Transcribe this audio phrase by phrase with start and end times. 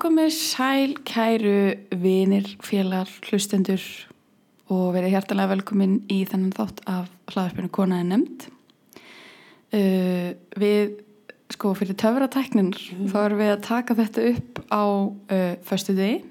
[0.00, 3.82] komið sæl kæru vinir, félagar, hlustendur
[4.72, 8.46] og verið hjartalega velkomin í þennan þátt af hlaðarpinu Konaði nefnd.
[9.74, 10.30] Uh,
[10.60, 10.94] við,
[11.52, 13.08] sko, fyrir töfratæknin mm.
[13.10, 16.22] þá erum við að taka þetta upp á uh, föstu degi.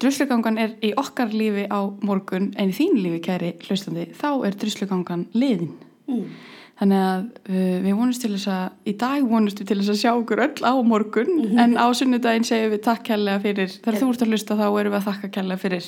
[0.00, 4.56] Druslugangan er í okkar lífi á morgun en í þín lífi kæri hlustandi, þá er
[4.58, 5.74] druslugangan liðin.
[6.10, 6.26] Mm.
[6.80, 10.00] Þannig að uh, við vonumst til þess að í dag vonumst við til þess að
[10.00, 11.60] sjá okkur öll á morgun mm -hmm.
[11.60, 14.92] en á sunnudaginn segjum við takk kærlega fyrir, þegar þú ert að hlusta þá erum
[14.94, 15.84] við að þakka kærlega fyrir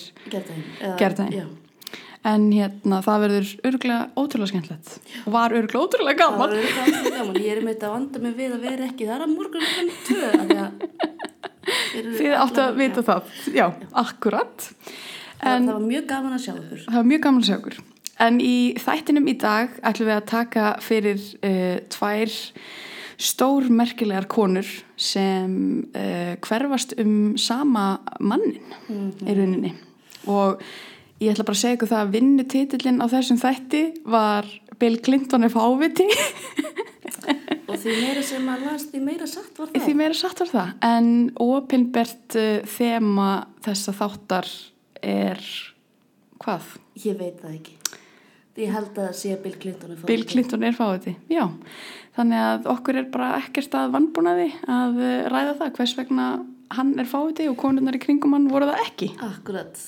[1.01, 1.53] gerðaginn.
[2.23, 4.89] En hérna það verður örgulega ótrúlega skemmtilegt
[5.27, 6.39] og var örgulega ótrúlega gaman.
[6.39, 8.85] Það var örgulega ótrúlega gaman, ég er með þetta að vanda mig við að vera
[8.85, 11.03] ekki, það er að morgun er hann töð.
[11.93, 13.89] Þið áttu að vita það, já, já.
[14.05, 14.69] akkurat.
[15.43, 16.85] En, það var mjög gaman að sjá okkur.
[16.87, 17.81] Það var mjög gaman að sjá okkur.
[18.23, 22.35] En í þættinum í dag ætlum við að taka fyrir uh, tvær
[23.23, 25.55] stórmerkilegar konur sem
[25.95, 29.27] uh, hverfast um sama mannin mm -hmm.
[29.27, 29.73] í rauninni.
[30.27, 30.63] Og
[31.21, 34.47] ég ætla bara að segja ykkur það að vinnutitillin á þessum þætti var
[34.79, 36.07] Bill Clinton er fáviti
[37.71, 39.83] og því meira sem að las því meira satt var það.
[39.83, 40.73] Því meira satt var það.
[40.83, 44.49] En opinbert uh, þema þessa þáttar
[45.03, 45.39] er
[46.39, 46.75] hvað?
[47.03, 47.82] Ég veit það ekki
[48.61, 51.13] Ég held að það sé að Bill Clinton er fáið Bill Clinton er fáið því,
[51.33, 51.45] já.
[52.19, 56.27] Þannig að okkur er bara ekkert að vannbúnaði að eh, ræða það hvers vegna
[56.77, 59.09] hann er fáið því og konurnar í kringum hann voru það ekki.
[59.31, 59.81] Akkurat.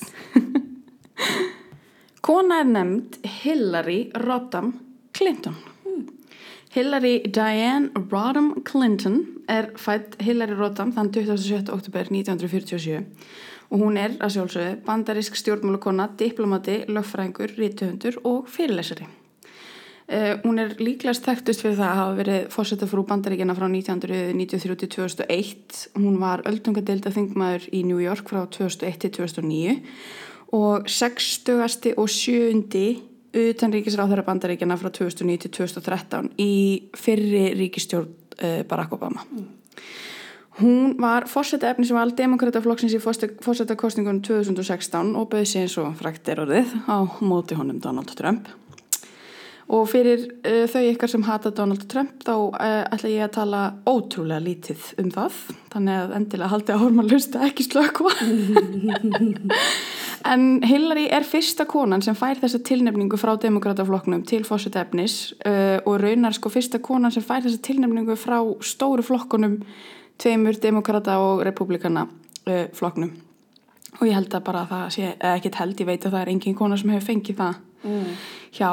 [2.25, 4.73] Kona er nefnd Hillary Rodham
[5.13, 5.59] Clinton.
[5.85, 6.07] Hmm.
[6.73, 11.69] Hillary Diane Rodham Clinton er fætt Hillary Rodham þann 27.
[11.69, 13.03] oktober 1947
[13.71, 19.05] og hún er að sjálfsögðu bandarisk stjórnmálukonna, diplomati, lögfræðingur, rítuhundur og fyrirlesari.
[20.05, 25.97] Uh, hún er líklegast þekktust fyrir það að hafa verið fórsetta frú bandaríkina frá 1993-2001.
[25.97, 29.81] Hún var öldungadeilda þingmaður í New York frá 2001-2009
[30.53, 31.97] og 60.
[31.97, 32.61] og 7.
[33.33, 39.25] utanríkisráþara bandaríkina frá 2009-2013 í fyrri ríkistjórn uh, Barack Obama.
[39.33, 39.64] Mm.
[40.55, 45.65] Hún var fórsetta efni sem var all demokrataflokksins í fórsetta kostningunum 2016 og bauði sig
[45.65, 48.47] eins og frækt er orðið á móti honum Donald Trump.
[49.65, 53.61] Og fyrir uh, þau ykkar sem hata Donald Trump þá uh, ætla ég að tala
[53.89, 55.39] ótrúlega lítið um það.
[55.73, 58.13] Þannig að endilega haldi að horfum að lusta ekki slökva.
[60.35, 65.81] en Hillary er fyrsta konan sem fær þessa tilnefningu frá demokrataflokknum til fórsetta efnis uh,
[65.83, 69.59] og raunar sko fyrsta konan sem fær þessa tilnefningu frá stóru flokkunum
[70.21, 73.13] tveimur demokrata og republikana uh, floknum
[73.95, 76.31] og ég held að bara það sé, eða ekkert held, ég veit að það er
[76.33, 78.09] engin kona sem hefur fengið það mm.
[78.57, 78.69] hjá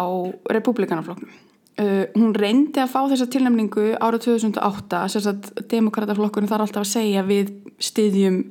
[0.57, 6.87] republikanafloknum uh, hún reyndi að fá þessa tilnæmningu ára 2008 þess að demokrataflokkurinn þarf alltaf
[6.87, 8.43] að segja við styðjum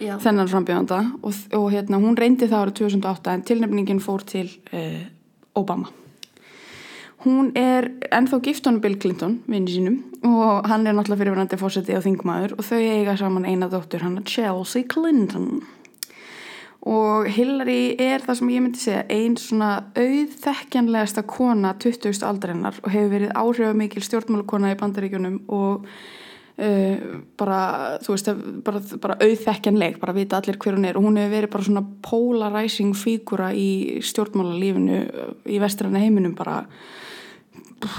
[0.00, 0.14] Já.
[0.22, 5.02] þennan frambjöðanda og, og hérna, hún reyndi það ára 2008 en tilnæmningin fór til uh,
[5.60, 5.92] Obama
[7.20, 11.92] Hún er ennþá gift honum Bill Clinton, vinni sínum, og hann er náttúrulega fyrirverandi fórseti
[11.92, 15.60] á þingmaður og þau eiga saman eina dóttur, hann er Chelsea Clinton.
[16.88, 19.68] Og Hillary er það sem ég myndi segja einn svona
[20.00, 22.22] auðþekkjanlegasta kona 20.
[22.24, 27.04] aldrinnar og hefur verið áhrifamikil stjórnmálukona í bandaríkjunum og uh,
[27.36, 27.60] bara,
[28.00, 28.32] þú veist,
[28.64, 31.84] bara, bara auðþekkjanleg, bara vita allir hver hún er og hún hefur verið bara svona
[32.08, 35.04] polarizing fígura í stjórnmálalífinu
[35.52, 36.62] í vestræna heiminum bara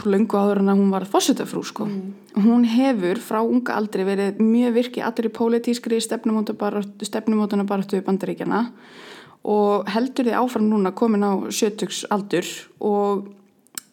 [0.05, 1.87] löngu áður en að hún var fósitafrú sko.
[1.89, 2.11] Mm.
[2.45, 8.63] Hún hefur frá unga aldri verið mjög virki allir í pólitískri stefnumótana baráttu í bandaríkjana
[9.41, 12.45] og heldur þið áfram núna komin á sjötugs aldur
[12.77, 13.27] og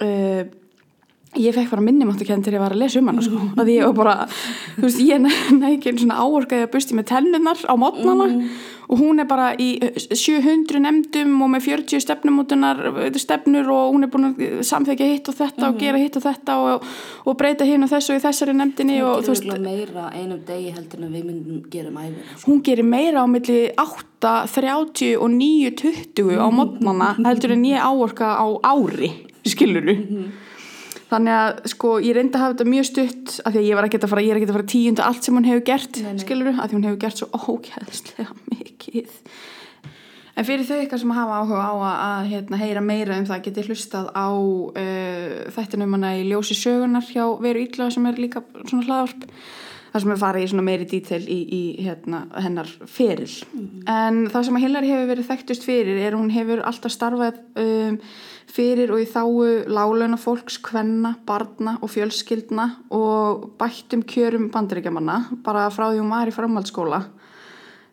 [0.05, 0.43] uh,
[1.39, 3.41] ég fekk bara minnum áttu kenn til ég var að lesa um hana sko.
[3.57, 4.17] að ég var bara,
[4.77, 9.01] þú veist, ég næ ekki svona áorkaði að busti með tennunar á mótnana mm og
[9.01, 9.69] hún er bara í
[10.09, 12.81] 700 nefndum og með 40 stefnumótunar
[13.21, 15.69] stefnur og hún er búin að samþekja hitt og þetta mm.
[15.69, 15.83] og mhm.
[15.83, 16.89] gera hitt og þetta og,
[17.29, 21.15] og breyta hinn og þessu í þessari nefndinni og, gerir meira einum degi heldur en
[21.15, 22.49] við myndum gera mæður sko.
[22.49, 27.85] hún gerir meira á milli 8, 30 og 9, 20 á mótnana heldur en ég
[27.85, 29.13] áorka á ári
[29.45, 30.48] skiluru -hmm.
[31.09, 33.87] Þannig að sko ég reyndi að hafa þetta mjög stutt af því að ég var
[33.89, 36.11] ekki að fara, ég er ekki að fara tíund allt sem hún hefur gert, nei,
[36.13, 36.25] nei.
[36.25, 39.15] skiluru, af því hún hefur gert svo ókjæðslega mikið.
[40.39, 43.41] En fyrir þau eitthvað sem hafa áhuga á að, að hérna, heyra meira um það
[43.49, 48.45] geti hlustað á uh, þættinum hana í ljósi sögunar hjá Veru Ídla sem er líka
[48.69, 49.27] svona hlaðarp.
[49.89, 53.31] það sem er farið í svona meiri dítel í, í hérna, hennar feril
[53.89, 57.97] en það sem að Hillary hefur verið þekktust fyrir er hún hefur alltaf starfað um,
[58.49, 65.69] fyrir og í þáu lálauna fólks, kvenna, barna og fjölskyldna og bættum kjörum bandaríkjamanna bara
[65.75, 67.05] frá því hún var í framhaldsskóla.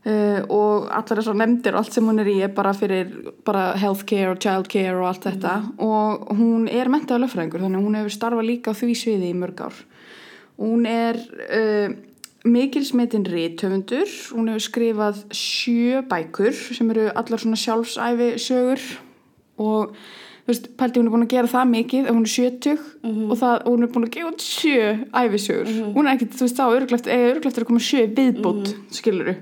[0.06, 3.07] Uh, og allar þessar nefndir og allt sem hún er í er bara fyrir
[3.42, 5.54] bara healthcare og childcare og allt þetta.
[5.81, 9.40] Og hún er mentaða löffræðingur þannig að hún hefur starfað líka á því sviði í
[9.40, 9.80] mörg ár.
[10.62, 11.18] Hún er
[11.50, 11.96] uh,
[12.46, 14.06] mikilsmetin rítöfundur
[14.36, 18.84] hún hefur skrifað sjö bækur sem eru allar svona sjálfsæfi sögur
[19.58, 19.98] og
[20.47, 23.69] veist, pælti hún er búin að gera það mikið hún er sjötug og, það, og
[23.71, 27.09] hún er búin að gefa út sjö æfisögur hún er ekkert, þú veist, þá örglegt
[27.09, 29.36] er að koma sjö viðbútt mm skiluru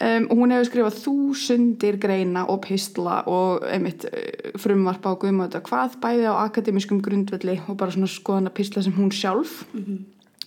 [0.00, 5.62] um, og hún hefur skrifað þúsundir greina og pistla og einmitt eh, frumvarpa á guðmöta
[5.64, 9.64] hvað bæði á akademískum grundvelli og bara svona skoðana pistla sem hún sjálf.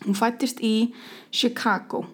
[0.06, 0.94] Hún fættist í
[1.32, 2.06] Chicago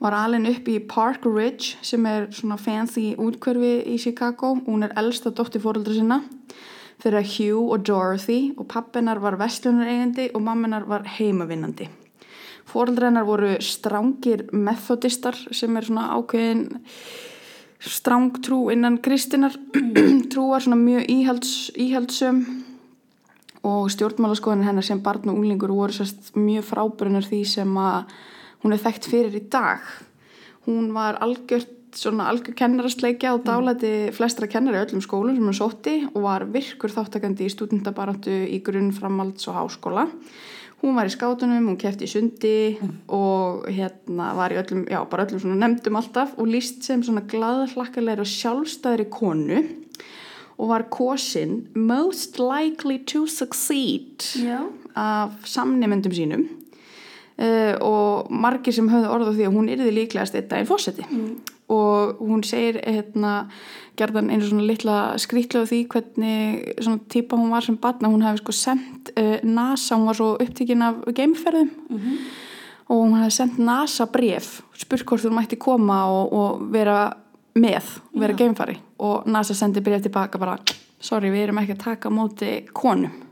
[0.00, 4.54] var alveg upp í Park Ridge sem er svona fancy útkverfi í Chicago.
[4.66, 6.22] Hún er elsta dóttir fóreldra sinna
[7.00, 11.88] þeirra Hugh og Dorothy og pappinar var vestlunareigandi og mamminar var heimavinnandi.
[12.70, 16.66] Fóreldrennar voru strángir methodistar sem er svona ákveðin
[17.80, 19.56] strángtrú innan kristinar
[20.32, 22.44] trúar svona mjög íhalds, íhaldsum
[23.66, 28.14] og stjórnmálaskoðin hennar sem barn og unglingur voru sérst mjög frábærunar því sem að
[28.62, 29.84] hún er þekkt fyrir í dag.
[30.68, 35.56] Hún var algjört svona algjör kennarastleikja og dálæti flestra kennari í öllum skólum sem hún
[35.56, 40.06] sótti og var virkur þáttakandi í stúdendabaráttu í grunn, framhalds og háskóla.
[40.80, 42.54] Hún var í skátunum, hún kefti í sundi
[43.12, 47.26] og hérna var í öllum, já bara öllum svona nefndum alltaf og líst sem svona
[47.28, 49.60] glaðhlakkalegri og sjálfstæðri konu
[50.60, 54.64] og var kosin most likely to succeed Já.
[54.96, 56.48] af samnemyndum sínum.
[57.40, 61.06] Uh, og margir sem höfðu orð á því að hún yrði líklegast eitt daginn fósetti
[61.70, 63.46] og hún segir hérna,
[63.98, 68.42] gerðan einu svona litla skrýtlega því hvernig svona típa hún var sem barna, hún hefði
[68.42, 71.70] sko sendt uh, NASA, hún var svo upptíkin af geimferðum.
[72.90, 77.00] Og hún hefði sendt NASA bref spurt hvort þú mætti koma og, og vera
[77.60, 78.38] með, vera Já.
[78.42, 78.76] geimfari.
[79.06, 80.58] Og NASA sendi bref tilbaka bara
[81.00, 83.26] sorry, við erum ekki að taka á móti konum.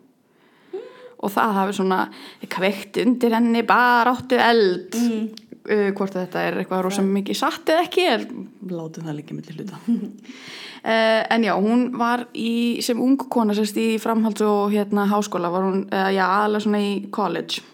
[1.19, 2.03] Og það hafi svona
[2.47, 4.95] kveikt undir henni bara áttu eld.
[4.95, 5.48] Mm.
[5.69, 8.27] Uh, hvort þetta er eitthvað rosa mikið satt eða ekki er
[8.73, 9.81] látið það líka millir hluta.
[9.85, 15.53] Uh, en já, hún var í, sem ung kona sérst í framhalds og hérna háskóla
[15.53, 17.65] var hún, uh, já, aðalega svona í college.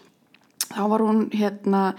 [0.75, 1.89] Þá var hún hérna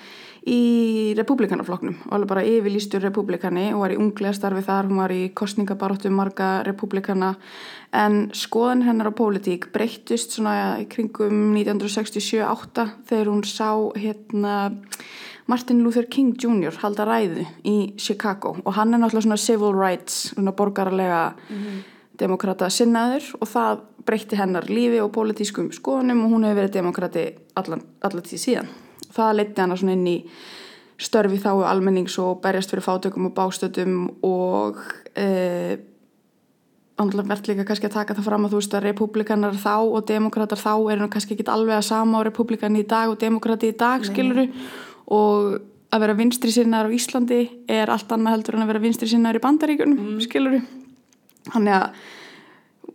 [0.47, 5.15] í republikanaflokknum og alveg bara yfirlýstur republikani og var í unglega starfi þar, hún var
[5.15, 7.33] í kostningabaróttu marga republikana
[7.97, 14.57] en skoðan hennar á pólitík breyttust svona í kringum 1967-8 þegar hún sá hérna
[15.47, 16.75] Martin Luther King Jr.
[16.83, 21.21] halda ræðu í Chicago og hann er náttúrulega svona civil rights, svona borgarlega
[22.19, 27.27] demokrata sinnaður og það breytti hennar lífi og pólitískum skoðunum og hún hefur verið demokrati
[27.59, 28.71] allan, tíð síðan.
[29.13, 30.17] Það leiti hana svona inn í
[31.03, 34.81] störfi þá almennings og berjast fyrir fátökum og bástötum og
[35.15, 35.77] e,
[36.97, 40.61] verðt líka kannski að taka það fram að þú veist að republikanar þá og demokrater
[40.61, 44.07] þá eru kannski ekki alveg að sama á republikan í dag og demokrati í dag
[44.09, 44.49] skiluru
[45.13, 45.57] og
[45.95, 49.39] að vera vinstri sinnar á Íslandi er allt annað heldur en að vera vinstri sinnar
[49.39, 50.21] í bandaríkunum mm.
[50.27, 50.63] skiluru
[51.55, 52.07] hann er að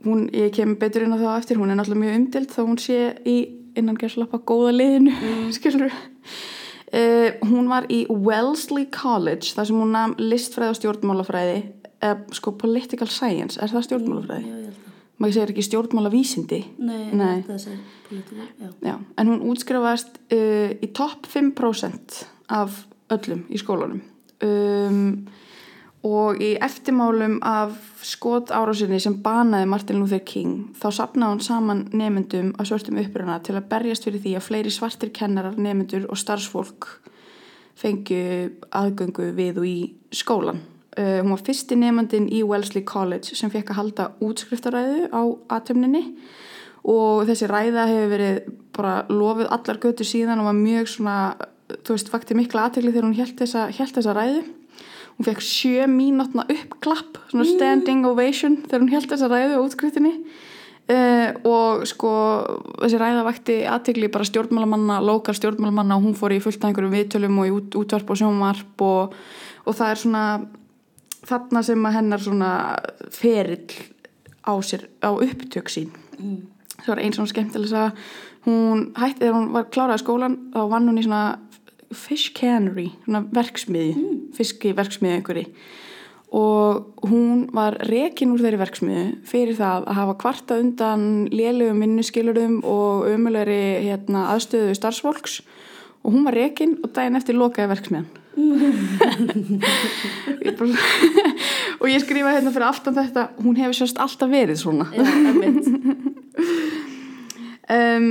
[0.06, 2.80] hún, ég kem betur inn á það eftir, hún er náttúrulega mjög umdild þá hún
[2.82, 3.38] sé í
[3.80, 5.52] innan gerðslappa góða liðinu, mm.
[5.58, 11.60] skilur uh, hún var í Wellesley College, þar sem hún nam listfræði og stjórnmálafræði
[12.04, 14.48] uh, sko political science, er það stjórnmálafræði?
[14.48, 14.91] Já, ég held það.
[15.22, 17.44] Maður segir ekki stjórnmálavísindi Nei, Nei.
[17.48, 17.68] það
[18.60, 18.70] já.
[18.82, 24.02] Já, en hún útskrifast uh, í topp 5% af öllum í skólanum
[24.44, 25.06] um,
[26.08, 31.84] og í eftirmálum af skot árásinni sem banaði Martin Luther King þá sapnaði hún saman
[31.94, 36.18] nemyndum af svörtum uppruna til að berjast fyrir því að fleiri svartir kennarar, nemyndur og
[36.18, 36.90] starfsfólk
[37.82, 39.78] fengju aðgöngu við og í
[40.14, 40.62] skólan.
[41.00, 45.22] Uh, hún var fyrsti nefandin í Wellesley College sem fekk að halda útskriftaræðu á
[45.56, 46.02] aðtöfninni
[46.84, 48.40] og þessi ræða hefur verið
[48.76, 51.16] bara lofið allar götur síðan og var mjög svona,
[51.86, 54.44] þú veist, vakti mikla aðtegli þegar hún held þessa, hélt þessa ræðu.
[55.16, 60.16] Hún fekk sjö mínútna uppklapp svona standing ovation þegar hún held þessa ræðu á útskriftinni.
[60.92, 62.10] Uh, og sko
[62.82, 66.96] þessi ræða vakti aðtegli bara stjórnmálamanna lokal stjórnmálamanna og hún fór í fullt af einhverjum
[66.98, 69.14] viðtölum og í út, útvarp og sjónvarp og,
[69.64, 70.24] og það er svona
[71.28, 72.52] þarna sem að hennar svona
[73.14, 73.70] ferill
[74.42, 75.92] á sér á upptök sín.
[76.82, 78.04] Það var einn svona skemmtilega að
[78.48, 81.24] hún hætti þegar hún var klárað skólan þá vann hún í svona
[81.92, 84.20] fish cannery, svona verksmiði, mm.
[84.38, 85.48] fiskiverksmiði einhverji
[86.32, 92.62] og hún var rekin úr þeirri verksmiðu fyrir það að hafa kvarta undan lélugum vinnuskilurum
[92.64, 95.42] og umulegri hérna, aðstöðu starfsfólks.
[96.02, 98.21] Og hún var rekin og daginn eftir lokaði verksmiðan
[100.42, 100.72] Ég bara,
[101.82, 104.88] og ég skrifaði hérna fyrir aftan þetta hún hefur sérst alltaf verið svona.
[104.96, 105.04] Já,
[107.72, 108.08] um,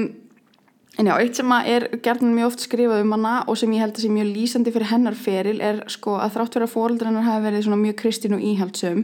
[1.01, 3.83] en já, eitt sem að er gerðin mjög oft skrifað um hana og sem ég
[3.85, 7.11] held að sé mjög lýsandi fyrir hennar feril er sko að þrátt fyrir að fóreldrar
[7.11, 9.01] hennar hafi verið svona mjög kristin og íhaldsum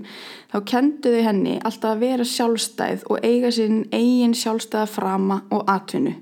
[0.52, 6.14] þá kenduðu henni alltaf að vera sjálfstæð og eiga sinn eigin sjálfstæða frama og atvinnu.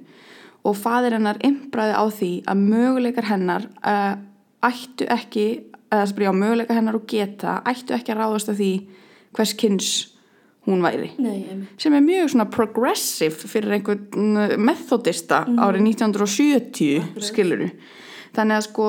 [0.64, 4.14] Og fadir hennar imbraði á því að möguleikar hennar uh,
[4.66, 5.46] ættu ekki
[5.92, 8.72] eða spyrja á möguleika hennar og geta ættu ekki að ráðast af því
[9.34, 9.90] hvers kynns
[10.64, 11.10] hún væri.
[11.20, 17.68] Nei, sem er mjög svona progressive fyrir einhvern methodista árið 1970 skiluru
[18.34, 18.88] þannig að sko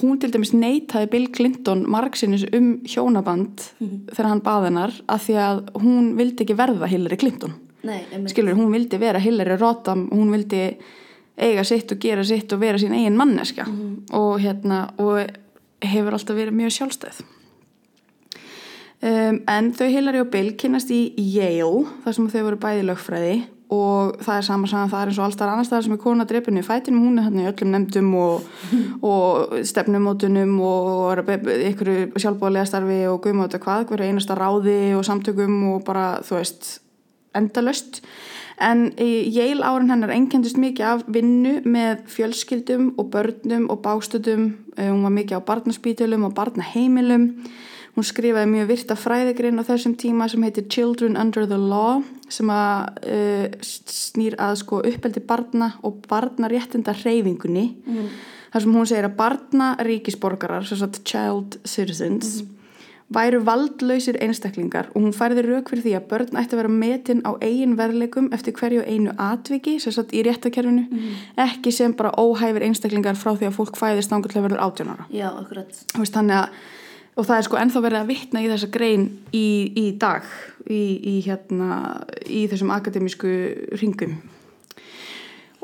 [0.00, 5.38] hún til dæmis neitaði Bill Clinton margsinnis um hjónaband þegar hann baði hennar af því
[5.42, 7.56] að hún vildi ekki verða Hillary Clinton.
[7.86, 8.32] Nei, einmitt.
[8.32, 10.62] skilur, hún vildi vera Hillary Rodham hún vildi
[11.36, 13.66] eiga sitt og gera sitt og vera sín eigin manneska
[14.16, 15.26] og hérna og
[15.84, 17.24] hefur alltaf verið mjög sjálfstæð.
[19.04, 23.36] Um, en þau Hillary og Bill kynast í Yale þar sem þau voru bæði lögfræði.
[23.76, 26.24] Og það er sama saman það er eins og alltaf annars staðar sem er kona
[26.30, 27.02] drefinu í fætinum.
[27.02, 28.46] Hún er hérna í öllum nefndum og,
[29.10, 35.58] og stefnumótunum og er ykkur sjálfbóðlega starfi og guðmóta hvað, hverju einasta ráði og samtökum
[35.74, 36.70] og bara þú veist
[37.36, 38.00] endalöst
[38.62, 44.52] en í Yale árin hennar einkendist mikið af vinnu með fjölskyldum og börnum og bástöðum
[44.78, 47.30] hún var mikið á barnaspítulum og barnaheimilum.
[47.96, 52.50] Hún skrifaði mjög virta fræðigrinn á þessum tíma sem heitir Children Under the Law sem
[52.52, 58.10] að uh, snýr að sko uppeldi barna og barnaréttinda hreyfingunni mm.
[58.52, 62.42] þar sem hún segir að barna ríkisborgarar, svo sagt child citizens
[63.14, 67.22] væru valdlausir einstaklingar og hún færði rauk fyrir því að börn ætti að vera metin
[67.22, 70.86] á eigin verðleikum eftir hverju einu atviki, sem sagt í réttakerfinu,
[71.46, 75.06] ekki sem bara óhæfir einstaklingar frá því að fólk fæðist að verður átjónara.
[75.14, 75.70] Já, akkurat.
[75.94, 76.60] Þannig að,
[77.14, 80.26] og það er sko ennþá verið að vitna í þessa grein í, í dag,
[80.66, 83.36] í, í hérna, í þessum akademísku
[83.78, 84.18] ringum.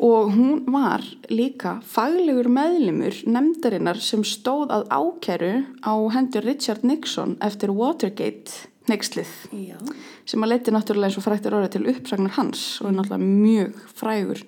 [0.02, 7.36] Og hún var líka faglegur meðlimur nefndarinnar sem stóð að ákæru á hendur Richard Nixon
[7.38, 9.30] eftir Watergate nexlið
[10.26, 13.78] sem að leiti náttúrulega eins og fræktir orðið til uppsagnar hans og er náttúrulega mjög
[13.94, 14.42] frægur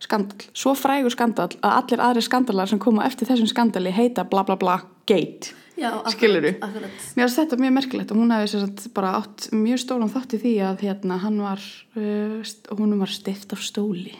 [0.00, 0.44] skandal.
[0.54, 4.56] Svo frægur skandal að allir aðri skandalar sem koma eftir þessum skandali heita bla bla
[4.60, 4.78] bla
[5.10, 5.56] gate.
[5.80, 6.14] Já, akkurat.
[6.14, 6.54] Skilurðu?
[6.60, 7.04] Akkurat.
[7.16, 10.54] Mér finnst þetta mjög merkilegt og hún hefði bara átt mjög stóran þátt í því
[10.68, 14.12] að hérna hann var, uh, honum var stift af stóli.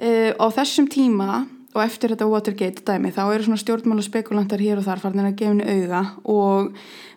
[0.00, 1.44] Uh, á þessum tíma
[1.76, 5.34] og eftir þetta Watergate dæmi þá eru svona stjórnmála spekulantar hér og þar farin að
[5.36, 6.70] gefa henni auga og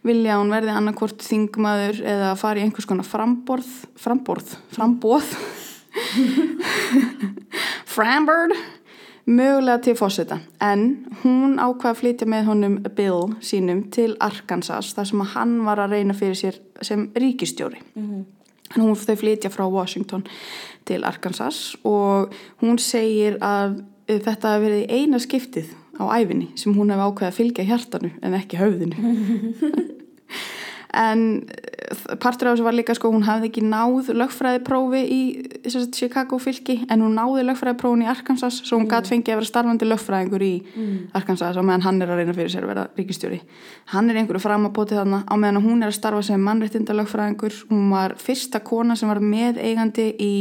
[0.07, 3.69] vilja að hún verði annarkvort þingmaður eða fari í einhvers konar framborð,
[3.99, 5.31] framborð, frambóð,
[7.95, 8.55] frambird,
[9.29, 10.39] mögulega til fósita.
[10.63, 15.83] En hún ákvað að flytja með honum Bill sínum til Arkansas þar sem hann var
[15.83, 17.81] að reyna fyrir sér sem ríkistjóri.
[18.75, 20.25] En hún þau flytja frá Washington
[20.87, 22.33] til Arkansas og
[22.63, 27.31] hún segir að eh, þetta hafi verið eina skiptið á æfinni sem hún hefði ákveðið
[27.31, 29.13] að fylgja hjartanu en ekki höfðinu.
[31.07, 31.25] en
[32.21, 35.19] partur af þessu var líka sko hún hafði ekki náð lögfræðiprófi í
[35.71, 38.91] sagt, Chicago fylki en hún náði lögfræðiprófin í Arkansas svo hún mm.
[38.93, 40.51] gæti fengið að vera starfandi lögfræðingur í
[41.17, 43.39] Arkansas á meðan hann er að reyna fyrir sér að vera ríkistjóri
[43.93, 47.89] hann er einhverju framabótið þarna á meðan hún er að starfa sem mannréttinda lögfræðingur hún
[47.93, 50.33] var fyrsta kona sem var með eigandi í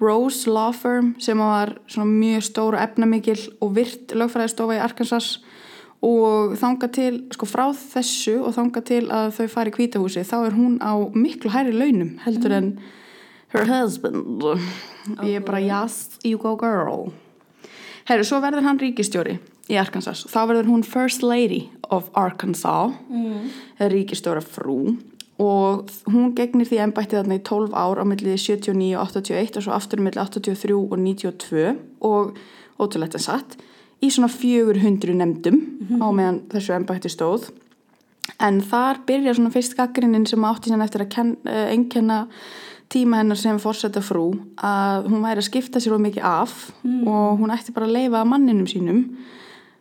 [0.00, 5.38] Rose Law Firm sem var mjög stóra efnamikil og virt lögfræðistofa í Arkansas
[6.04, 10.36] og þanga til, sko frá þessu og þanga til að þau fari í kvítahúsi þá
[10.44, 12.72] er hún á miklu hæri launum heldur en
[13.54, 14.44] her husband.
[15.24, 17.10] Ég er bara yes, you go girl.
[18.08, 19.38] Herru, svo verður hann ríkistjóri
[19.68, 20.24] í Arkansas.
[20.30, 23.48] Þá verður hún first lady of Arkansas mm.
[23.92, 24.96] ríkistjóra frú.
[25.38, 29.66] Og hún gegnir því embætti þarna í 12 ár á milli 79 og 81 og
[29.66, 31.76] svo aftur milli 83 og 92
[32.06, 32.38] og
[32.78, 33.58] ótrúlegt en satt
[34.02, 35.58] í svona 400 nefndum
[35.98, 37.50] á meðan þessu embætti stóð.
[38.44, 42.26] En þar byrja svona fyrst gaggrinnin sem átti sér eftir að ken, uh, einkenna
[42.92, 44.30] tíma hennar sem fórsetta frú
[44.64, 48.24] að hún væri að skipta sér of mikið af og hún ætti bara að leifa
[48.24, 49.02] manninum sínum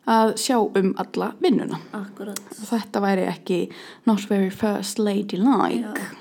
[0.08, 1.80] að sjá um alla vinnuna.
[1.96, 2.40] Akkurat.
[2.40, 3.60] og þetta væri ekki
[4.08, 6.17] not very first lady like Já.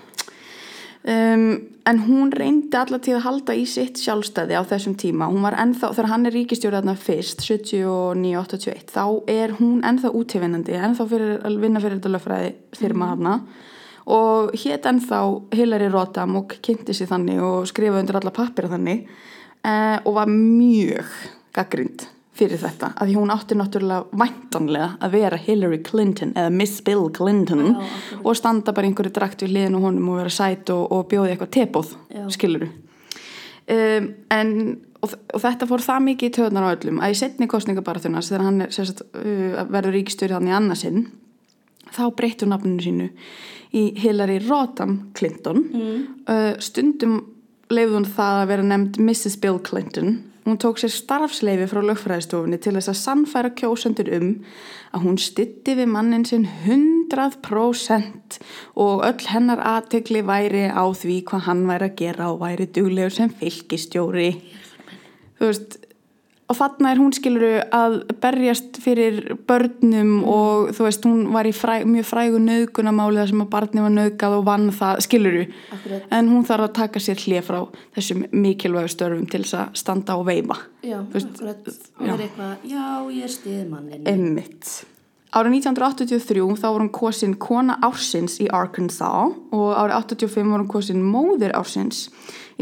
[1.07, 1.47] Um,
[1.87, 5.31] en hún reyndi allar tíð að halda í sitt sjálfstæði á þessum tíma.
[5.31, 10.77] Hún var ennþá, þegar hann er ríkistjórið þarna fyrst 79-81, þá er hún ennþá útífinnandi,
[10.77, 13.39] ennþá fyrir vinna fyrir þetta löffræði fyrir maður hana
[14.07, 15.21] og hétt ennþá
[15.57, 19.09] Hillary Rodham og kynnti sér þannig og skrifaði undir alla pappir þannig
[19.67, 21.11] uh, og var mjög
[21.57, 27.07] gaggrind fyrir þetta að hún átti náttúrulega væntanlega að vera Hillary Clinton eða Miss Bill
[27.17, 27.79] Clinton Já,
[28.23, 31.55] og standa bara einhverju drakt við liðinu honum og vera sæt og, og bjóði eitthvað
[31.57, 31.95] tepóð
[32.35, 34.53] skiluru um, en
[35.03, 38.49] og, og þetta fór það mikið í töðunar á öllum að í setni kostningabaratunars þegar
[38.49, 41.07] hann er, sérst, uh, verður ríkistjóri þannig annarsinn
[41.97, 43.11] þá breyttu nafninu sínu
[43.77, 45.65] í Hillary Rodham Clinton.
[46.27, 47.19] Uh, stundum
[47.73, 49.39] leifði hún það að vera nefnd Mrs.
[49.43, 54.29] Bill Clinton hún tók sér starfsleifi frá lögfræðistofunni til þess að sannfæra kjósendur um
[54.95, 58.39] að hún stytti við mannin sinn 100%
[58.83, 63.17] og öll hennar aðtegli væri á því hvað hann væri að gera og væri duglegur
[63.17, 64.31] sem fylgistjóri
[65.37, 65.81] þú veist
[66.47, 69.17] og þarna er hún skiluru að berjast fyrir
[69.49, 73.83] börnum og þú veist hún var í fræ, mjög frægu nöðgunamáli þar sem að barni
[73.83, 76.09] var nöðgað og vann það skiluru Akkurat.
[76.21, 77.61] en hún þarf að taka sér hlið frá
[77.99, 82.13] þessum mikilvægu störfum til þess að standa og veifa Já, akkurat, og já.
[82.15, 84.07] er eitthvað, já, ég er stiðmannin.
[84.07, 84.77] Emmitt.
[85.37, 90.71] Árið 1983 þá var hún kosin kona ársins í Arkansas og árið 85 var hún
[90.71, 92.07] kosin móðir ársins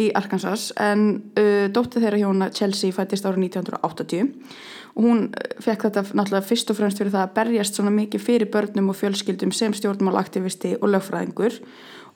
[0.01, 1.05] í Arkansas en
[1.39, 4.33] uh, dóttir þeirra hjóna Chelsea fættist árið 1980
[4.95, 8.25] og hún uh, fekk þetta náttúrulega fyrst og fremst fyrir það að berjast svona mikið
[8.25, 11.61] fyrir börnum og fjölskyldum sem stjórnmálaktivisti og lögfræðingur.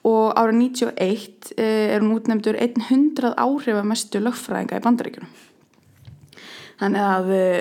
[0.07, 5.33] Og árið 91 uh, er hún útnefndur 100 áhrifa mestu lögfræðinga í bandaríkjunum.
[6.83, 7.57] Þannig að uh,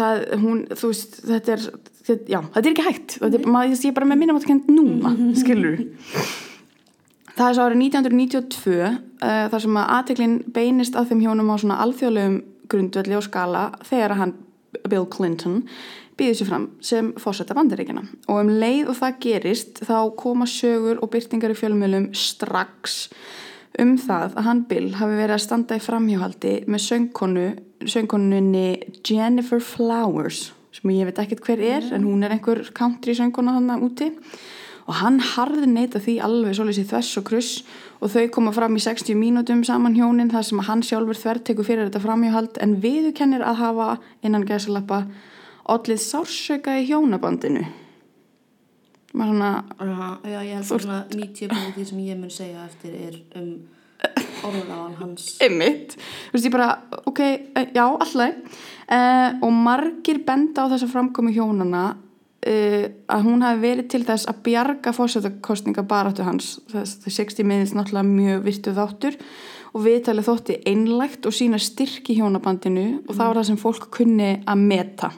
[0.00, 1.70] það, hún, þú veist, þetta er
[2.08, 3.16] þetta, já, þetta er ekki hægt.
[3.20, 5.82] Þetta er, maður, ég er bara með minnum að kent núna skilur
[7.38, 11.56] það er svo árið 1992 uh, þar sem að aðteklin beinist að þeim hjónum á
[11.62, 14.36] svona alþjóðlegum grundvelli og skala þegar að hann
[14.88, 15.62] Bill Clinton
[16.18, 21.00] býður sér fram sem fórsetta bandaríkina og um leið og það gerist þá koma sögur
[21.02, 22.98] og byrtingar í fjölmjölum strax
[23.78, 27.48] um það að hann Bill hafi verið að standa í framhjóhaldi með söngkonu,
[27.86, 28.68] söngkonunni
[29.06, 33.86] Jennifer Flowers sem ég veit ekkert hver er en hún er einhver country söngkona þannig
[33.86, 34.08] úti.
[34.12, 34.57] og
[34.96, 37.64] hann harði neita því alveg svolítið þess og kruss.
[38.00, 41.66] Og þau koma fram í 60 mínútum saman hjónin þar sem að hann sjálfur þvertekur
[41.66, 43.88] fyrir þetta framhjóhald en viðurkennir að hafa
[44.24, 45.02] innan gæsalappa
[45.68, 47.66] ollið sársöka í hjónabandinu.
[49.18, 52.96] Maður svona Já, já, ég held að svona 90% því sem ég mun segja eftir
[52.96, 53.52] er um
[54.46, 55.30] orðaðan hans.
[55.44, 55.96] Einmitt,
[56.28, 56.68] þú veist ég bara,
[57.08, 61.88] ok, eh, já, alltaf uh, og margir benda á þessa framkomi hjónana
[62.46, 66.56] uh, að hún hafi verið til þess að bjarga fórsetakostninga baráttu hans.
[66.72, 69.16] Þess 60 minnins náttúrulega mjög virtu þáttur
[69.74, 73.88] og viðtalið þótti einlægt og sína styrk í hjónabandinu og það var það sem fólk
[73.94, 75.10] kunni að meta.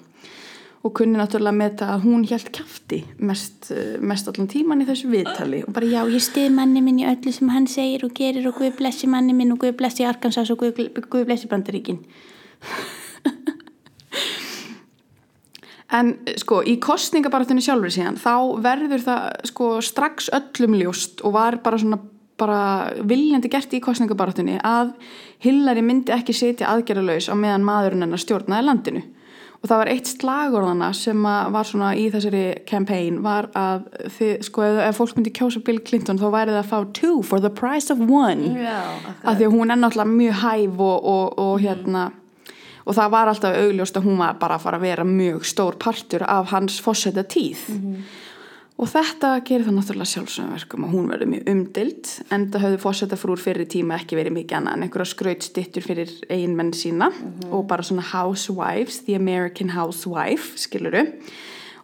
[0.81, 5.11] Og kunni náttúrulega meta að hún hjælt kæfti mest, eh, mest allan tíman í þessu
[5.13, 5.61] viðtali.
[5.69, 8.57] Og bara já, ég stið manni minn í öllu sem hann segir og gerir og
[8.57, 12.01] Guð blessi manni minn og Guð blessi Arkansas og Guð, Guð blessi Bandaríkin
[15.91, 21.59] En sko, í kostningabaratunni sjálfur síðan, þá verður það sko strax öllum ljóst og var
[21.65, 21.99] bara svona
[22.41, 22.61] bara
[23.05, 24.95] viljandi gert í kostningabaratunni að
[25.45, 29.03] Hillary myndi ekki setja aðgerðalaus á meðan maðurinn hennar stjórnaði landinu.
[29.61, 33.83] Og það var eitt slagorðana sem var svona í þessari campaign var að
[34.17, 37.45] þið, sko, ef, fólk myndi kjósa Bill Clinton þá væri það að fá two for
[37.45, 38.55] the price of one.
[38.57, 39.37] Já, Af akkurat.
[39.37, 42.07] því að hún er náttúrulega mjög hæf og, og, og hérna
[42.91, 45.79] og það var alltaf augljóst að hún var bara að fara að vera mjög stór
[45.81, 47.63] partur af hans fórseta tíð
[48.81, 52.81] og þetta gerir það náttúrulega sjálfsögum verkum og hún verður mjög umdild en það höfðu
[52.83, 57.11] fórseta frúr fyrir tíma ekki verið mikið annað en einhverja skrautstittur fyrir eiginmenn sína
[57.51, 61.07] og bara svona housewives, the American housewife skiluru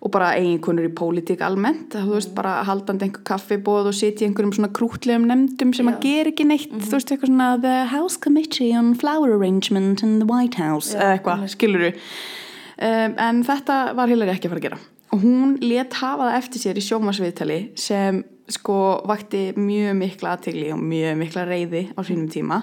[0.00, 4.30] og bara eiginkonur í pólitík almennt þú veist bara haldandi einhver kaffibóð og sitja í
[4.30, 8.20] einhverjum svona krútlegum nefndum sem að gera ekki neitt, þú veist eitthvað svona the House
[8.22, 14.12] Committee on Flower Arrangement in the White House eða eitthvað, skiluru um, en þetta var
[14.12, 14.84] Hillary ekki að fara að gera.
[15.14, 18.78] Og hún let hafa það eftir sér í sjómasviðtali sem sko
[19.08, 22.60] vakti mjög mikla aðtegli og mjög mikla reyði á sínum tíma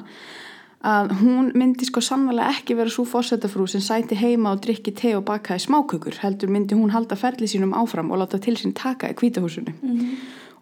[0.83, 5.13] að hún myndi sko sannlega ekki vera svo fórsetafrú sem sæti heima og drikki te
[5.15, 9.13] og bakaði smákökur heldur myndi hún halda ferli sínum áfram og láta til sín taka
[9.13, 9.71] í kvítahúsinu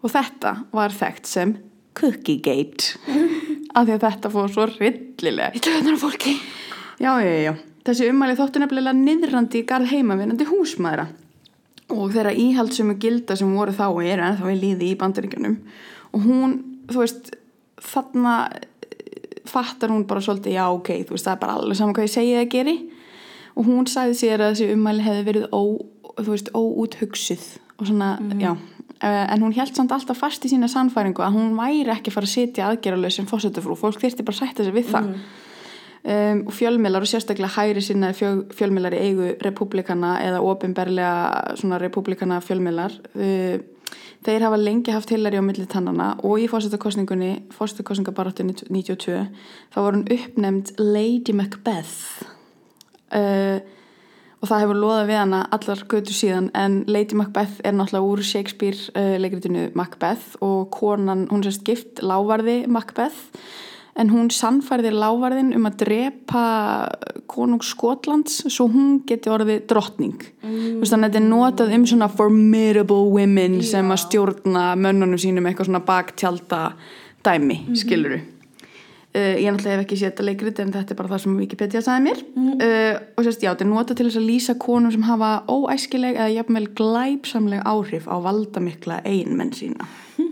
[0.02, 1.56] og þetta var þekkt sem
[1.98, 2.96] Cookie Gate.
[3.76, 6.34] Af því að þetta fór svo rillilega í töðunar fólki.
[7.00, 7.52] Já, já, já,
[7.88, 11.08] þessi ummæli þóttu nefnilega niðrandi í garð heimavinnandi húsmaðra
[11.92, 15.56] og þeirra íhaldsumu gilda sem voru þá og eru ennþá í líði í bandaríkjunum.
[16.16, 16.54] Og hún,
[16.88, 17.32] þú veist
[17.82, 18.36] þarna
[19.48, 22.14] fattar hún bara svolítið, já ok, þú veist, það er bara alveg saman hvað ég
[22.14, 22.76] segi það geri.
[23.52, 25.62] Og hún sagði sér að þessi ummæli hefði verið ó,
[26.22, 28.52] þú veist, óúthugsuð og svona, já.
[29.02, 32.14] Uh, en hún held samt alltaf fast í sína sannfæringu að hún væri ekki að
[32.14, 35.08] fara að sitja aðgerðalöð sem fósættufrú, fólk þyrti bara að sætta sig við það.
[36.02, 41.78] Um, og fjölmilar og sérstaklega hægri sinna fjöl, fjölmilar í eigu republikana eða ofinberlega svona
[41.82, 43.58] republikana fjölmilar uh,
[44.26, 49.18] þeir hafa lengi haft Hillary á milli tannana og í fósættakostningunni fósættakostningabarattunni 92
[49.74, 52.26] þá var hún uppnefnd Lady Macbeth.
[53.12, 53.60] Uh,
[54.42, 58.22] og það hefur loðað við hana allar götu síðan en Lady Macbeth er náttúrulega úr
[58.26, 63.30] Shakespeare uh, leikritinu Macbeth og konan, hún sérst gift lávarði Macbeth
[63.98, 66.44] en hún sannfærði lávarðin um að drepa
[67.30, 70.80] konung Skotlands svo hún geti orðið drottning mm.
[70.80, 73.68] þannig að þetta er notað um svona formidable women Já.
[73.74, 76.62] sem að stjórna mönnunum sínum eitthvað svona baktjálta
[77.22, 77.82] dæmi, mm -hmm.
[77.84, 78.20] skiluru
[79.12, 81.80] Uh, ég náttúrulega hef ekki séð þetta leikrit en þetta er bara það sem Wikipedia
[81.84, 82.20] sagði mér
[82.64, 86.16] uh, og sérst já, þetta er nota til þess að lýsa konum sem hafa óæskileg
[86.16, 89.84] eða jafnvel glæpsamleg áhrif á valdamikla eiginmenn sína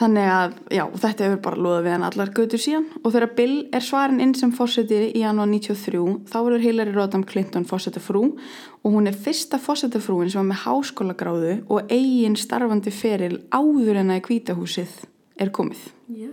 [0.00, 3.56] þannig að já, þetta hefur bara loðað við hann allar götur síðan og þegar Bill
[3.76, 8.24] er svarin inn sem fórseti í janúar 93 þá verður Hillary Rodham Clinton fórsetafrú
[8.80, 14.14] og hún er fyrsta fórsetafrúin sem var með háskólagráðu og eigin starfandi feril áður en
[14.16, 15.02] að kvítahúsið
[15.40, 16.32] er komið Já.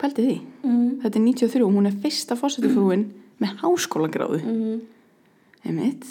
[0.00, 0.36] Pældi því.
[0.64, 0.88] Mm.
[1.02, 3.06] Þetta er 93, hún er fyrsta fórsetufrúin
[3.40, 4.40] með háskólagráðu.
[4.40, 4.78] Mm.
[5.68, 6.06] Einmitt.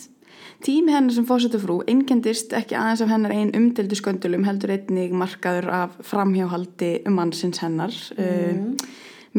[0.66, 5.70] Tími hennar sem fórsetufrú einkendist ekki aðeins af hennar einn umdeldu sköndulum heldur einnig markaður
[5.72, 8.74] af framhjáhaldi um mannsins hennar mm.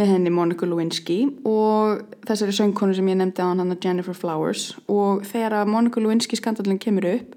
[0.00, 5.26] með henni Monica Lewinsky og þessari söngkonu sem ég nefndi á hann Jennifer Flowers og
[5.28, 7.36] þegar að Monica Lewinsky skandalinn kemur upp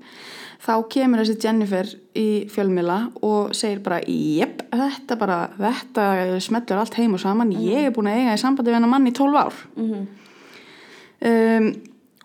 [0.63, 6.05] þá kemur þessi Jennifer í fjölmila og segir bara jep, þetta bara, þetta
[6.43, 9.09] smellur allt heim og saman, ég er búin að eiga í sambandi við hennar mann
[9.09, 10.05] í 12 ár Mm.
[11.27, 11.73] um,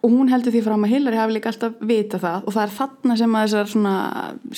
[0.03, 2.75] og hún heldur því fram að Hillary hafi líka alltaf vita það og það er
[2.79, 3.95] þarna sem að þessar svona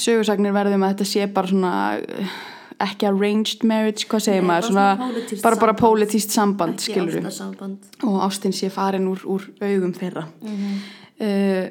[0.07, 2.35] sögursagnir verðum að þetta sé bara svona eh,
[2.81, 5.81] ekki arranged marriage, hvað segir Nei, maður svona, svona bara, bara samband.
[5.81, 7.88] pólitíst samband ástarsamband.
[8.09, 10.79] og ástin sé farin úr, úr augum þeirra Mhm.
[11.20, 11.68] uh,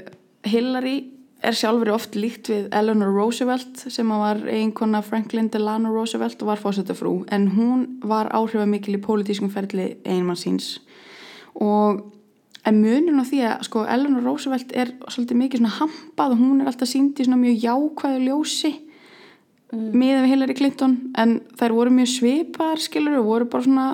[0.49, 0.97] Hillary
[1.41, 6.57] er sjálfur oft líkt við Eleanor Roosevelt sem var eiginkona Franklin Delano Roosevelt og var
[6.59, 10.79] fósettafrú en hún var áhrifamikil í pólitískum ferli einmann síns
[11.55, 12.03] og
[12.67, 16.61] en munun á því að sko Eleanor Roosevelt er svolítið mikið svona hampað og hún
[16.61, 18.73] er alltaf sínd í svona mjög jákvæðu ljósi
[19.71, 19.91] mm.
[19.95, 23.87] við Hillary Clinton en þær voru mjög svipaðar skilur og voru bara svona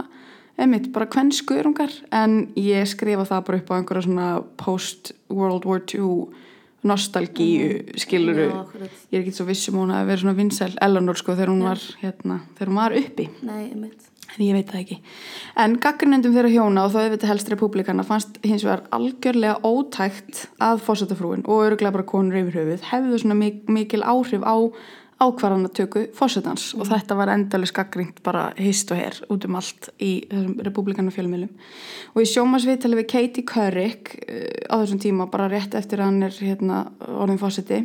[0.56, 5.68] einmitt, bara hvern skurungar en ég skrifa það bara upp á einhverja svona post World
[5.68, 6.44] War II
[6.86, 8.98] nostalgíu skiluru Já, akkurat.
[9.12, 11.64] ég er ekki svo viss um hún að vera svona vinsæl Eleanor sko þegar hún
[11.66, 14.12] var hérna, þegar hún var uppi Nei, einmitt.
[14.36, 14.98] En ég veit það ekki.
[15.64, 20.84] En gaggrinendum þeirra hjóna og þó auðvitað helst republikana fannst hins vegar algjörlega ótækt að
[20.86, 24.56] fórsetafrúin og öruglega bara konur yfir höfuð hefðu svona mik mikil áhrif á
[25.16, 30.26] ákvarðanatöku fórsetans og þetta var endalis gaggrind bara hist og her út um allt í
[30.28, 31.54] þessum republikana fjölmjölum
[32.12, 36.28] og í sjómasviðtali við Katie Couric uh, á þessum tíma bara rétt eftir að hann
[36.28, 37.80] er hérna, orðin fórseti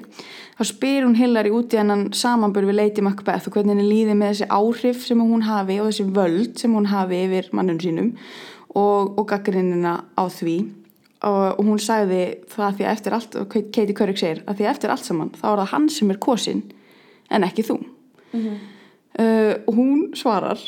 [0.59, 4.19] þá spyr hún Hillary út í hennan samanbur við Lady Macbeth og hvernig henni líði
[4.19, 8.11] með þessi áhrif sem hún hafi og þessi völd sem hún hafi yfir mannum sínum
[8.75, 10.59] og, og gaggrinina á því.
[11.27, 14.71] Og, hún sagði það því að eftir allt og Katie Couric segir að því að
[14.75, 16.63] eftir allt saman þá er það hann sem er kosin
[17.31, 17.79] en ekki þú.
[18.31, 18.59] Mhm.
[19.19, 20.61] uh, og hún svarar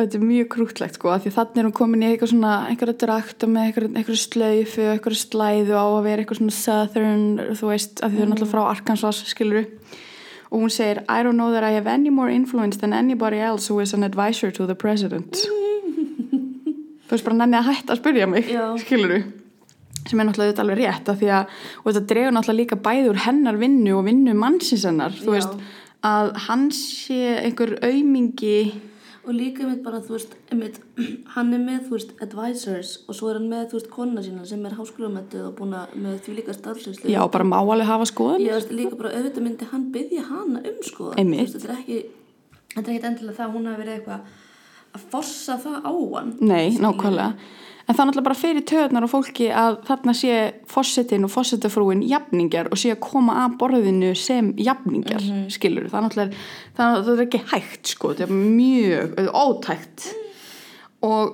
[0.00, 3.80] þetta er mjög krútlegt sko þannig er hún komin í eitthvað svona einhverja drakt með
[3.88, 7.26] einhverja slaufu og einhverja slæðu á að vera eitthvað svona southern
[7.58, 9.64] þú veist, því þau er náttúrulega frá Arkansas skiluru
[10.50, 13.68] og hún segir I don't know that I have any more influence than anybody else
[13.68, 15.36] who is an advisor to the president.
[17.06, 18.64] Þú veist bara nenni að hætta að spyrja mig Já.
[18.82, 19.20] skiluru
[20.08, 23.10] sem er náttúrulega auðvitað alveg rétt af því að og þetta dregur náttúrulega líka bæði
[23.10, 25.58] úr hennar vinnu og vinnu mannsins hennar þú veist
[26.06, 28.72] að hann sé einhver aumingi
[29.20, 30.78] Og líka einmitt bara, þú veist, einmitt,
[31.34, 34.46] hann er með, þú veist, advisors og svo er hann með, þú veist, kona sína
[34.48, 37.12] sem er háskólamöttuð og búin að með því líka starfsveitslu.
[37.12, 40.78] já bara má alveg hafa skoðan veist líka bara auðvitað myndi hann byggja hana um
[40.88, 41.10] sko.
[41.18, 41.98] Veist, Þetta er ekki,
[42.72, 44.20] þetta er ekki endilega það að hún hafi verið eitthvað
[44.96, 46.30] að forsa það á hann.
[46.40, 47.34] nei, nákvæmlega.
[47.86, 50.38] en það er náttúrulega bara fyrir töðnar og fólki að þarna sé
[50.70, 55.98] fossetin og fossetafrúin jafningjar og sé að koma að borðinu sem jafningjar mm skilur það
[55.98, 56.40] er náttúrulega
[56.78, 58.12] það, það er ekki hægt sko.
[58.14, 60.04] Þetta er mjög ótækt.
[61.06, 61.32] Og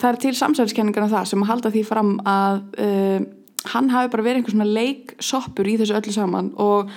[0.00, 3.26] það er til samsæðiskenningar um það sem halda því fram að uh,
[3.72, 6.90] hann hafi bara verið einhver svona leiksoppur í þessu öllu saman og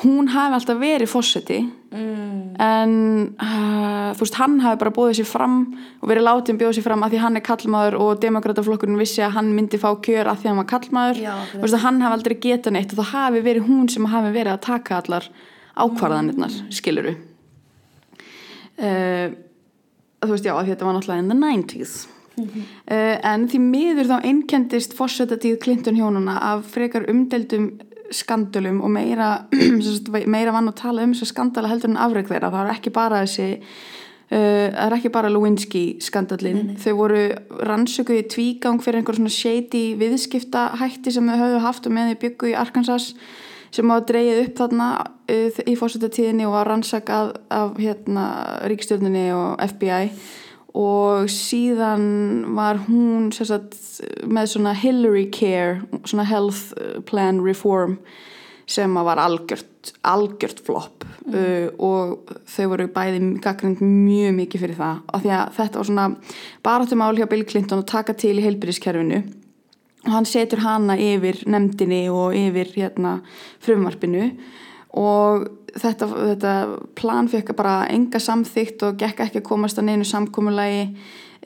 [0.00, 1.58] hún hafi alltaf verið fórseti
[1.92, 2.94] mm, en
[3.36, 5.56] uh, þú veist, hann hafi bara bóðið sér fram
[6.00, 9.36] og verið látið bjóðið sér fram að því hann er kallmaður og demokrataflokkurinn vissi að
[9.36, 11.20] hann myndi fá kjör að því hann var kallmaður.
[11.20, 14.08] Já, þú veist að hann hafi aldrei getað neitt og það hafi verið hún sem
[14.14, 15.28] hafi verið að taka allar
[15.72, 16.72] ákvarðanirnar, mm.
[16.80, 17.14] skiluru
[18.80, 19.36] uh,
[20.22, 21.94] þú veist, já, því þetta var náttúrulega in the 90s
[22.40, 27.74] uh, en því miður þá einkendist fórsetatíð Clinton hjónuna af frekar umdeldum
[28.16, 29.32] skandölum og meira,
[30.34, 32.52] meira vann að tala um þessu skandala heldur en afreg þeirra.
[32.52, 33.48] Það er ekki bara þessi
[34.32, 37.22] uh, það er ekki bara Lewinsky skandalin þau voru
[37.68, 42.20] rannsökuð í tvígang fyrir einhver svona shady viðskiptahætti sem þau höfðu haft og með þau
[42.26, 43.12] byggu í Arkansas
[43.72, 48.28] sem var dreigið upp þarna uh, í fórsetatíðinni og var rannsakað af hérna,
[48.70, 50.12] ríkstjórninni og FBI
[50.78, 52.04] og síðan
[52.56, 53.76] var hún sagt,
[54.24, 56.72] með svona Hillary Care svona health
[57.08, 57.98] plan reform
[58.70, 59.68] sem var algjört
[60.06, 61.04] algjört flopp.
[61.26, 61.34] Mm.
[61.34, 65.00] uh, og þau voru bæði gaggrind mjög mikið fyrir það.
[65.10, 66.08] Af því að þetta var svona
[66.66, 69.22] baráttumál hjá Bill Clinton að taka til í heilbyrðiskerfinu
[70.02, 73.20] og hann setur hana yfir nefndinni og yfir hérna
[73.62, 74.32] frumvarpinu.
[74.98, 75.46] Og
[75.80, 76.54] þetta, þetta
[76.98, 80.86] plan fekk bara enga samþygt og gekk ekki að komast að neinu samkómulagi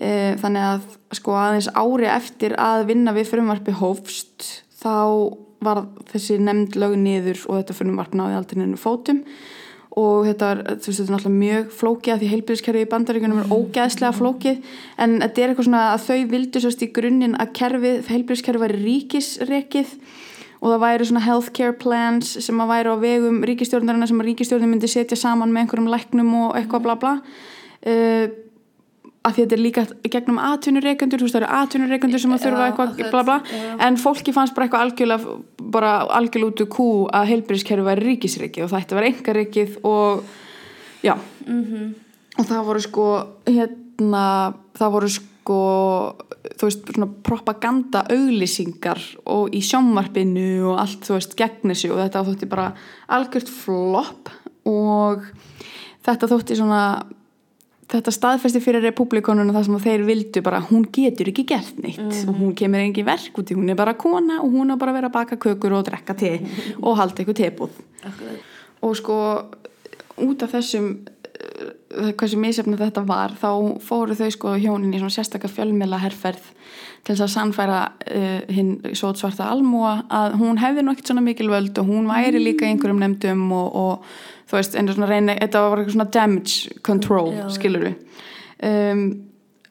[0.00, 0.86] e, þannig að
[1.18, 4.48] sko aðeins ári eftir að vinna við frumvarpi hófst
[4.80, 4.96] þá
[5.64, 9.22] var þessi nefnd lög niður og þetta frumvarp náði aldrei neinu fótum.
[9.96, 13.52] Og þetta er, veist, þetta er náttúrulega mjög flókið að því heilbyrðiskerfi í bandaríkunum er
[13.54, 14.58] ógæðslega flókið.
[15.00, 18.82] En þetta er eitthvað svona að þau vildu sérst í grunninn að kerfið, heilbyrðiskerfi væri
[18.82, 19.94] ríkisrekið
[20.60, 24.70] og það væri svona healthcare plans sem að væri á vegum ríkistjórnarinn sem að ríkistjórnir
[24.70, 27.14] myndi setja saman með einhverjum læknum og eitthvað bla bla.
[27.86, 28.26] Uh,
[29.26, 33.04] að þetta er líka gegnum atvinnureikendur, þú veist það eru atvinnureikendur sem að þurfa eitthvað
[33.10, 33.36] bla bla.
[33.82, 35.38] En fólki fannst bara eitthvað algjörlega
[35.76, 39.78] bara algjörlega út úr kú að heilbyrðiskerfi væri ríkisreikið og það ætti að vera engareikið
[39.82, 40.22] og
[41.02, 41.14] já.
[41.46, 41.94] Mm -hmm.
[42.38, 43.06] og það voru sko
[43.46, 51.18] hérna, það voru sko þú veist, svona propaganda auglýsingar og í sjónvarpinu og allt, þú
[51.18, 52.72] veist, gegn þessu og þetta þótti bara
[53.08, 54.30] algjört flopp
[54.66, 55.26] og
[56.06, 56.80] þetta þótti svona
[57.86, 62.28] þetta staðfesti fyrir republikonuna það sem þeir vildu bara, hún getur ekki gert neitt Mhm.
[62.28, 64.90] og hún kemur engi verk út í hún er bara kona og hún er bara
[64.90, 66.40] að vera að baka kökur og drekka te
[66.82, 67.70] og halda eitthvað tebúð
[68.02, 68.42] Akkurat.
[68.82, 69.16] og sko
[70.18, 70.98] út af þessum
[72.18, 73.50] hversu misefni þetta var þá
[73.84, 76.50] fóru þau sko hjónin í svona sérstakka fjölmjöla herferð
[77.06, 81.50] til þess að sannfæra uh, hinn sót svarta almúa að hún hefði ekkert svona mikil
[81.52, 85.36] völd og hún væri líka í einhverjum nefndum og, og þú veist, en svona reyna,
[85.38, 87.94] þetta var eitthvað svona damage control, Já, skilur við
[88.66, 89.04] um,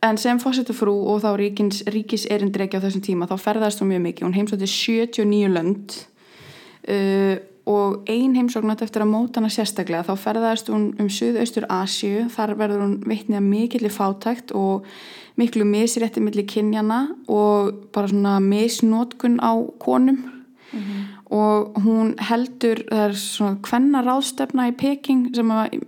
[0.05, 4.05] en sem fórsetufrú og þá ríkins, ríkis erindreki á þessum tíma þá ferðast hún mjög
[4.07, 5.99] mikið, hún heimsótti 79 lönd
[6.87, 12.27] uh, og ein heimsóknat eftir að móta hana sérstaklega þá ferðast hún um Suðaustur Asju
[12.33, 14.85] þar verður hún vitnið að mikill fátækt og
[15.39, 20.21] miklu misrétti milli kynjana og bara svona misnótkun á konum.
[21.33, 25.79] Og hún heldur það er svona hvenna ráðstefna í Peking sem að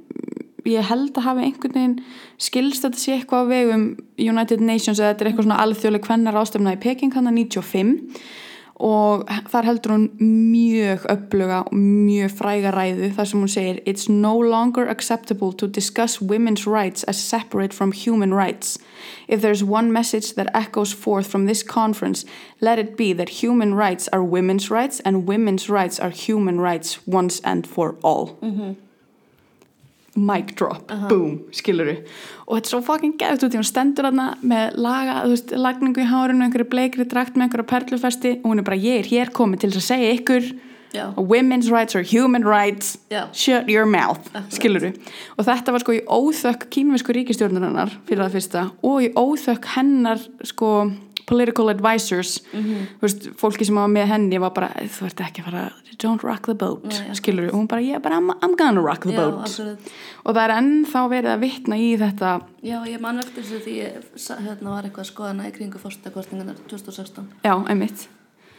[0.67, 1.99] ég held að hafi einhvern veginn
[2.41, 3.85] skilst að þetta sé eitthvað á vegum
[4.17, 7.93] United Nations eða þetta er eitthvað svona alþjóðleg hvenna ráðstefna í Peking hann að 95
[8.77, 14.09] og þar heldur hún mjög öfluga og mjög fræga ræðu þar sem hún segir It's
[14.09, 18.77] no longer acceptable to discuss women's rights as separate from human rights.
[19.27, 22.25] If there's one message that echoes forth from this conference,
[22.61, 26.99] let it be that human rights are women's rights and women's rights are human rights
[27.07, 28.37] once and for all.
[30.17, 31.99] Mic drop, boom, skiluru
[32.47, 35.51] og þetta er svo fucking geðt út í hún stendur þarna með laga, þú veist,
[35.67, 39.11] lagningu í hárinu einhverju bleikri drakt með einhverju perlufesti og hún er bara, ég er
[39.11, 40.49] hér komið til að segja ykkur
[40.97, 42.97] að women's rights are human rights.
[43.11, 43.27] Já.
[43.33, 44.53] shut your mouth, Akkurat.
[44.53, 44.93] skiluru
[45.37, 50.23] og þetta var sko í óþökk kínvesku ríkistjórnarinnar fyrir það fyrsta og í óþökk hennar
[50.47, 50.71] sko
[51.27, 52.37] political advisors.
[52.53, 55.65] Þú veist, fólki sem var með henni var bara, þú ert ekki að fara
[55.97, 57.17] don't rock the boat, Nei, akkurat.
[57.17, 59.49] skiluru og hún bara, ég bara, I'm, I'm gonna rock the Já, boat.
[59.49, 59.91] akkurat.
[60.23, 62.33] og það er ennþá verið að vitna í þetta.
[62.61, 64.07] Já, ég man eftir þessu því ég
[64.45, 68.07] hérna var eitthvað að skoða hana í kringu fórstakostingarnar 2016 já, einmitt.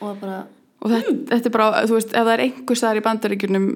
[0.02, 0.42] Og bara,
[0.82, 3.70] og þetta, þetta er bara, þú veist, ef það er einhver staðar í bandaríkjunum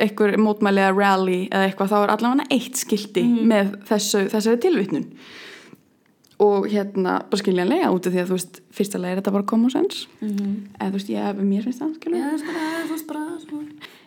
[0.00, 5.08] einhver mótmæli eða rally eða eitthvað, þá er allavega eitt skildi með þessu, þessari tilvitnun
[6.40, 9.48] og hérna, bara skiljanlega út af því að þú veist, fyrsta leið er þetta bara
[9.50, 10.54] common sense mm -hmm.
[10.80, 12.12] eða þú veist, ég, mér finnst það, er
[12.46, 13.66] bara, þú veist bara svona.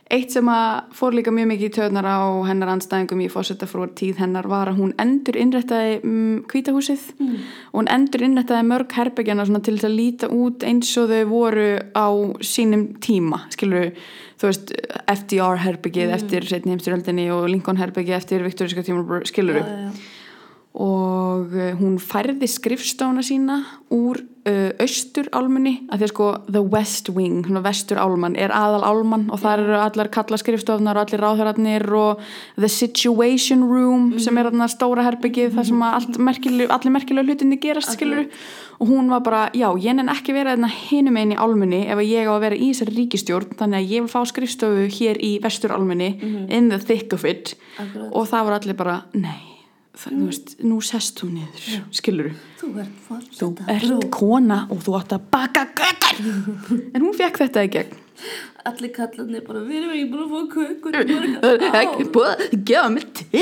[0.09, 4.17] eitt sem að fór líka mjög mikið í töðnar á hennar anstæðingum í fósettafrúar tíð
[4.17, 7.35] hennar var að hún endur innrættaði um, kvítahúsið mm.
[7.71, 11.25] og hún endur innrættaði mörg herbergjana svona til þess að líta út eins og þau
[11.29, 12.07] voru á
[12.41, 13.93] sínum tíma, skilur
[14.37, 14.73] þú veist,
[15.07, 16.13] FDR herbergið mm.
[16.15, 20.12] eftir setni heimstyröldinni og Lincoln herbergið eftir viktoríska tíma, skilur Já, já, já.
[20.73, 23.59] Og uh, hún færði skrifstóna sína
[23.93, 24.17] úr
[24.49, 29.43] uh, austurálmunni að því að sko the west wing, svona vesturálman er aðal álman og
[29.43, 32.23] þar eru allar kalla skrifstofnar og allir ráðhörarnir og
[32.57, 35.85] the situation room sem er þarna stóra herbyggið þar sem
[36.25, 38.25] merkileg, allir merkilega hlutinni gerast skilur
[38.81, 42.01] og hún var bara, já, ég nenn ekki vera þarna hinum einn í álmunni ef
[42.01, 45.35] ég á að vera í þessari ríkistjórn þannig að ég vil fá skrifstofu hér í
[45.45, 46.11] vesturálmunni
[46.49, 47.53] in the thick of it.
[47.77, 48.09] Akkurat.
[48.09, 49.52] og það var allir bara, nei
[49.93, 51.63] það, þú veist, nú sest þú niður
[51.99, 52.29] skilur
[52.59, 52.67] Þú
[53.07, 53.39] fórseta.
[53.39, 56.15] þú ert kona og þú átt að baka kökar
[56.95, 57.93] en hún fekk þetta í gegn.
[58.63, 62.37] Allir kallarnir bara, við erum ekki búin að fá kökur mörg ár." ekki búið að
[62.69, 63.27] gefa mig til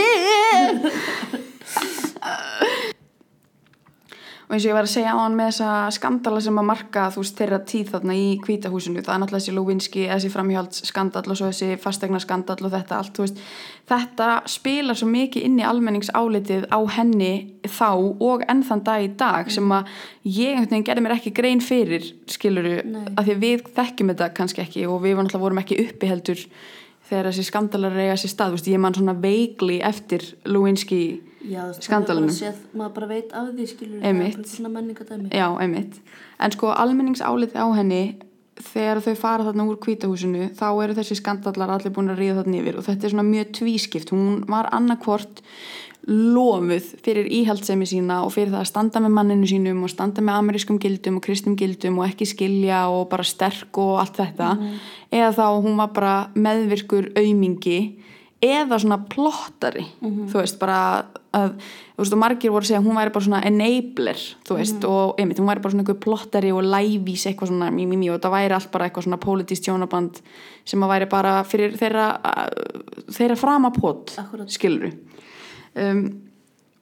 [4.51, 7.05] og eins og ég var að segja á hann með þessa skandala sem að marka
[7.13, 11.39] þú veist þeirra tíð þarna í kvítahúsinu það er náttúrulega þessi Lewinsky, þessi framhjálpsskandal og
[11.39, 13.39] svo þessi fastegnaskandal og þetta allt veist,
[13.87, 17.31] þetta spilar svo mikið inn í almenningsálitið á henni
[17.63, 19.95] þá og enn þann dag í dag sem að
[20.27, 23.07] ég einhvern veginn gerði mér ekki grein fyrir skiluru, Nei.
[23.15, 26.47] af því að við þekkjum þetta kannski ekki og við náttúrulega vorum ekki uppi heldur
[27.07, 31.21] þegar þessi skandalar eiga sér stað, veist, ég man svona veikli eftir veist,
[31.81, 32.31] Skandalunum.
[32.77, 34.03] maður bara veit af því skilur
[35.33, 36.01] Já, einmitt.
[36.39, 38.03] En sko almenningsálið á henni
[38.61, 42.59] þegar þau fara þarna úr kvítahúsinu þá eru þessi skandallar allir búin að ríða þarna
[42.59, 44.11] yfir og þetta er svona mjög tvískipt.
[44.13, 45.41] Hún var annarkvort
[46.09, 50.39] lofuð fyrir íhaldsemi sína og fyrir það að standa með manninu sínum og standa með
[50.39, 54.55] amerískum gildum og kristnum gildum og ekki skilja og bara sterk og allt þetta
[55.13, 57.77] eða þá hún var bara meðvirkur aumingi
[58.41, 60.77] eða svona plottari þú veist bara
[61.35, 61.51] að,
[61.93, 64.87] þú veist og margir voru að segja að hún væri bara svona enabler þú veist
[64.89, 68.17] og einmitt hún væri bara svona einhver plottari og lævís eitthvað svona mí, mí, og
[68.23, 70.23] það væri allt bara eitthvað svona politist tjónaband
[70.65, 72.07] sem að væri bara fyrir þeirra,
[73.13, 74.15] þeirra framapot
[74.49, 74.89] skilur
[75.77, 76.03] um,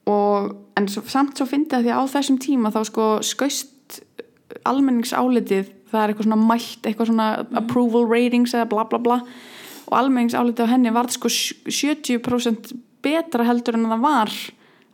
[0.08, 4.00] og en svo, samt svo fyndi að því að á þessum tíma þá sko skaust
[4.64, 9.22] almenningsálitið það er eitthvað svona mætt, eitthvað svona approval ratings eða bla bla bla
[9.90, 12.72] og almenningsálitið á henni var sko sj- 70%
[13.02, 14.34] betra heldur en það var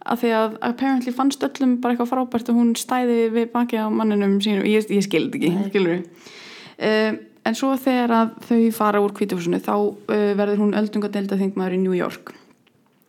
[0.07, 3.89] af því að apparently fannst öllum bara eitthvað frábært og hún stæði við bakið á
[3.91, 9.15] manninum sínum, ég, ég skildi ekki skilur um, en svo þegar að þau fara úr
[9.17, 12.33] kvítahúsinu þá uh, verður hún öldungadeilda þingmaður í New York.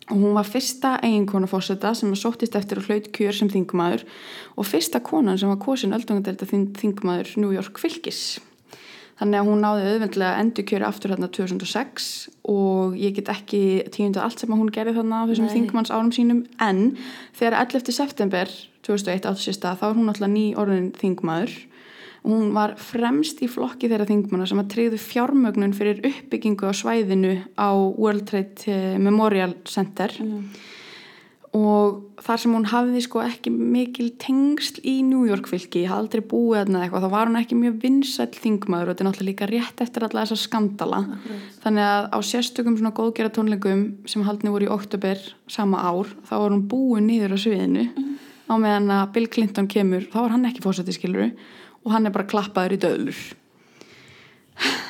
[0.08, 4.06] Og hún var fyrsta eiginkona fórseta sem að sóttist eftir að hlaut kjör sem þingmaður
[4.56, 8.38] og fyrsta konan sem var kosin öldungadelda þingmaður New York fylgis
[9.18, 12.10] þannig að hún náði auðvendlega endur kjöri aftur þarna 2006
[12.54, 13.62] og ég get ekki
[13.94, 16.44] tíunda allt sem hún gerði þarna á þessum þingmanns árum sínum.
[16.62, 16.98] En
[17.38, 17.96] þegar 11.
[17.98, 18.54] september
[18.86, 21.58] 2001 átt sér stað þá er hún alltaf ný orðin þingmaður.
[22.28, 27.38] Hún var fremst í flokki þeirra þingmanna sem að treyðu fjármögnun fyrir uppbyggingu á svæðinu
[27.56, 30.12] á World Trade eh, Memorial Center
[31.56, 36.24] og þar sem hún hafði sko ekki mikil tengsl í New York fylki, hafði aldrei
[36.28, 39.50] búið þarna eitthvað, þá var hún ekki mjög vinsæll þingmaður og þetta er náttúrulega líka
[39.52, 41.02] rétt eftir alla þessa skandala.
[41.64, 46.36] Þannig að á sérstökum svona góðgera tónleikum sem haldni voru í oktober sama ár, þá
[46.36, 47.88] var hún búið niður á sviðinu.
[48.48, 51.32] Á meðan að Bill Clinton kemur, þá var hann ekki fórsætti skiluru
[51.84, 53.24] og hann er bara klappaður í döðlur.
[54.58, 54.87] já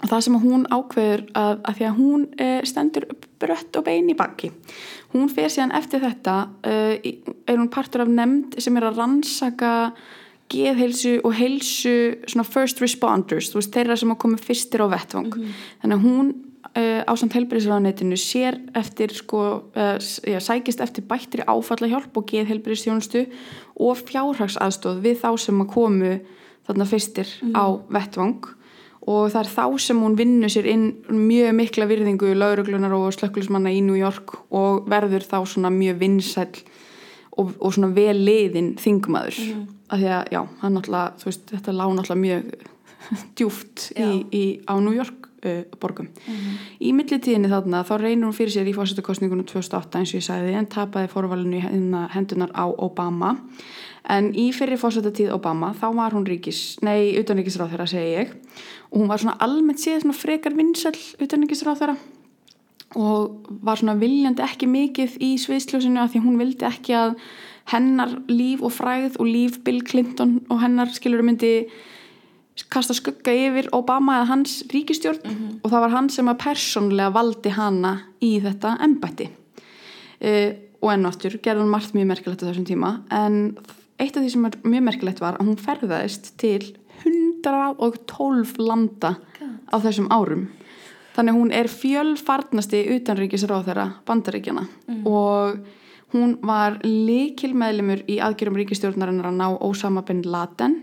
[0.00, 3.06] og það sem hún ákveður að, að því að hún uh, stendur
[3.40, 4.52] brött og bein í baki
[5.14, 9.72] hún fer síðan eftir þetta uh, er hún partur af nefnd sem er að rannsaka
[10.50, 11.96] geðheilsu og heilsu
[12.28, 15.28] svona first responders, þú veist, þeirra sem að koma fyrstir á vettvang.
[15.82, 19.44] Þannig að hún uh, á samt helbriðsraðanetinu sér eftir sko,
[19.76, 23.26] já, sækist eftir bættri áfallahjálp og geðheilbriðstjónustu
[23.80, 26.14] og fjárhagsaðstóð við þá sem að komu
[26.66, 28.56] þarna fyrstir á vettvang
[29.10, 33.72] og það er þá sem hún vinnur sér inn mjög mikla virðingu lauruglunar og slökkulismanna
[33.74, 36.60] í New York og verður þá svona mjög vinsæll
[37.40, 39.40] og, og svona vel liðin þingmaður.
[39.40, 39.64] Mm.
[39.90, 40.42] að því að já,
[41.24, 42.68] veist, þetta lá náttúrulega mjög
[43.38, 46.10] djúft í, í, á New York uh, borgum.
[46.78, 50.56] Í millitíðinni þarna þá reynir hún fyrir sér í fórsetakostningunum 2008 eins og ég sagði
[50.58, 51.10] en tapaði
[51.64, 53.34] hennar- hendunar á Obama
[54.08, 58.32] en í fyrir fórsetatíð Obama þá var hún ríkis, nei, utanríkisráð þeirra segi ég.
[58.90, 61.98] Og hún var svona almennt séð svona frekar vinsæll utanríkisráð þeirra
[62.98, 67.14] og var svona viljandi ekki mikið í sviðsljósinu af því hún vildi ekki að
[67.70, 71.68] hennar líf og fræð og líf Bill Clinton og hennar skilur myndi
[72.70, 75.20] kasta skugga yfir Obama eða hans ríkistjórn
[75.62, 79.30] og það var hann sem að persónlega valdi hana í þetta embætti.
[80.20, 80.50] Uh,
[80.80, 83.54] og ennáttur gerði hann margt mjög merkilegt á þessum tíma en
[84.00, 86.62] eitt af því sem mjög merkilegt var að hún ferðaðist til
[87.04, 89.16] 112 landa
[89.70, 90.48] á þessum árum.
[91.16, 94.66] Þannig hún er fjölfarnasti utanríkisráð þeirra bandaríkjana
[95.08, 95.60] og
[96.14, 100.78] hún var likil meðlimur í aðgjörum ríkistjórnarinnar að ná Ósama bin Laden.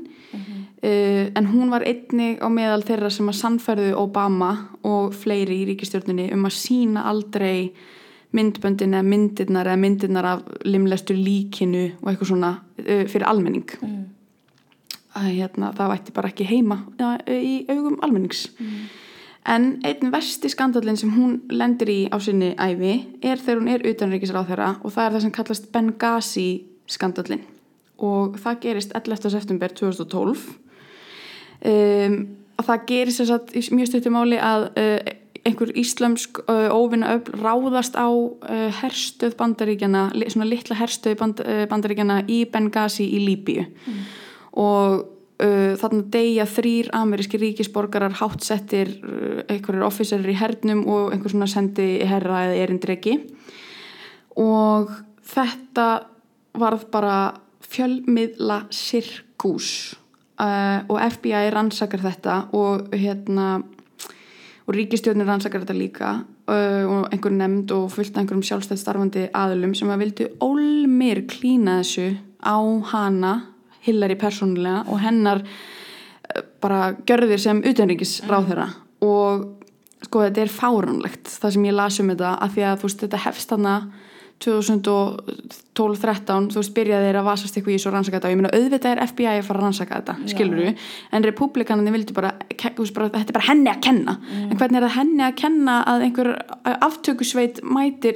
[0.77, 4.51] Uh, en hún var einnig á meðal þeirra sem að sannferðu Obama
[4.85, 7.71] og fleiri í ríkistjórninni um að sína aldrei
[8.35, 12.53] myndböndin eða myndirnar eða myndirnar af limlestur líkinu og eitthvað svona
[12.83, 14.05] uh, fyrir almenning Mm.
[15.15, 18.47] að hérna, það vætti bara ekki heima ja, í augum almennings
[19.47, 23.85] en einn versti skandallin sem hún lendir í á sinni æfi er þegar hún er
[23.87, 26.47] utanríkisráð þeirra og það er það sem kallast Benghazi
[26.87, 27.41] skandallin
[27.97, 29.31] og það gerist 11.
[29.31, 30.43] september 2012
[31.65, 32.17] um,
[32.57, 35.15] og það gerist þess að í mjög stuttum máli að uh,
[35.47, 41.65] einhver íslamsk uh, óvinna öfl ráðast á uh, herstöð bandaríkjana, svona litla herstöð band, uh,
[41.71, 43.65] bandaríkjana í Benghazi í Líbíu.
[44.57, 45.05] Og
[45.43, 48.97] uh, þarna deyja þrýr ameríski ríkisborgarar hátsettir
[49.47, 53.19] einhverjir officerir í hernum og einhver svona sendi herra eða erindreki.
[54.37, 54.91] Og
[55.27, 55.87] þetta
[56.57, 57.17] varð bara
[57.67, 59.71] fjölmiðla sirkús
[60.41, 63.57] uh, og FBI rannsakar þetta og hérna
[64.67, 66.13] og ríkistjórnir rannsakar þetta líka
[66.51, 71.79] uh, og einhver nefnd og fullt einhverjum sjálfstætt starfandi aðlum sem að vildu ólmir klína
[71.81, 72.09] þessu
[72.43, 72.57] á
[72.91, 73.35] hana
[73.87, 78.73] Hillary persónulega og hennar uh, bara gjörðir sem utanríkis ráðherra
[79.05, 79.47] og
[80.03, 83.05] sko þetta er fáránlegt það sem ég las um þetta af því að þú veist
[83.05, 83.77] þetta hefst þarna
[84.43, 88.91] 2012-13 þú veist byrjaði þeir að vasast eitthvað í svo rannsaka og ég meina auðvitað
[88.91, 90.73] er FBI að fara að rannsaka þetta skilur Já.
[91.17, 94.13] en republikanandi vildi bara, þú bara þetta er bara henni að kenna.
[94.37, 96.29] En hvernig er það henni að kenna að einhver
[96.75, 98.13] aftökusveit mætir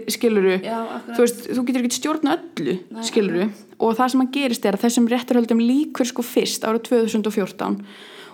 [0.62, 1.16] Já, akkurat.
[1.18, 3.46] þú veist, þú getur ekki stjórna öllu Nei, skiluru
[3.82, 7.82] og það sem að gerist er að þessum rétturhöldum líkur sko fyrst árið 2014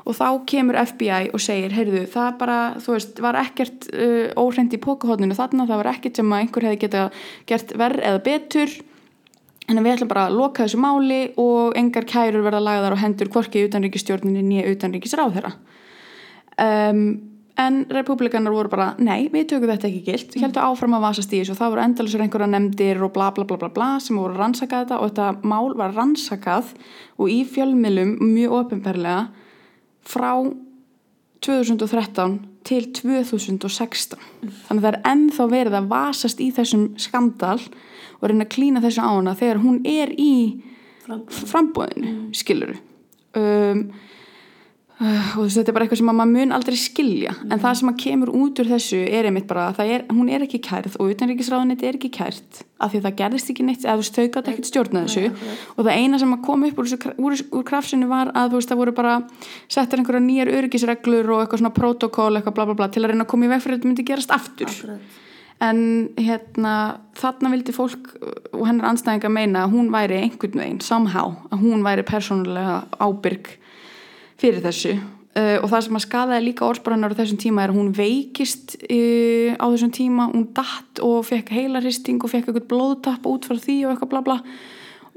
[0.08, 4.76] og þá kemur FBI og segir heyrðu, það bara, þú veist, var ekkert uh, óhreint
[4.76, 7.08] í pókahotninu þarna það var ekkert sem að einhver hefði geta
[7.50, 8.76] gert verð eða betur.
[9.68, 13.32] En við ætlum bara að loka þessu máli og engar kærur verða lagðar á hendur
[13.34, 15.58] hvorki utanríkistjórninni nýja utanríkisráðherra.
[16.58, 17.10] Um,
[17.60, 20.38] en republikanar voru bara nei, við tökum þetta ekki gilt.
[20.38, 23.28] Við heldum áfram að vasast í þessu og það voru endalusur einhverja nefndir og bla
[23.36, 26.72] bla bla bla bla sem voru að rannsaka þetta og þetta mál var rannsakað
[27.18, 29.26] og í fjölmilum mjög ofinberlega
[30.08, 30.32] frá
[31.46, 32.38] 2013
[32.68, 34.18] til 2016
[34.68, 37.60] þannig að það er ennþá verið að vasast í þessum skandal
[38.18, 40.34] og reyna að klína þessu á hana þegar hún er í
[41.06, 41.24] Fram.
[41.28, 42.76] frambóðinu, skiluru
[43.38, 43.84] um,
[44.98, 47.34] og þessi, þetta er bara eitthvað sem að maður mun aldrei skilja.
[47.46, 50.46] En það sem að kemur út úr þessu er einmitt bara að er, hún er
[50.48, 54.08] ekki kærð og utanríkisráðuniti er ekki kært af því að það gerðist ekki neitt, eða
[54.08, 55.54] þú gátt ekkert stjórna þessu.
[55.76, 58.74] Og það eina sem að kom upp úr, úr, úr krafsinu var að þú veist,
[58.74, 59.14] það voru bara
[59.70, 63.28] settar einhverja nýjar örgisreglur og eitthvað svona protokól, eitthvað bla bla bla til að reyna
[63.28, 64.74] að koma í veg fyrir að þetta myndi gerast aftur.
[64.74, 65.24] Akkurat.
[65.58, 65.80] en
[66.22, 66.74] hérna
[67.18, 68.12] þarna vildi fólk
[68.54, 73.50] og hennar anstæðinga meina að hún væri einhvern veginn somehow, að hún væri persónulega ábyrg
[74.42, 74.98] fyrir þessu.
[75.38, 78.74] Uh, og það sem að skadaði líka orðsbrannar á þessum tíma er að hún veikist
[78.88, 83.60] uh, á þessum tíma, hún datt og fekk heilarhisting og fekk eitthvað blóðtapp út frá
[83.62, 84.38] því og eitthvað bla bla.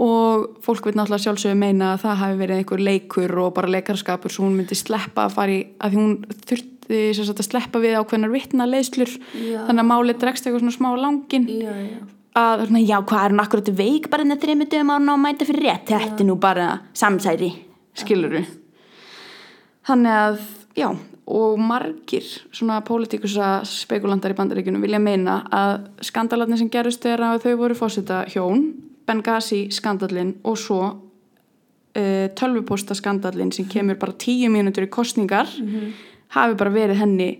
[0.00, 4.32] Og fólk vil náttúrulega sjálfsögðu meina að það hafi verið einhver leikur og bara leikarskapur
[4.32, 6.14] svo hún myndi sleppa að fara í að því hún
[6.50, 9.60] þurfti sem sagt, að sleppa við ákveðnar vitna leiðslur Já.
[9.68, 12.00] þannig að málið dregst eitthvað svona smá langin Já, já.
[12.40, 15.22] að svona, já, hvað er hún akkurat veik bara enn að þrejum dögum ára og
[15.22, 15.92] mæta fyrir rétt?
[15.92, 16.66] Þetta er nú bara
[16.98, 17.52] samsæri
[18.00, 18.42] skiluru
[19.90, 20.42] þannig að,
[20.78, 20.90] já
[21.30, 27.44] og margir svona pólitíkusa spekulantar í bandaríkjunum vilja meina að skandalarnir sem gerust þegar að
[27.44, 28.64] þau voru fósita hjón
[29.06, 35.50] Benghazi skandalin og svo uh, tölvuposta skandalin sem kemur bara tíu mínútur í kostningar
[36.34, 37.30] hafi bara verið henni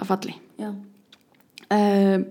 [0.00, 2.24] að falli um,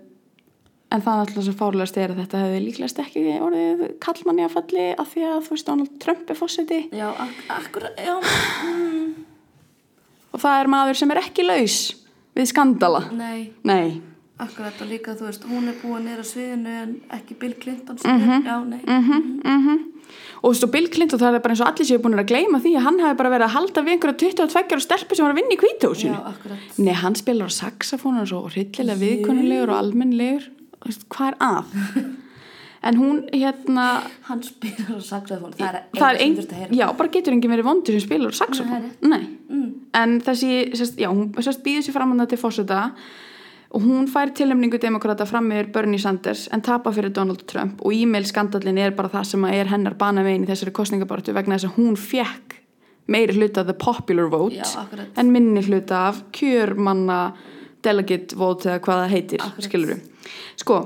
[0.93, 4.57] en það er alltaf svo fárlegast er að þetta hefði líklegast ekki orðið kallmanni að
[4.57, 8.17] falli af því að þú veist Donald Trump er fósiti Já, ak akkurat, já.
[8.65, 9.22] Mm.
[10.33, 11.77] Og það er maður sem er ekki laus
[12.33, 13.05] við skandala.
[13.13, 14.01] Nei, nei,
[14.41, 18.47] akkurat og líka, þú veist, hún er búin nýra sviðinu en ekki Bill Clinton mm
[18.47, 18.81] Já, nei.
[18.85, 19.89] mhm
[20.43, 22.27] og þú veist og Bill Clinton það er bara eins og allir séu búin að
[22.33, 25.25] gleyma því að hann hafi bara verið að halda við einhverja 22 ára stelpu sem
[25.25, 26.65] var að vinna í Já, kvítahúsinu akkurat.
[26.83, 30.49] nei, hann spilar á saxofónu og svo hryllilega viðkunnulegur og almennlegur.
[30.83, 31.63] Hvað er að
[32.83, 33.85] en hún hérna
[34.27, 36.69] Hann spilar á saxofón, það er það er ein, heyra.
[36.75, 38.89] já, bara getur enginn verið vondur sem spilar á saxofón
[39.53, 39.69] Mm.
[39.93, 42.91] en þessi sest, já, hún býður sér fram hann til fórseta
[43.73, 47.93] og hún fær tilhemningu demokrata fram með Bernie Sanders en tapa fyrir Donald Trump og
[47.93, 51.77] e-mail skandallin er bara það sem er hennar banavegin í þessari kostningabartu vegna þess að
[51.77, 52.59] hún fekk
[53.07, 54.85] meiri hluta af the popular vote Já,
[55.17, 57.33] en minni hluta af kjörmanna
[57.83, 59.65] delegate vote eða hvað það heitir Akkurat.
[59.69, 59.99] skilur
[60.55, 60.77] sko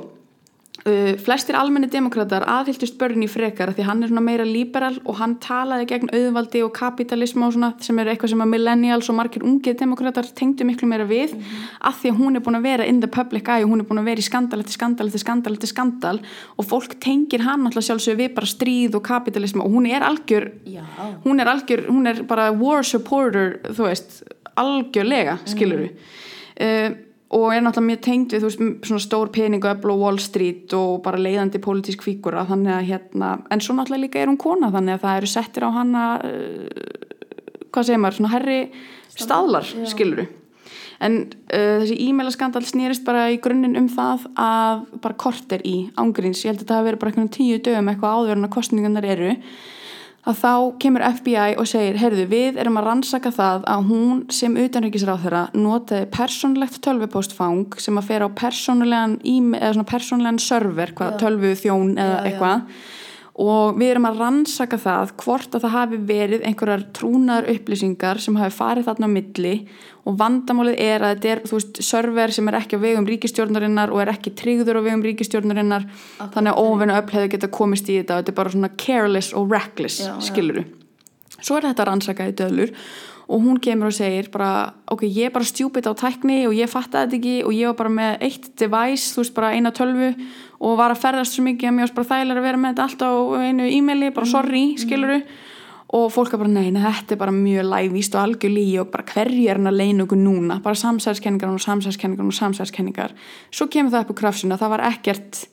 [0.88, 5.88] Uh, flestir almenni demokrater aðhyldust Bernie frekar því hann er meira liberal og hann talaði
[5.90, 9.76] gegn auðvaldi og kapitalism og svona sem er eitthvað sem að millennials og margir ungið
[9.82, 11.66] demokrater tengdu miklu meira við Mhm.
[11.82, 13.88] af því að hún er búin að vera in the public eye og hún er
[13.90, 16.20] búin að vera í skandal eftir skandal eftir skandal eftir skandal
[16.58, 20.52] og fólk tengir hann alltaf sjálfsög við bara stríð og kapitalism og hún er algjör
[20.66, 20.86] Já,
[21.26, 24.24] hún er algjör, hún er bara war supporter, þú veist
[24.56, 25.92] algjörlega, skilur við
[26.62, 26.96] uh,
[27.36, 31.02] og er náttúrulega mjög tengd við veist, svona stór peningu öfl og Wall Street og
[31.04, 35.18] bara leiðandi pólitísk að hérna, en svo náttúrulega líka er hún kona þannig að það
[35.18, 36.68] eru settir á hana uh,
[37.72, 38.60] hvað segir maður, svona herri
[39.12, 39.86] staðlar, já.
[39.92, 40.36] skilur við
[41.04, 45.66] en uh, þessi e-maila skandal snýrist bara í grunninn um það að bara kort er
[45.68, 48.48] í ángríns, ég held að það hafi verið bara einhvern tíu dögum eitthvað áður en
[48.48, 49.34] að kostningarnar eru
[50.28, 50.54] að þá
[50.84, 55.44] kemur FBI og segir heyrðu, við erum að rannsaka það að hún sem utanríkisráð þeirra
[55.56, 58.30] notaði persónlegt tölvupóstfang sem að fer á
[59.56, 62.66] eða svona persónulegan server, hvað, tölvu þjón eða eitthvað
[63.38, 68.40] og við erum að rannsaka það hvort að það hafi verið einhverjar trúnaðar upplýsingar sem
[68.40, 69.52] hafi farið þarna á milli.
[70.08, 73.94] Og vandamálið er að þetta er þú veist, server sem er ekki á vegum ríkistjórnarinnar
[73.94, 75.86] og er ekki tryggður á vegum ríkistjórnarinnar
[76.34, 76.64] þannig að
[76.98, 80.16] öll hefði geta komist í þetta og þetta er bara svona careless og reckless Já,
[80.16, 80.26] já.
[80.32, 80.66] skiluru
[81.38, 82.74] svo er þetta rannsakað í döðlur
[83.28, 86.72] og hún kemur og segir bara ok, ég er bara stjúpit á tækni og ég
[86.72, 90.14] fattaði þetta ekki og ég var bara með eitt device, þú veist bara eina tölvu
[90.60, 92.88] og var að ferðast svo mikið að mér varst bara þægilega að vera með þetta
[92.88, 93.12] allt á
[93.48, 95.20] einu e-maili, bara sorry, skiluru
[95.98, 98.90] og fólk er bara, nei, nei, þetta er bara mjög lævíst og algjör lígi og
[98.92, 103.14] bara hverju er hann að leina okkur núna, bara samsæðskenningar og samsæðskenningar og samsæðskenningar
[103.52, 105.46] svo kemur það upp á krafsuna, það var ekkert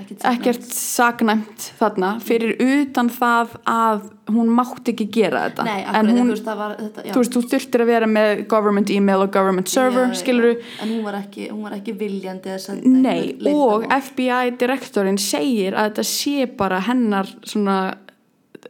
[0.00, 1.70] ekkert saknæmt.
[1.78, 2.10] Þarna.
[2.24, 5.66] Fyrir utan það að hún mátti ekki gera þetta.
[5.66, 8.44] Nei, en akkurat, hún, þú veist, var þetta, þú veist, þú þurftir að vera með
[8.50, 10.62] government email og government server, Já, skiluru já.
[10.84, 12.56] En hún var ekki, hún var ekki viljandi
[12.88, 13.84] Nei, og.
[13.90, 17.78] FBI-direktorinn segir að þetta sé bara hennar svona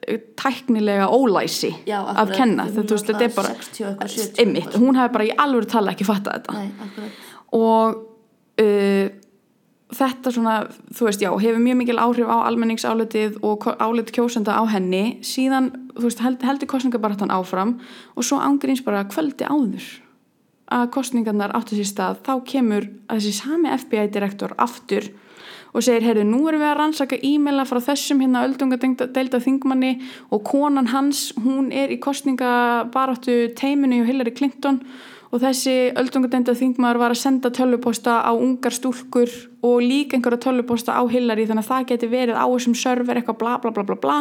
[0.03, 4.43] eh, tæknilega ólæsi Já, af kenna, þetta, veist, þetta er bara 60 og eitthvað, 70
[4.43, 4.89] einmitt, eitthvað.
[4.89, 6.59] hún hefði bara í alvöru tala ekki fattað þetta.
[6.59, 7.13] Nei,
[7.55, 8.03] og
[8.59, 9.14] uh,
[9.95, 10.55] þetta svona,
[10.95, 15.19] þú veist, já, hefur mjög mikil áhrif á almenningsálitið og álit kjósenda á henni.
[15.25, 17.79] Síðan, þú veist, held, heldur kostningabaratan áfram
[18.15, 19.87] og svo ángríns bara kvöldi áður
[20.75, 25.11] að kostningarnar áttu sér stað, þá kemur þessi sami FBI-direktor aftur
[25.75, 29.97] og segir, heyrðu, nú erum við að rannsaka e-maila frá þessum hérna öldungadeilda þingmanni
[30.33, 36.99] og konan hans, hún er í kostningabaratu teiminu hjá Hillary Clinton og þessi öldungadeilda þingmaður
[37.01, 39.31] var að senda tölvuposta á ungar stúlkur
[39.65, 43.39] og líka einhverja tölvuposta á Hillary þannig að það geti verið á þessum server eitthvað
[43.41, 44.19] bla bla bla bla bla.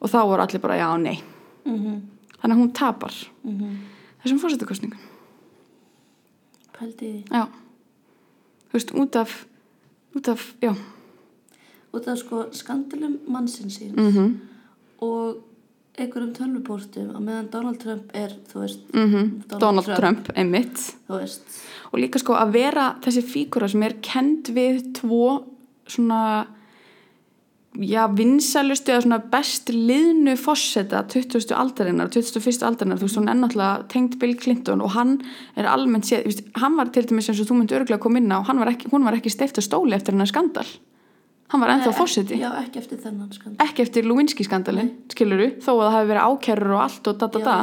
[0.00, 1.18] Og þá voru allir bara já, nei.
[1.66, 2.00] Mhm,
[2.40, 3.14] þannig að hún tapar.
[3.44, 3.76] Mhm.
[4.24, 4.98] þessum fórsetakostningum
[6.76, 7.30] Pældi í því.
[7.30, 7.46] já,
[8.70, 9.46] þú veist, út af
[10.16, 10.74] út af, já.
[11.92, 13.94] Og það er sko skandalum mannsins síns.
[13.96, 14.40] Mhm.
[15.02, 15.36] Og
[16.00, 20.78] einhverjum tölvupóstum að meðan Donald Trump er, veist, mm Donald, Trump, einmitt
[21.08, 21.58] þú veist,
[21.90, 25.26] og líka sko að vera þessi fígura sem er kend við tvo
[25.90, 26.22] svona
[27.78, 31.52] já, vinsalustu eða svona best liðnu fórseta 20.
[31.54, 32.64] aldarinnar, 21.
[32.66, 35.18] aldarinnar þú veist, hún er náttúrulega tengt Bill Clinton og hann
[35.56, 38.42] er almennt séð, hann var til dæmis eins og þú myndi örgulega koma inn á,
[38.46, 40.66] hann var ekki, hún var ekki steift á stóli eftir hennar skandal
[41.50, 43.66] hann var ennþá Nei, fórseti Já, ekki eftir þennan skandal.
[43.66, 47.30] Ekki eftir Lewinsky skandalin, skiluru þó að það hafi verið ákærur og allt og da
[47.34, 47.56] da da.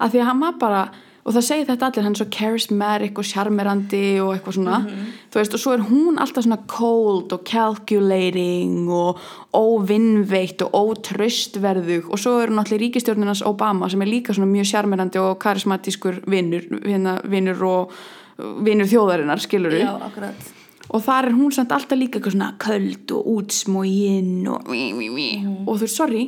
[0.00, 0.86] að því að hann var bara
[1.26, 4.76] og það segir þetta allir, hann er svo charismatic og charmerandi og eitthvað svona.
[4.78, 5.06] Mhm.
[5.32, 9.18] þú veist, og svo er hún alltaf svona cold og calculating og
[9.52, 14.70] óvinnveitt og ótröstverðug og svo er hún allir ríkistjórninans Obama sem er líka svona mjög
[14.70, 17.90] charmerandi og karismatískur vinnur, hérna, vinnur og
[18.38, 20.54] vinnur þjóðarinnar, skiluru Já, akkurat
[20.96, 24.66] og þar er hún samt alltaf líka eitthvað svona köld og útsmógin og.
[24.72, 25.62] Mhm.
[25.68, 26.24] og þú veist, sorry.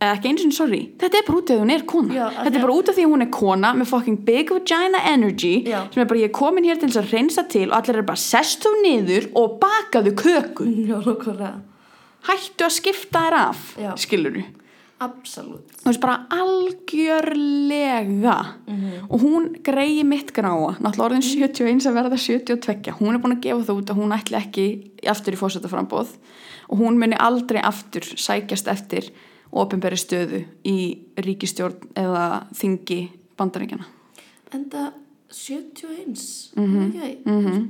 [0.00, 2.14] Eða ekki eins og sorry, þetta er bara út af því hún er kona.
[2.14, 5.00] Já, af þetta er bara út af því hún er kona með fucking big vagina
[5.10, 5.82] energy Já.
[5.92, 8.06] sem er bara ég er komin hér til þess að reynsa til og allir er
[8.08, 10.64] bara sest þú niður og bakaðu köku.
[10.88, 10.96] Já,
[12.30, 13.60] hættu að skipta þér af
[14.00, 14.40] skilur
[15.00, 15.72] absolutt.
[15.80, 18.36] Þú veist bara algjörlega.
[19.08, 23.44] Og hún greiði mitt gráa náttúrulega orðin 71 að verða 72 hún er búin að
[23.48, 24.66] gefa það út að hún ætli ekki
[25.08, 26.10] aftur í fórsetaframbóð
[26.70, 29.10] og hún muni aldrei aftur sækjast eftir
[29.50, 30.78] ofinberi stöðu í
[31.18, 33.00] ríkistjórn eða þingi
[33.38, 33.86] bandaríkjana
[34.54, 34.88] en það
[35.30, 36.92] 71 mm
[37.26, 37.68] -hmm.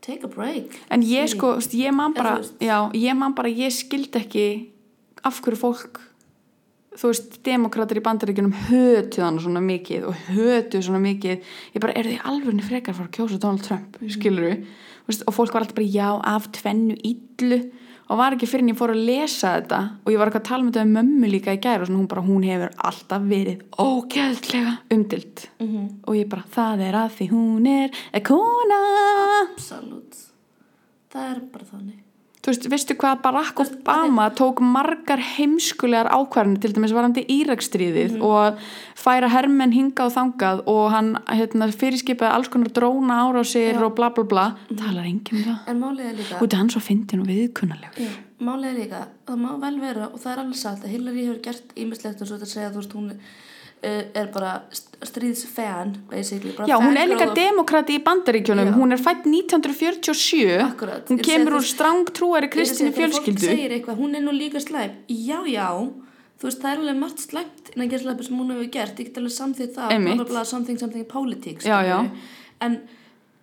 [0.00, 4.18] take a break en ég sko, ég man bara já, ég man bara, ég skildi
[4.18, 4.70] ekki
[5.28, 6.00] af hverju fólk
[6.98, 11.44] þú veist, demokrater í bandaríkjunum hötuð hann svona mikið og hötuð svona mikið,
[11.76, 14.10] ég bara, eru þið alveg frekar að fara að kjósa Donald Trump, Mhm.
[14.16, 14.64] skilur við
[15.28, 17.70] og fólk var alltaf bara, já, af tvennu illu.
[18.10, 20.48] Og var ekki fyrir en ég fór að lesa þetta og ég var eitthvað að
[20.48, 23.22] tala með þetta um mömmu líka í gæri og svona, hún bara, hún hefur alltaf
[23.28, 25.88] verið ógeðslega umdilt Mhm.
[26.08, 28.80] og ég bara, það er að því hún er er kona.
[29.52, 30.16] Absolutt.
[31.12, 31.98] Það er bara þannig
[32.48, 38.62] Þú veist, veistu hvað Barack Obama tók margar heimskulegar ákvarðanir til dæmis varandi Írakstríðið og
[38.96, 43.82] færa hermenn hinga og þangað og hann hérna, fyrirskipaði alls konar dróna árásir Já.
[43.84, 44.46] og bla bla bla.
[44.70, 45.68] Talar enginn um það.
[45.74, 48.16] En er líka og þetta er hann svo fyndin og viðkunnalegur
[48.70, 51.76] er líka, það má vel vera og það er alveg satt að Hillary hefur gert
[51.76, 53.38] ímislegt og svo þetta segja, þú veist, hún uh,
[53.82, 55.92] er bara st- stríðsfan
[56.66, 58.66] Já, hún er líka demokrati í bandaríkjunum.
[58.66, 58.74] Já.
[58.74, 61.06] hún er fætt 1947 Akkurat.
[61.08, 62.48] hún kemur úr stráng trúari
[62.92, 63.48] fólk fjölskyldu.
[63.78, 64.90] eitthvað, hún er nú líka slæm.
[65.08, 65.68] Já, já,
[66.40, 68.98] þú veist, það er alveg margt slæmt innan gerðslega sem hún hefur gert.
[68.98, 72.10] Ég get alveg samþýtt það, bla, something, something politics Já, já.
[72.60, 72.80] en,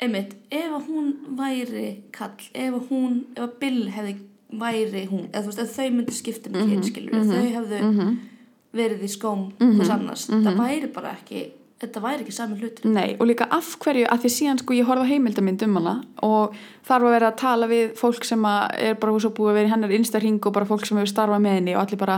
[0.02, 4.18] einmitt, ef hún væri kall, ef hún ef Bill hefði
[4.52, 7.46] væri hún, eða þú veist, ef þau myndi skipta um Mhm, kyn, skilur, ef þau
[7.56, 8.18] hefðu
[8.76, 10.48] verið í skóm hvers annars, mhm.
[10.48, 11.46] það væri bara ekki
[11.76, 14.88] þetta væri ekki sami hlutur Nei, og líka af hverju, að því síðan sko ég
[14.88, 16.56] horfði á heimildamind um hana og
[16.88, 19.68] þar var verið að tala við fólk sem að er bara svo búið að vera
[19.68, 22.18] í hennar innstæðring og bara fólk sem hefur starfað með henni og allir bara,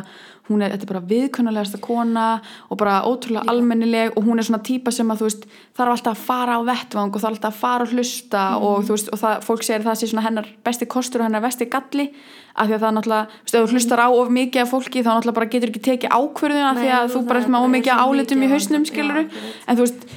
[0.52, 2.28] hún er, þetta er bara viðkunnulegasta kona
[2.68, 5.48] og bara ótrúlega almennileg og hún er svona típa sem að þú veist
[5.80, 8.98] þarf alltaf að fara á vettvang og þarf alltaf að fara og hlusta og þú
[8.98, 11.70] veist, og það, fólk segir að það sé svona hennar besti kostur og hennar vesti
[11.72, 12.12] galli
[12.58, 15.04] af því að það náttúrulega, þú veist, ef þú hlustar á of mikið af fólki
[15.06, 17.92] þá náttúrulega bara getur ekki tekið ákvörðuna af því að þú bara er með ómikið
[17.94, 19.24] svo álitum í mikið hausnum, skiluru
[19.68, 20.08] en þú veist,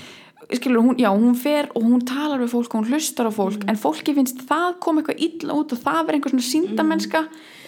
[0.50, 3.62] skilur, hún, já, hún fer og hún talar við fólk og hún hlustar á fólk
[3.70, 7.20] en fólki finnst það koma eitthvað illa út og það verður einhver svona síndamennska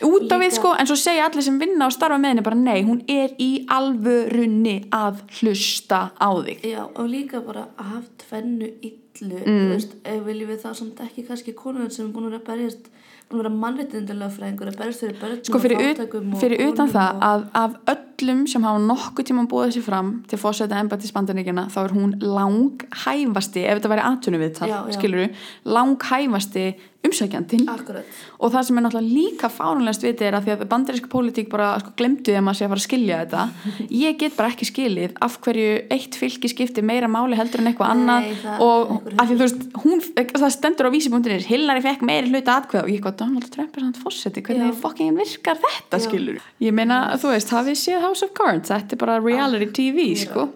[0.03, 2.59] út á við sko, en svo segja allir sem vinna og starfa með henni bara
[2.59, 6.64] nei, hún er í alvörunni að hlusta á þig.
[6.73, 9.47] Já, og líka bara að hafa tvennu illu, Mm.
[9.47, 9.93] þú veist,
[10.27, 12.89] viljum við það samt ekki kannski konur sem er búin að berjast,
[13.33, 16.62] búin að vera mannréttindulega fræðingur, að berjast fyrir börnum sko fyrir, og fátækum og fyrir
[16.66, 20.41] utan konum það og, að af öllum sem hafa nokkuð tíma búið sér fram til
[20.43, 24.97] fórsæta embættis bandaríkjana þá er hún langhæfasti ef þetta væri atvinnuviðtal, Já, já.
[24.99, 25.28] skiluru
[25.64, 26.66] langhæfasti
[27.03, 27.66] umsækjandinn.
[27.72, 31.48] Akkurat, og það sem er náttúrulega líka fárunlegast vitið er að því að bandaríska pólitík
[31.50, 33.42] bara sko, glemdu þegar maður sé að fara að skilja þetta.
[34.03, 37.94] Ég get bara ekki skilið af hverju eitt fylgi skiptir meira máli heldur en eitthvað
[37.96, 38.30] annað.
[38.62, 42.84] og af því þú veist, hún, það stendur á vísibúndinir Hillary fekk meiri hluta atkveð
[42.84, 44.78] og ég eitthvað Donald Trump er samt fórseti, hvernig Já.
[44.84, 46.05] fucking virkar þetta Já.
[46.07, 48.70] skilur ég meina, þú veist, hafið séð House of Cards?
[48.70, 50.50] Þetta er bara reality TV, sko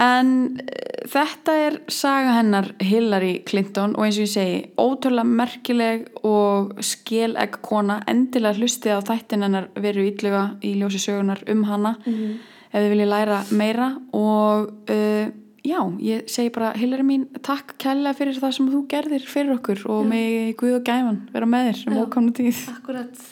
[0.00, 0.30] en
[0.60, 6.78] uh, þetta er saga hennar Hillary Clinton og eins og ég segi ótrúlega merkileg og
[6.84, 8.00] skelegg kona.
[8.10, 13.12] Endilega hlustið á þættin hennar veru ítluga í ljósi sögunar um hana ef þið viljið
[13.12, 13.90] læra meira.
[14.16, 15.26] Og uh,
[15.66, 19.84] já, ég segi bara Hillary mín, takk kærlega fyrir það sem þú gerðir fyrir okkur
[19.92, 22.02] og með Guð og gæfan vera með þér um Já.
[22.06, 22.64] ókomna tíð.
[22.72, 23.22] Akkurat,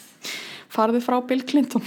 [0.71, 1.83] farðu frá Bill Clinton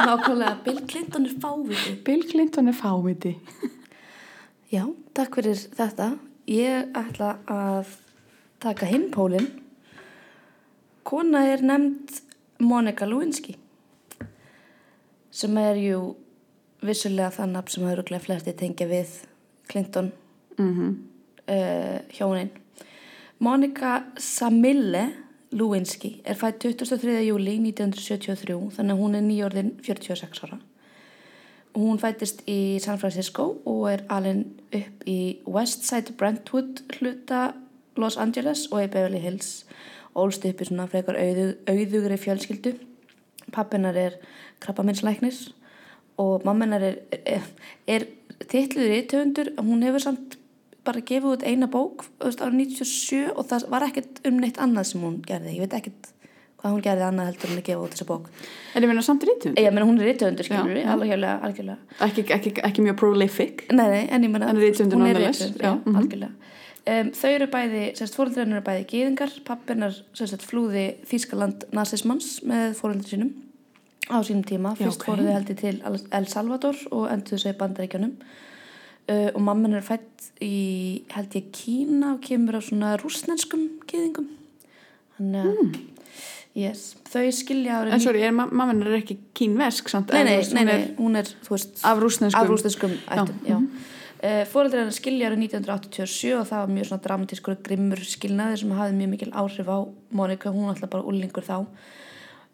[0.00, 1.94] nákvæmlega, Bill Clinton er fáviti.
[2.04, 3.34] Bill Clinton er fáviti
[4.74, 6.12] Já, takk fyrir þetta.
[6.50, 7.96] Ég ætla að
[8.62, 9.48] taka hinn pólinn.
[11.06, 12.20] Kona er nefnd
[12.62, 13.56] Monika Lewinsky
[15.30, 16.00] sem er jú
[16.82, 19.12] vissulega það nafn sem öruglega flesti tengja við
[19.70, 20.10] Clinton
[20.58, 20.90] mm
[21.50, 22.50] uh, hjónin.
[23.38, 25.04] Monika Samille
[25.50, 27.10] Lewinsky er fætt 23.
[27.26, 30.58] júli 1973 þannig að hún er nýjórðin 46 ára.
[31.74, 34.44] Hún fættist í San Francisco og er alveg
[34.78, 37.52] upp í Westside Brentwood hluta
[37.98, 39.64] Los Angeles og í Beverly Hills
[40.14, 42.74] ólst upp í svona frekar auðu, auðugri fjölskyldu.
[43.50, 44.18] Pappinar er
[44.62, 45.48] krabbaminslæknis
[46.18, 47.46] og mamminar er, er,
[47.86, 48.06] er
[48.50, 50.39] titluður í töfundur, hún hefur samt
[50.86, 55.04] bara gefið út eina bók ára 97 og það var ekkert um neitt annað sem
[55.04, 56.10] hún gerði, ég veit ekkert
[56.60, 58.28] hvað hún gerði annað heldur en að gefa út þessa bók
[58.74, 60.60] En ég meina samt rítund ég meina hún er já.
[60.94, 65.74] algjörlega, algjörlega ekki, ekki, ekki mjög prolific nei, nei, en ég meina hún er já,
[65.74, 65.96] mhm.
[65.96, 66.32] algjörlega
[66.86, 72.76] um, þau eru bæði, sérst fóröldræðin eru bæði gýðingar, pappinar sérst flúði Þískaland nazismans með
[72.80, 73.32] fóröldri sínum
[74.10, 74.74] á sínum tíma.
[74.78, 75.06] Fyrst ok.
[75.06, 78.14] fóru þau heldur til El- Salvador og endur þau í bandaríkjunum.
[79.10, 84.28] Uh, og mamman er fætt í, held ég, Kína og kemur á svona rúsnenskum gyðingum.
[85.16, 85.72] Þannig að, Hmm.
[86.54, 87.80] yes, þau skilja.
[87.90, 90.12] En sorry, er, mamman er ekki kínvesk samt?
[90.14, 92.38] Nei, nei, nei, hún nei, er hún er, veist, Af rússneskum?
[92.40, 93.56] af rúsneskum ættum, já.
[93.58, 93.70] mhm.
[94.20, 98.70] Uh, Fóreldrar hennar skilja árið 1987 og það var mjög svona dramatískur grimmur skilnaði sem
[98.76, 99.78] hafði mjög mikil áhrif á
[100.12, 101.66] Monika, hún var alltaf bara úlingur þá.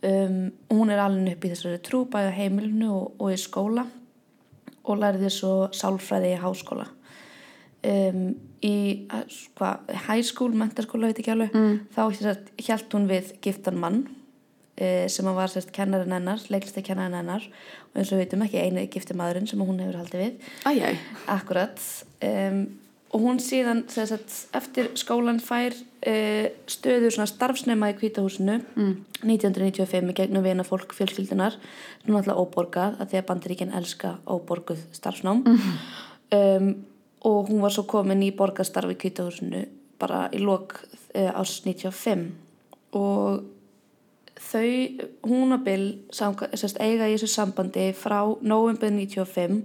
[0.07, 3.83] Um, hún er alveg upp í þessari trú bæði á heimilinu og, og í skóla
[4.87, 6.87] og lærði svo sálfræði í háskóla.
[7.87, 8.35] Um,
[8.65, 9.07] í
[9.59, 9.77] hva,
[10.09, 11.81] high school, mentaskóla, veit ekki alveg, Mm.
[11.95, 12.01] þá
[12.59, 14.01] hjælt hún við giftan mann
[14.81, 18.43] uh, sem hann var sérst kennarinn hennar, leiklista kennarinn hennar og eins og við veitum
[18.47, 20.51] ekki eini gifti maðurinn sem hún hefur haldið við.
[20.67, 20.99] Æjæj.
[21.37, 21.85] Akkurat
[22.27, 22.59] um,
[23.15, 25.77] og hún síðan sagt, eftir skólan fær
[26.07, 29.05] uh, stöðu svona starfsnema í kvítahúsinu Mm.
[29.23, 31.57] 1995 í gegnum vina fólk fjölskyldunar
[32.05, 35.43] sem alltaf óborgað að því að bandaríkinn elska óborguð starfsnám.
[36.35, 36.71] Um,
[37.27, 39.67] og hún var svo komin í borgastarf í kvítahúsinu
[39.99, 40.81] bara í lok
[41.15, 42.33] uh, ás 95
[42.97, 43.45] og
[44.37, 44.71] þau,
[45.27, 49.63] hún og Bill eiga í þessu sambandi frá november 95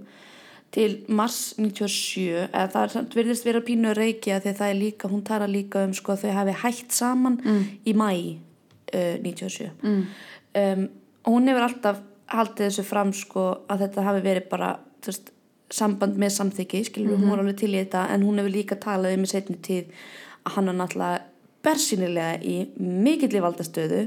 [0.72, 4.78] til mars 97 eða það er samt virðist vera pínu að reykja því það er
[4.80, 7.36] líka, hún tala líka um sko þau hafi hætt saman
[7.84, 8.08] í mæ
[8.94, 10.06] uh, 97 Mm.
[10.54, 10.88] um,
[11.24, 12.00] og hún hefur alltaf
[12.32, 14.70] haldið þessu fram sko að þetta hafi verið bara
[15.02, 15.28] þú veist,
[15.72, 19.14] samband með samþyggi skilur hún var alveg til í þetta en hún hefur líka talað
[19.16, 19.92] um í setni tíð
[20.44, 21.20] að hann er náttúrulega
[21.62, 24.00] bersýnilega í mikill í valdastöðu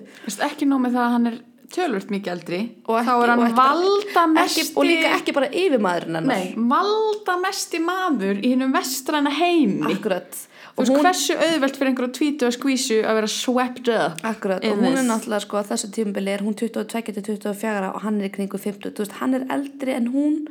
[0.49, 1.37] ekki nóg með það að hann er
[1.73, 5.33] tölvört mikið eldri Og þá ekki- er hann og bara- valdamesti ekki, og líka ekki
[5.33, 6.25] bara yfirmaðurinn hennar.
[6.25, 9.93] Nei, valdamesti maður í hennum vestræna heimi.
[9.93, 10.35] Akkurat.
[10.77, 14.65] Og veist, hún, hversu auðvelt fyrir einhverju tvítu að skvísu að vera swept up akkurat,
[14.65, 18.19] og hún er náttúrulega sko að þessu tímubili er hún 22 til 24 og hann
[18.21, 20.47] er í kringu 50 þú veist, hann er eldri en hún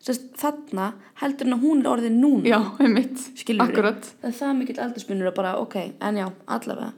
[0.00, 2.48] þarna heldur en að hún er orðin núna.
[2.48, 4.00] Já, einmitt, skilur akkurat.
[4.22, 6.92] Það er það mikill aldurspunur og bara ok, en já, allavega.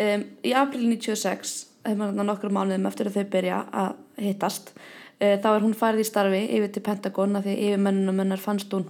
[0.00, 4.72] Um, í april 96 þegar maður nokkru mánuðum eftir að þau byrja að hittast.
[5.18, 8.42] Uh, þá er hún farið í starfi yfir til Pentagon að því yfir mennunum hennar
[8.42, 8.86] fannst hún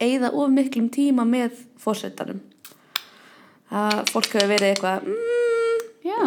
[0.00, 2.38] eigða of miklum tíma með fórsetanum
[3.70, 6.20] að fólk hefur verið eitthvað mm, Já,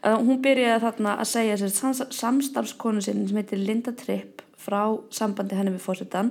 [0.00, 4.94] Uh, hún byrjaði þarna að segja sér sams, samstarfskonu sinni sem heitir Linda Tripp frá
[5.12, 6.30] sambandi henni við fórsetan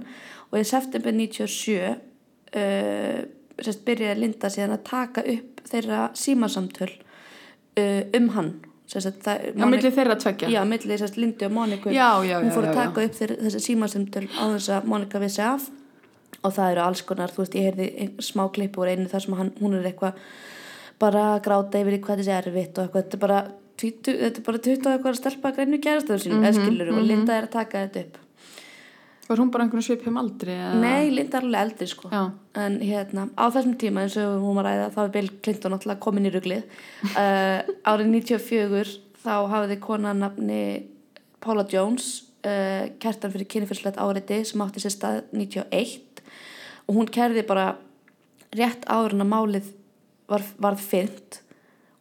[0.50, 3.20] og í september 97 uh,
[3.62, 8.50] sérst, byrjaði Linda síðan að taka upp þeirra símasamtöl uh, um hann
[8.94, 10.50] sérst, það, á milli þeirra tveggja?
[10.54, 13.62] Já, milli sérst, Lindu og Móniku Já, já, hún fór að taka upp þeir, þessi
[13.68, 15.70] símasamtöl á þess að Mónika vissi af.
[16.40, 19.34] Og það eru alls konar, þú veist, ég heyrði smá klippu úr einu þar sem
[19.36, 20.22] hann, hún er eitthvað
[21.00, 23.40] bara gráta yfir hvað þessi er erfitt og eitthvað, þetta er bara
[23.80, 26.58] 20, þetta er bara 20 og eitthvað að stelpa að greinu gerastöðu sín, mm Mhm,
[26.60, 28.18] skilur og Linda er að taka þetta upp
[29.30, 30.56] Var hún bara einhvern svipum aldri?
[30.58, 30.78] eða?
[30.82, 32.10] Nei, Linda er alveg eldri sko.
[32.10, 35.30] Já, en hérna, á þessum tíma eins og hún var að ræða, þá er Bill
[35.46, 36.64] Clinton alltaf komin í ruglið.
[37.12, 40.64] Uh, árið 94 þá hafiði kona nafni
[41.46, 42.10] Paula Jones
[42.42, 46.26] uh, kertan fyrir kynfyrslegt áreiti sem átti sér stað 91
[46.90, 47.70] og hún kerði bara
[48.58, 49.72] rétt en að málið
[50.26, 51.44] var, varð fyrnt.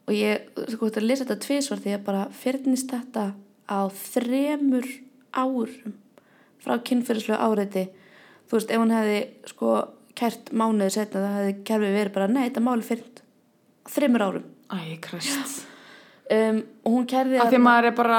[0.08, 3.30] Og ég, sko, þetta að lesa þetta tvisvar því að bara fyrnist þetta
[3.68, 4.94] á þremur
[5.36, 5.98] árum
[6.64, 7.88] frá kynfyrirslu áreiti
[8.48, 9.18] þú veist, ef hann hefði
[9.50, 9.78] sko
[10.18, 14.46] kært mánuði setna það hefði kerfið verið bara, nei, þetta máli fyrnt á þremur árum.
[14.68, 15.64] Æ, krist.
[16.28, 18.18] Um, og hún kærði Af því maður er bara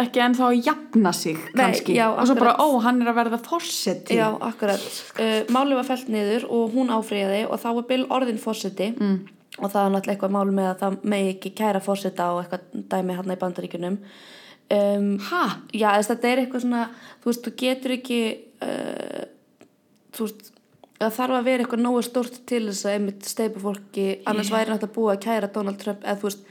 [0.00, 1.96] ekki ennþá að jafna sig Nei, kannski.
[1.98, 4.86] já, og svo bara, ó, hann er að verða fórseti Já, akkurat.
[5.18, 9.18] Uh, málið var fellt niður og hún áfriðaði og þá var Bill orðin fórseti mm.
[9.58, 12.88] og það var náttúrulega eitthvað mál með að það megi ekki kæra fórseta og eitthvað
[12.94, 14.00] dæmi hann í bandaríkunum.
[14.72, 15.42] Um, Ha?
[15.74, 16.82] já, þess að þetta er eitthvað svona,
[17.20, 18.20] þú veist, þú getur ekki,
[18.64, 19.24] uh,
[20.16, 20.52] þú veist,
[21.02, 24.72] það þarf að vera eitthvað nógu stórt til þess að einmitt steipa fólki, annars væri
[24.72, 26.46] náttúrulega búið að kæra Donald Trump eða þú veist,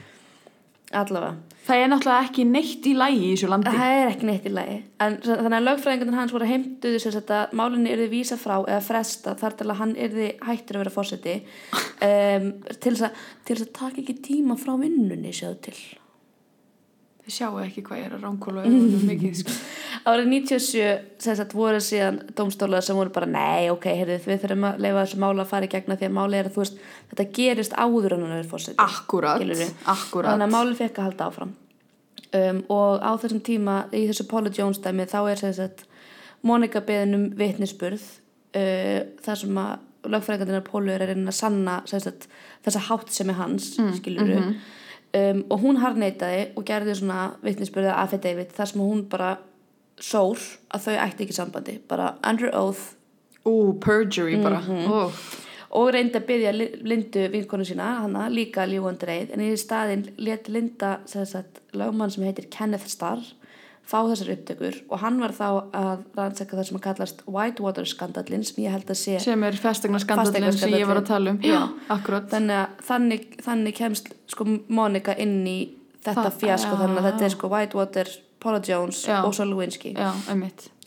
[0.92, 1.56] allavega.
[1.62, 4.52] Það er náttúrulega ekki neitt í lægi í þessu landi Það er ekki neitt í
[4.52, 4.76] lagi.
[5.04, 9.34] En þannig að lögfræðingarnir hans voru heimtuðu sér að málunni yrði vísa frá eða fresta
[9.40, 11.36] þar til að hann yrði hættur að vera fórseti
[12.10, 13.24] um, til þess að,
[13.56, 15.78] að taka ekki tíma frá vinnunni sjáðu til.
[17.22, 18.62] Þið sjáu ekki hvað ég er að ránkóla
[19.38, 19.52] sko.
[20.10, 20.86] Árið 97
[21.22, 25.04] sem sagt voru síðan dómstólar sem voru bara nei, ok, heyrðu, við þurfum að leifa
[25.04, 26.80] þessu mála að fara í gegna því að máli er að þú veist
[27.12, 28.78] þetta gerist áður en hann er fórseti.
[28.82, 29.68] Akkurat, Skilurðu?
[29.94, 31.54] akkurat Þannig að málið fekk að halda áfram.
[32.32, 35.86] Um, og á þessum tíma, í þessu Paula Jones dæmi, þá er sem sagt
[36.42, 39.74] Monika beðin um vitnisspurð uh, þar sem að
[40.10, 42.26] lögfræðingarnir Pólu er að sanna sem sagt,
[42.64, 44.38] þessa hátt sem er hans, mm, skiluru.
[45.18, 49.36] Um, og hún harneitaði og gerði svona vitnisbyrða affidavit þar sem hún bara
[50.02, 50.40] sór
[50.72, 52.92] að þau ætti ekki sambandi bara under oath.
[53.44, 54.60] Ú, perjury bara.
[54.62, 54.86] Mhm.
[54.90, 55.10] Ó,
[55.72, 56.52] og reyndi að byggja
[56.84, 62.24] Lindu vinkonu sína, hana líka ljúandi reið en í staðinn let Linda sagt, lögmann sem
[62.24, 63.22] heitir Kenneth Starr
[63.82, 68.44] fá þessar upptökur og hann var þá að rannsaka það sem að kallast Whitewater skandallin
[68.46, 71.40] sem ég held að sé sem er festegna skandallin sem ég var að tala um
[71.44, 71.60] Já.
[71.92, 75.58] akkurat þannig þannig, þannig kemst sko Monika inn í
[76.02, 77.28] þetta fjasko já, þannig að þetta já.
[77.28, 79.18] er sko Whitewater, Paula Jones Já.
[79.26, 80.12] og svo Lewinsky Já,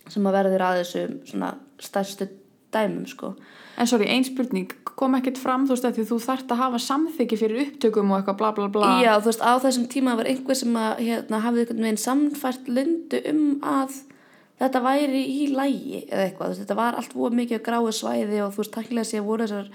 [0.07, 0.81] sem að verður að
[1.27, 2.29] svona stærstu
[2.73, 3.35] dæmum sko
[3.75, 7.39] En sorry, ein spurning, kom ekkert fram þú veist að þú þarft að hafa samþyggi
[7.41, 8.91] fyrir upptökum og eitthvað bla bla bla.
[9.03, 12.69] Já, þú veist, á þessum tíma var einhver sem að hérna, hafði einhvern veginn samfært
[12.71, 13.97] lundu um að
[14.61, 18.53] þetta væri í lægi eða eitthvað, veist, þetta var allt voru mikið gráu svæði og
[18.55, 19.71] þú veist, takkilega sé voru þessar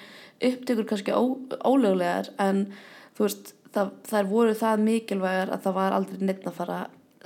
[0.50, 1.22] upptökur kannski ó,
[1.68, 2.64] ólöglegar en
[3.18, 6.78] þú veist, það, þær voru það mikilvægar að það var aldrei neitt að fara,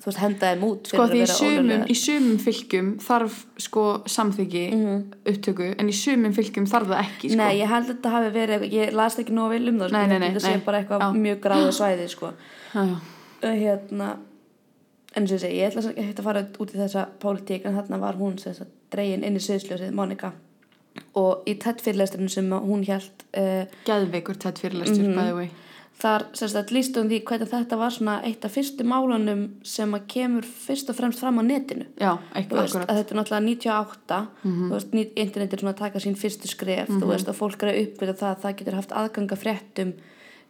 [0.04, 1.88] þú veist, henda þeim út Sko því í að sumum, ólöglegar.
[1.88, 3.84] í sumum fylgjum þarf sko
[4.14, 4.64] samþyggi
[5.32, 7.38] upptöku en í sumum fylgjum þarf það ekki sko.
[7.40, 9.96] Nei, ég held að þetta hafi verið, ég las ekki nóg vel um það, sko,
[9.96, 11.08] Nei, held nei, að þetta sé bara eitthvað Já.
[11.24, 12.32] mjög gráu svæði, sko.
[12.74, 12.94] Uh,
[13.42, 14.12] hérna
[15.16, 18.16] en sem ég segi, ég ætla að fara út í þessa pólitík en þarna var
[18.18, 20.32] hún sem sagt, dregin inn í sviðsljósið, Monika
[21.18, 25.14] og í tett fyrirlesturinn sem að hún hjælt uh, Geðveikur tætt fyrirlestur Mhm.
[25.16, 25.48] by the way
[26.02, 29.92] þar sem sagt líst um því hvernig þetta var svona eitt af fyrstu málunum sem
[29.94, 31.86] að kemur fyrst og fremst fram á netinu.
[32.00, 32.90] Já, eitthvað veist, akkurat.
[32.90, 36.50] að þetta er náttúrulega 98 þú veist, ný- internet er svona að taka sín fyrstu
[36.50, 39.94] skref þú veist, og fólk er að uppvita það að það getur haft aðganga fréttum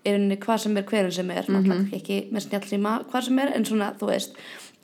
[0.05, 3.53] í rauninni hvað sem er hverjum sem er náttúrulega ekki með snjálfsíma hvað sem er
[3.57, 4.34] en svona, þú veist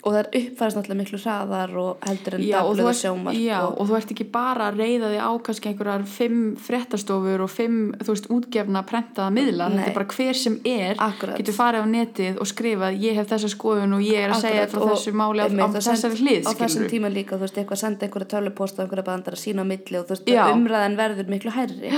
[0.01, 3.89] og það er uppfæðast náttúrulega miklu hraðar og heldur en og ert, sjómar já, og
[3.89, 6.39] þú ert ekki bara að reyða þig á kannski einhverjar fimm
[6.69, 9.77] fréttastofur og fimm, þú veist, útgefna prentaða miðla, Nei.
[9.83, 11.41] þetta er bara hver sem er Akkurat.
[11.41, 14.65] getur farið á netið og skrifað ég hef þessa skoðun og ég er að segja
[14.65, 17.45] Akkurat, frá og þessu máli á, á og þessari hlið, á þessum tíma líka, þú
[17.45, 20.33] veist, eitthvað senda einhverja töluposta og einhverja bandar að sína á milli og þú veist,
[20.55, 21.93] umræðan verður miklu hærri.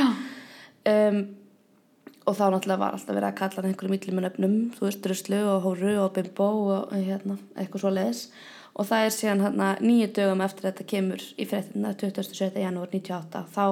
[0.83, 1.23] Um,
[2.27, 5.63] og þá náttúrulega var alltaf verið að kalla hann einhverjum millimunöfnum, þú veist, druslu og
[5.67, 8.21] hóru og bimbo og hérna, eitthvað svo leiðis
[8.73, 12.53] og það er síðan hérna nýju dögum eftir þetta kemur í fréttina 27.
[12.63, 13.65] janúar 98 þá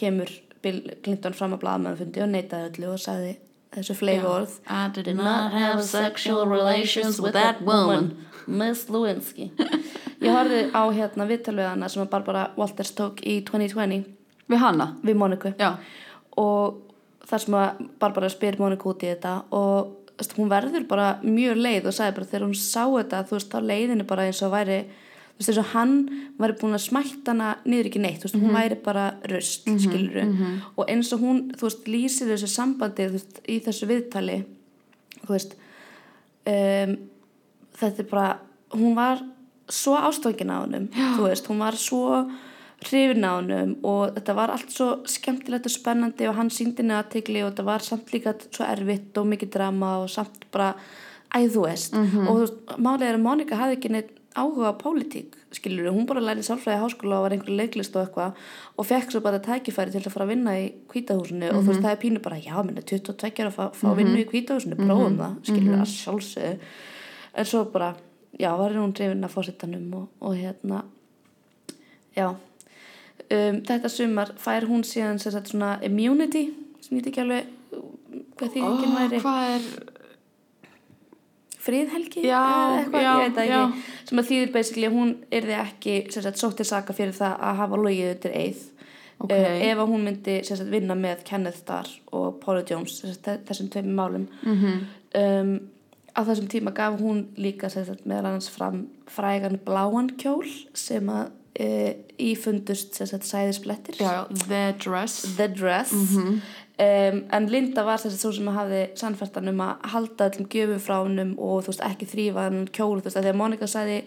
[0.00, 0.32] kemur
[0.64, 3.36] Bill Clinton fram að blaðmannfundi og neitaði öllu og sagði
[3.76, 8.08] þessu fleigi orð I did not have sexual relations with that woman,
[8.48, 9.50] Miss Lewinsky.
[10.24, 14.08] Ég horfði á hérna viðtalveðana sem að Barbara Walters tók í 2020
[14.48, 14.94] Við hana?
[15.04, 15.74] við Moniku Já,
[16.40, 16.87] og
[17.28, 21.60] þar sem að Barbara spyr Moniku út í þetta og veist, hún verður bara mjög
[21.60, 24.54] leið og sagði bara þegar hún sá þetta þú veist á leiðinu bara eins og
[24.54, 25.94] væri þú veist eins og hann
[26.40, 29.76] væri búin að smætta hana niður ekki neitt, þú veist, hún væri bara röst, mm
[29.76, 34.44] -hmm, og eins og hún þú veist, lýsir þessu sambandi þú veist, í þessu viðtali
[35.26, 35.54] þú veist
[36.46, 36.96] um,
[37.78, 38.38] þetta er bara
[38.72, 39.22] hún var
[39.68, 42.30] svo ástofngin á honum þú veist, hún var svo
[42.86, 46.94] hrifin á honum og þetta var allt svo skemmtilegt og spennandi og hann síndi henni
[46.94, 50.74] aðtegli og þetta var samt líka svo erfitt og mikið drama og samt bara
[51.34, 51.98] æð þú veist.
[51.98, 56.46] Og málið er að Monika hafði ekki neitt áhuga á pólitík skilur hún bara lærið
[56.46, 58.34] sálfræði háskóla og var einhver leiklist og eitthvað
[58.76, 61.84] og fekk svo bara tækifæri til að fara að vinna í kvítahúsinu og þú veist
[61.86, 65.16] það er pínu bara já, minna 22 er að fá, fá vinnu í kvítahúsinu prófum
[65.18, 66.68] það, skilur það sjálfsögðu.
[67.38, 67.88] En svo bara,
[68.36, 70.84] já, var hún drifin að fórsetanum og, og hérna
[72.16, 72.28] já
[73.30, 76.46] um, þetta sumar fær hún síðan sem sagt svona immunity
[76.80, 77.54] sem ég veit ekki alveg
[78.38, 79.68] hvað því ekki væri hvað er
[81.58, 82.40] friðhelgi Já,
[82.78, 83.60] eitthvað, já, ég veit það já.
[83.68, 87.16] ekki sem að þýðir basically að hún yrði ekki sem sagt, sótt til saka fyrir
[87.16, 88.66] það að hafa logið undir eið
[89.18, 89.32] Ok.
[89.34, 93.96] ef að hún myndi sagt, vinna með Kenneth Starr og Paula Jones sagt, þessum tveimur
[93.98, 94.76] málum Mhm.
[95.18, 95.50] um,
[96.14, 101.32] á þessum tíma gaf hún líka sagt, meðal annars fram frægan bláan kjól sem að
[101.54, 101.68] e,
[102.18, 103.98] ífundust sem sagt, sæðisblettir
[104.48, 105.22] The Dress.
[105.36, 105.92] The Dress.
[105.92, 106.40] Mhm.
[106.78, 110.82] um, en Linda var þess að svo sem hafði sannfærstan um að halda öllum gjöfum
[110.82, 113.66] frá hennum og þú veist ekki þrýfa hann kjól þú veist að því að Monika
[113.70, 114.02] sagði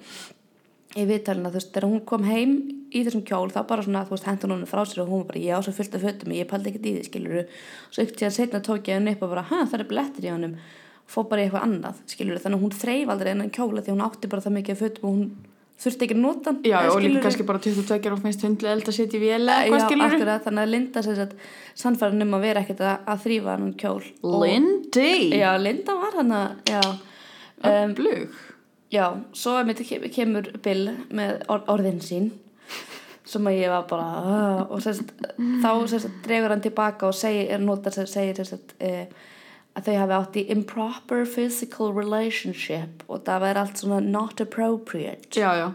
[0.92, 2.54] í viðtalina þú veist þegar hún kom heim
[2.92, 5.30] í þessum kjól þá bara svona þú veist hendur hún frá sér og hún var
[5.32, 7.44] bara ég á svo fullt af fötum ég paldi ekki í því skiluru
[7.92, 10.34] svo ykkur tíðan setna tók ég henni upp og bara hæ það er blettir í
[10.34, 10.58] honum.
[11.12, 14.04] Fór bara í eitthvað annað skiluru þannig að hún þreif aldrei enn kjóla því hún
[14.06, 15.32] átti bara það mikið af fötum og hún
[15.82, 18.98] þurfti ekki að nota Já, og líka kannski bara 22 og finnst hundlega eld að
[18.98, 19.50] setja í vél
[20.46, 21.34] þannig að Linda sem sagt
[21.82, 24.04] sannfæran um að vera ekkert að, að þrýfa hann kjól.
[24.22, 25.10] Og- Lindy
[25.40, 26.88] Já, Linda var hann að,
[27.72, 28.40] um, Blug
[28.92, 29.58] Já, svo
[30.12, 32.32] kemur Bill með or orðin sín
[33.32, 35.14] sem að ég var bara uh, og sérst,
[35.64, 39.06] þá sérst, dregur hann tilbaka og segir, notar segir sérst, uh,
[39.78, 45.32] að þau hafi átt í improper physical relationship og það væri allt svona not appropriate.
[45.38, 45.70] Já, já,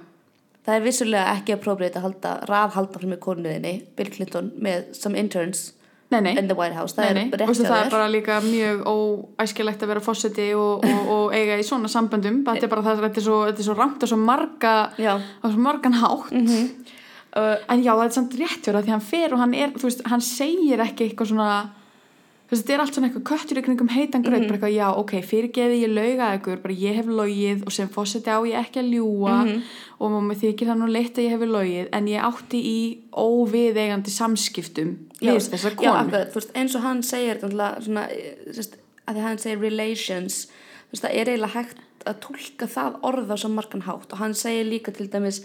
[0.66, 5.18] það er vissulega ekki appropriate að halda rafhalda frá með konuðinni Bill Clinton með some
[5.18, 5.70] interns
[6.12, 6.34] nei, nei.
[6.38, 8.84] in the White House, það Nei, er rétt Veistu, hjá það er bara líka mjög
[8.90, 12.42] óæskilegt að vera fósiti og, og, og eiga í svona samböndum.
[12.46, 15.46] Þetta er bara það, þetta er svo, þetta er svo rangt og svo marga á
[15.46, 16.36] svo margan hátt.
[17.36, 19.74] Uh, en já, það er samt rétt fyrir að því hann fer og hann er,
[19.76, 21.50] þú veist, hann segir ekki eitthvað svona
[22.46, 24.86] þú veist, þetta er allt svona eitthvað köttur í kringum heitan gröð, bara eitthvað, já,
[25.02, 28.82] ok, fyrirgeði ég lauga ykkur, bara ég hef logið og sem fósiti á ég ekki
[28.82, 29.38] að ljúa
[29.98, 32.78] og mér þykir það nú leitt að ég hef logið en ég átti í
[33.10, 35.96] óviðeigandi samskiptum já, við þessa já, konu.
[36.04, 39.64] akkurat, þú veist, eins og hann segir svona, eh, þú veist, að því hann segir
[39.64, 40.38] relations,
[40.86, 44.20] þú veist, það er eiginlega hægt að tólka það orð á svo margan hátt og
[44.22, 45.42] hann segir líka til dæmis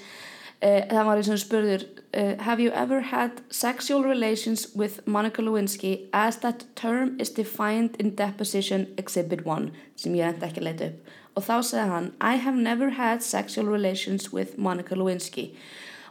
[0.61, 5.41] uh, það var eins og spurður uh, have you ever had sexual relations with Monica
[5.41, 10.67] Lewinsky as that term is defined in deposition exhibit 1 sem ég enda ekki að
[10.67, 11.13] leita upp?
[11.35, 15.51] Og þá segði hann I have never had sexual relations with Monica Lewinsky.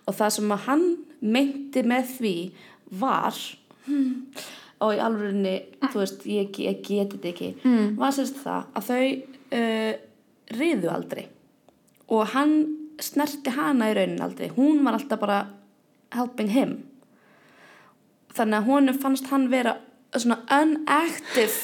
[0.09, 0.86] Og það sem að hann
[1.20, 2.36] meinti með því
[3.01, 3.36] var
[3.84, 4.14] hmm,
[4.80, 5.57] og í alvörinni
[5.90, 7.96] þú veist, ég, ég geti þetta ekki mm.
[8.01, 9.05] var sérst það að þau
[9.61, 9.92] uh,
[10.57, 11.24] riðu aldrei.
[12.11, 12.55] Og hann
[13.01, 14.48] snerti hana í raunin aldrei.
[14.57, 15.40] Hún var alltaf bara
[16.14, 16.76] helping him.
[18.34, 19.76] Þannig að honum fannst hann vera
[20.14, 21.54] svona unactive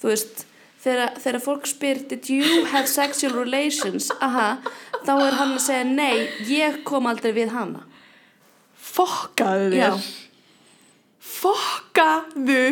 [0.00, 0.44] þú veist
[0.82, 4.10] þegar, þegar fólk spyr did you have sexual relations?
[4.22, 4.58] Aha,
[5.04, 7.84] þá er hann að segja nei, ég kom aldrei við hana.
[8.78, 9.90] Fokkaðu Já.
[9.92, 10.06] þér
[11.28, 12.62] fokkaðu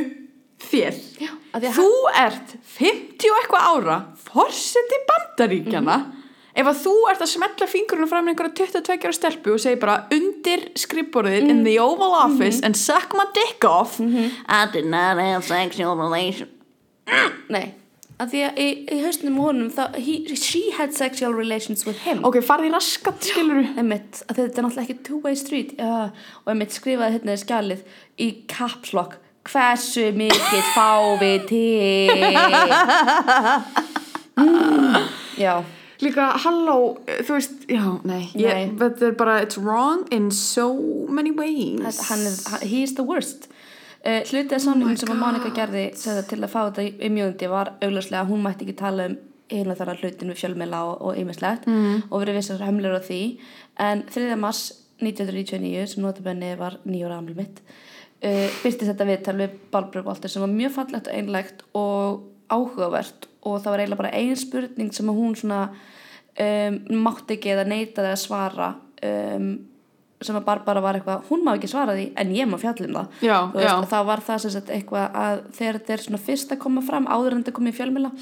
[0.67, 0.97] þér.
[1.21, 1.31] Já,
[1.77, 3.97] þú ert 50 og eitthvað ára
[4.27, 6.16] forseti bandaríkjana Mhm.
[6.57, 9.81] Ef að þú ert að smetla fingurinn fram með einhverja 22 ára stelpu og segir
[9.83, 11.51] bara undir skrifborðið Mhm.
[11.51, 16.51] in the Oval Office and suck my dick off I did not have sexual relations.
[17.49, 17.75] nei,
[18.19, 22.25] af því að í, í á honum þá, he, she had sexual relations with him.
[22.25, 25.77] Ok, farði í raskat skilur Einmitt, að þetta er náttúrulega ekki two-way street.
[25.79, 26.11] Já,
[26.45, 27.85] og einmitt skrifaði hérna í skjalið
[28.19, 30.89] í caps lock hversu mikið fá
[31.21, 32.11] við til?
[34.37, 35.07] Mm,
[35.45, 35.63] já
[36.05, 38.71] líka, halló, þú veist já, nei, Nei.
[38.79, 40.71] Þetta er bara it's wrong in so
[41.09, 43.49] many ways er, he is the worst
[44.05, 48.25] uh, hlutið af samningum sem að Monika gerði til að fá þetta immunity var augljóslega
[48.25, 52.09] að hún mætti ekki tala um einu þar hlutin við fjölmiðla og, og ýmislegt mm.
[52.11, 53.21] og verið vissar hömlur á því
[53.83, 54.39] en 3.
[54.41, 54.65] mars
[55.03, 60.43] 1999 sem notabenni var nýjóra amli mitt uh, byrtist þetta viðtal við Barbara Walter sem
[60.43, 65.15] var mjög fallegt og einlægt og áhugavert og það var eiginlega bara ein spurning sem
[65.15, 68.73] hún svona um, mátti ekki eða neitaði að svara
[69.07, 69.49] um,
[70.25, 72.95] sem að Barbara var eitthvað, hún má ekki svara því en ég má fjalla um
[72.97, 73.17] það.
[73.27, 76.63] Já, veist, þá var það sem sagt eitthvað að þegar þetta er svona fyrst að
[76.63, 78.13] koma fram áður en þetta komið í fjölmila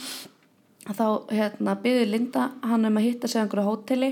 [0.93, 4.11] þá hérna byggði Linda hann um að hitta sig á einhverju hóteli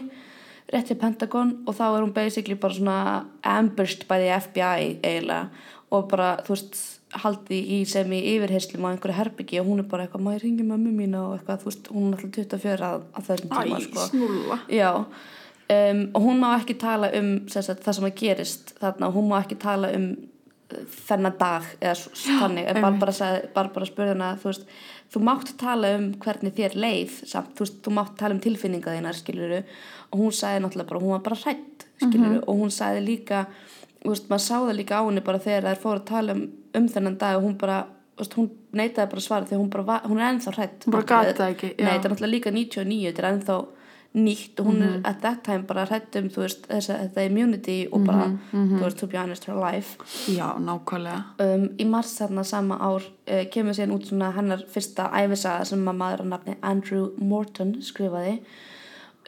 [0.73, 2.99] rétt til Pentagon og þá er hún basically bara svona
[3.45, 5.51] ambushed by the FBI eiginlega
[5.93, 6.79] og bara þú veist
[7.13, 10.67] haldi í sem í yfirheyslum á einhverju herbyggi og hún er bara eitthvað, maður ringi
[10.67, 11.23] mömmu mína?
[11.29, 14.07] og eitthvað, þú veist, hún er alltaf 24 að, að þessum tíma, Æ, sko.
[14.09, 14.59] snúlla.
[14.73, 14.91] Já,
[15.77, 19.19] um, og hún má ekki tala um sem sagt, það sem að gerist þarna og
[19.19, 24.17] hún má ekki tala um uh, þennan dag eða þannig, en Barbara, sagði, Barbara spurði
[24.17, 24.65] hana þú veist,
[25.13, 28.97] þú mátt tala um hvernig þér leið samt, þú veist, þú mátt tala um tilfinninga
[28.97, 29.61] þínar, skiluru
[30.13, 33.45] og hún sagði náttúrulega bara, hún var bara hrætt skiluru, og hún sagði líka
[34.03, 36.43] þú veist, maður sá það líka á henni bara þegar þær fóru að tala um,
[36.75, 37.87] um þennan dag og hún bara
[38.19, 41.37] veist, hún neitaði bara svara því hún, bara hún er ennþá hrætt Hún bara gat
[41.37, 41.75] það ekki.
[41.79, 43.57] Nei, þetta er náttúrulega líka 99, þetta er ennþá
[44.15, 44.95] nýtt og hún Mhm.
[45.05, 48.83] er at that time bara hrætt um veist, þessa, þetta immunity og bara, Mhm, þú
[48.85, 49.97] veist, to be honest, her life.
[50.29, 51.25] Já, nákvæmlega.
[51.41, 55.85] Um, í mars þarna sama ár uh, kemur síðan út svona hennar fyrsta æfisaga sem
[55.89, 58.41] að maður að nafni Andrew Morton skrifaði.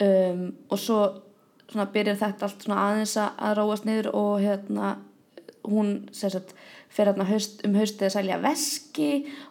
[0.00, 1.20] Um, og svo
[1.70, 4.96] svona byrjar þetta allt svona aðeins að- róast niður og hérna
[5.64, 6.52] hún sem sagt
[6.94, 9.08] fer hérna haust, um haustið að selja veski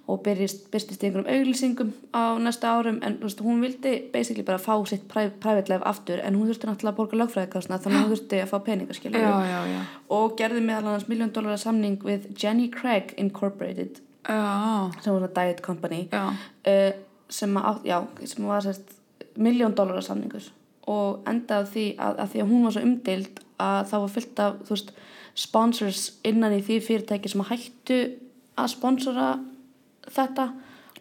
[0.08, 3.02] og byrjist, byrstist í einhverjum auglýsingum á næsta árum.
[3.04, 6.70] En veist, hún vildi basically bara fá sitt pri- private life aftur en hún þurfti
[6.70, 8.58] náttúrulega að borga lögfræðikastna þannig að hún þurfti að fá
[9.20, 9.84] já,
[10.18, 15.34] og gerði meðal annars miljón dólar samning við Jenny Craig Incorporated já, sem var svona
[15.36, 16.02] diet company
[16.68, 16.92] uh,
[17.28, 18.64] sem, að, já, sem var
[19.36, 20.48] miljón dólar samningur.
[20.88, 24.40] Og endaði því að, að því að hún var svo umdild að það var fyllt
[24.44, 24.90] af þú veist,
[25.36, 28.00] sponsors innan í því fyrirtæki sem hættu
[28.60, 29.28] að sponsora
[30.14, 30.50] þetta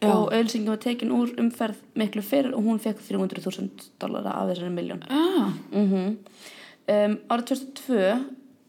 [0.02, 0.10] Já.
[0.10, 4.72] og auðlýsingin var tekin úr umferð miklu fyrr og hún fekk 300.000 dólara af þessari
[4.74, 5.52] miljón já.
[5.70, 6.16] mm
[6.88, 7.98] um, árið 2002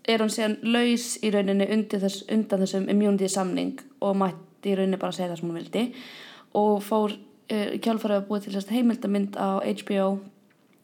[0.04, 4.76] er hún síðan laus í rauninni undir þess, undan þessum immunity samning og mætt, í
[4.76, 5.86] rauninni bara að segja það sem hún vildi
[6.60, 10.10] og fór uh, kjálfarið að búið til sérst heimildamind á HBO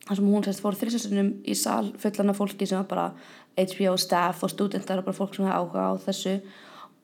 [0.07, 3.07] þar sem hún sérst fór þrjusunum í sal fullan af fólki sem var bara
[3.59, 6.35] HBO staff og studentar og bara fólk sem hefði áhuga á þessu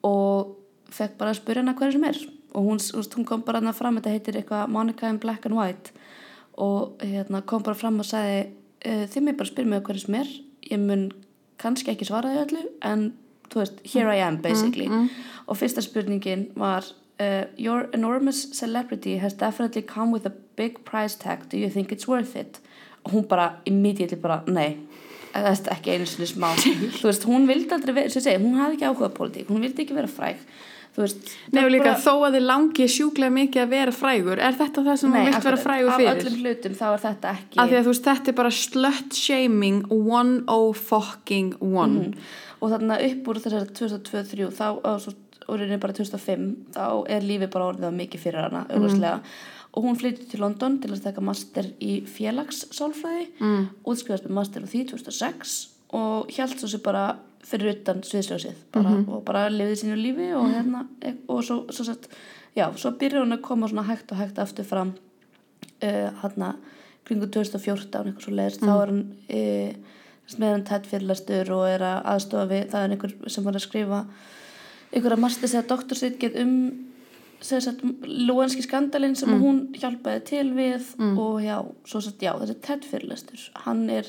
[0.06, 0.56] og
[0.94, 2.20] fekk bara að spyrja hana hverju sem er.
[2.56, 5.92] Og hún, hún kom bara hana fram þetta heitir eitthvað Monica in Black and White.
[6.62, 8.46] Og hérna, kom bara fram og sagði
[8.86, 10.34] uh, þið mér bara spyrja mig hverju sem er.
[10.70, 11.08] Ég mun
[11.60, 13.08] kannski ekki svara því öllu en
[13.50, 14.88] þú veist, here I am basically.
[15.46, 16.84] og fyrsta spurningin var
[17.20, 21.48] uh, your enormous celebrity has definitely come with a big price tag.
[21.48, 22.60] Do you think it's worth it?
[23.04, 24.85] Og hún bara immediately bara, nei
[25.44, 28.42] það er ekki einu sinni smá þú veist, hún vildi aldrei vera, sem ég segi,
[28.44, 30.40] hún hafði ekki áhuga á pólitík, hún vildi ekki vera fræg
[30.96, 34.38] þú veist, Nei, og líka bara- þó að þið langi sjúklega mikið að vera frægur,
[34.40, 36.24] er þetta það sem þú vilt vera frægur af fyrir?
[36.24, 39.82] öllum hlutum þá er þetta ekki Af að þú veist, þetta er bara slut shaming
[39.92, 41.92] one oh fucking one.
[42.00, 42.14] Mhm.
[42.62, 45.12] og þarna upp úr þessari 2023 þá, og svo
[45.52, 49.20] orðinni bara 2005 þá er lífið bara orðið að mikið fyrir hana auðvarslega
[49.76, 53.64] og hún flyttir til London til að taka master í félagssálfræði mm.
[53.84, 55.56] útskrifast með master á því 2006
[55.96, 57.04] og hjælt svo sér bara
[57.46, 60.86] fyrir utan sviðsljósið bara, og bara lifið sínu lífi og hérna
[61.28, 62.08] og svo, svo sett,
[62.56, 66.56] já, svo byrjar hún að koma svona hægt og hægt aftur fram uh, hérna
[67.06, 69.94] kringu 2014 eitthvað svo leiðist þá er hann uh,
[70.40, 73.66] með hann tætt fyrirlastur og er að aðstofa við það er einhver sem var að
[73.68, 74.02] skrifa
[74.90, 76.56] einhverja masters eða doktorsritgerð um
[77.40, 82.84] sagt lúanski skandalinn sem hún hjálpaði til við og já, svo sagt já, þessi tætt
[82.84, 84.06] fyrirlastur hann er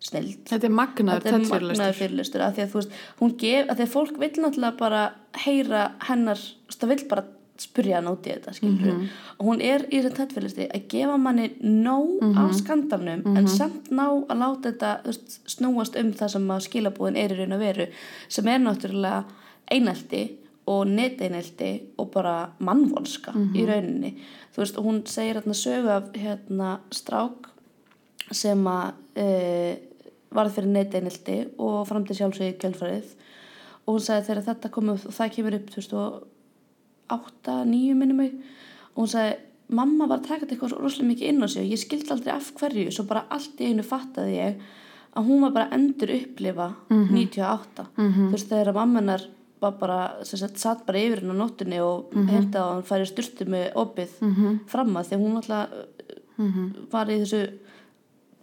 [0.00, 3.36] snild Þetta er magnaður þetta er tett magnaður fyrirlistur af því að þú veist, hún
[3.38, 5.02] gef, að því að fólk vill náttúrulega bara
[5.44, 6.38] heyra hennar
[6.70, 7.24] það vill bara
[7.58, 9.08] spyrja hann út í þetta skilur Mhm.
[9.38, 12.36] og hún er í þessum tættfyrirlisti að gefa manni nóg Mhm.
[12.38, 17.16] af skandalnum en samt ná að láta þetta veist, snúast um það sem að skilabúðin
[17.18, 17.86] er í raun og veru
[18.28, 19.24] sem er náttúrulega
[19.70, 20.22] einelti
[20.68, 24.14] og neteinelti og bara mannvonska í rauninni.
[24.52, 27.48] Þú veist, og hún segir hérna sögu af hérna strák
[28.30, 29.26] sem að e,
[30.34, 33.12] varð fyrir neteinildi og fram til sjálfsögði kjölfarið.
[33.86, 38.34] Og hún sagði þegar þetta kom upp og það kemur upp 2008, 9 minnum mig.
[38.94, 39.36] Og hún sagði
[39.68, 42.34] mamma var að taka þetta eitthvað rosalega mikið inn á sig og ég skildi aldrei
[42.34, 44.62] af hverju svo bara allt í einu fattaði ég
[45.18, 49.26] að hún var bara endur upplifa 98 þú veist þegar mammanar
[49.60, 52.28] var bara, sem sagt, satt bara yfir hennar nóttunni og mm -hmm.
[52.30, 54.10] heimtaði að hann færi styrtu með opið
[54.66, 55.68] fram að því að hún alltaf
[56.92, 57.42] var í þessu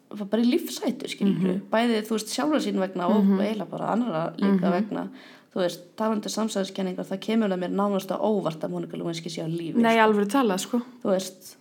[0.10, 4.34] var bara í lífsætu skilur bæði þú veist sjálfur sín vegna og eiginlega bara annara
[4.38, 5.10] líka vegna.
[5.56, 9.40] Þú veist talandi samsæðiskenningar það kemur að mér nánast á óvart að Monika Lewinsky sé
[9.40, 10.82] á lífi Nei, alveg talað, sko.
[11.00, 11.56] þú veist,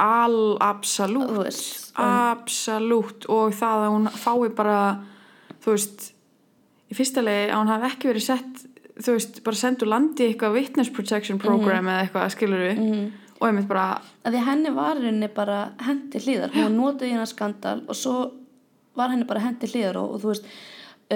[0.00, 1.34] All, absolutt.
[1.36, 3.26] veist Absolutt.
[3.28, 4.78] Og það að hún fái bara,
[5.60, 6.06] þú veist,
[6.88, 8.64] í fyrsta legi að hún hafi ekki verið sett,
[9.00, 12.84] þú veist, bara sendu landi eitthvað witness protection program eða eitthvað, skilur við.
[13.40, 13.86] Og einmitt bara,
[14.24, 18.16] að því henni var henni bara hendi hlýðar, hún notaði hennar skandal og svo
[18.98, 20.50] var henni bara hendi hlýðar og, og þú veist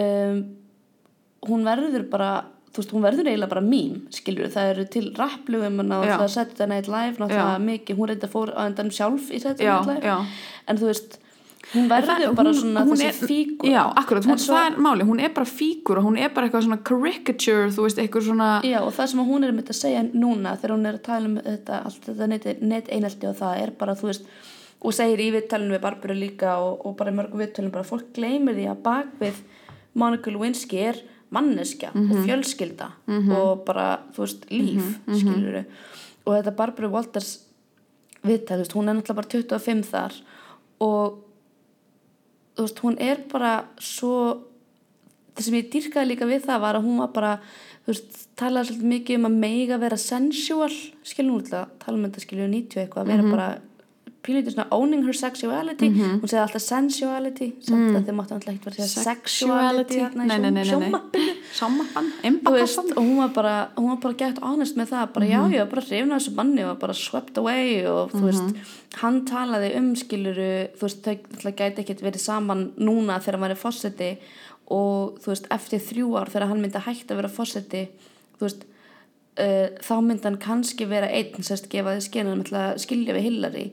[0.01, 0.39] um,
[1.51, 2.31] hún verður bara
[2.75, 6.47] þú veist, hún verður eiginlega bara mím skilur það eru til rapplugum og það setja
[6.55, 10.01] þetta Night Live náttúrulega mikið, hún reynda fór á endan sjálf í Já, Night Live.
[10.09, 10.17] já.
[10.67, 11.19] en þú veist,
[11.73, 15.03] hún verður bara hún- svona hún þessi fígur Já, akkurat, hún, svo- það er máli,
[15.09, 18.49] hún er bara fígur og hún er bara eitthvað svona caricature, þú veist, eitthvað svona,
[18.63, 21.27] Já, og það sem hún er með að segja núna þegar hún er að tala
[21.27, 22.29] um þetta, allt þetta
[22.61, 24.27] net einelti og það er bara, þú veist
[24.85, 28.13] og segir í viðtalinu við Barbara líka og, og bara í mörgum viðtalinu bara fólk
[28.13, 29.35] gleymir því að bakvið
[29.95, 31.01] Monica Lewinsky er
[31.33, 32.91] manneskja og fjölskylda
[33.33, 35.65] og bara, þú veist, líf mm
[36.27, 37.39] og þetta Barbara Walters
[38.25, 40.13] viðtal, þú veist, hún er náttúrulega bara 25 þar
[40.81, 41.19] og
[42.55, 43.53] þú veist, hún er bara
[43.83, 44.17] svo
[45.35, 47.33] það sem ég dýrkaði líka við það var að hún var bara
[47.85, 50.73] þú veist, talaði svolítið mikið um að meiga vera sensual,
[51.35, 53.49] hún alltaf tala um þetta skilur 90 eitthvað, að vera bara
[54.25, 55.89] pínlítið svona owning her sexuality.
[56.21, 57.49] Hún segði alltaf sensuality.
[57.61, 59.99] Samt að þið máttu alltaf ekkert vera sexuality
[61.55, 61.95] Þú veist,
[62.25, 62.89] embakassan.
[62.97, 65.71] og hún var bara hún var bara gett honest með það bara já, ég var
[65.75, 68.43] bara hrifna þessu manni og bara swept away og þú veist,
[69.03, 73.45] hann talaði um skiluru, þú veist, þau náttúrulega gæti ekkert verið saman núna þegar hann
[73.47, 74.11] var í fósetti
[74.73, 77.83] og þú veist, eftir þrjú ár þegar hann myndi að hætta að vera fósetti
[78.39, 78.63] þú veist,
[79.39, 83.15] uh, þá myndi hann kannski vera einn, sérst, gefa þið skinn hann ætla að skilja
[83.19, 83.67] við Hillary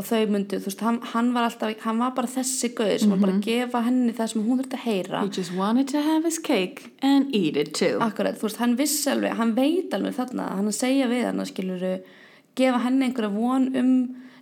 [0.00, 3.12] og þau myndu, þú veist, hann, hann var alltaf hann var bara þessi gauð sem
[3.12, 5.20] var bara að gefa henni það sem hún þurfti að heyra.
[5.26, 7.98] He just wanted to have his cake and eat it too.
[8.00, 11.92] Akkurat, þú veist, hann vissi alveg, hann veit alveg þarna, hann segja við hann skiluru
[12.58, 13.92] gefa henni einhverja von um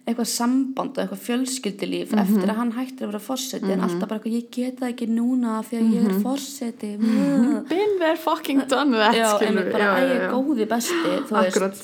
[0.08, 2.20] eitthvað samband og eitthvað fjölskyldulíf Mhm.
[2.22, 5.08] eftir að hann hættir að vera fórseti en alltaf bara eitthvað, ég get það ekki
[5.12, 7.68] núna því að ég er fórseti mm.
[7.68, 9.72] been there fucking done that já, við.
[9.72, 10.94] bara ég er góði besti
[11.28, 11.82] þú veist, akkurat.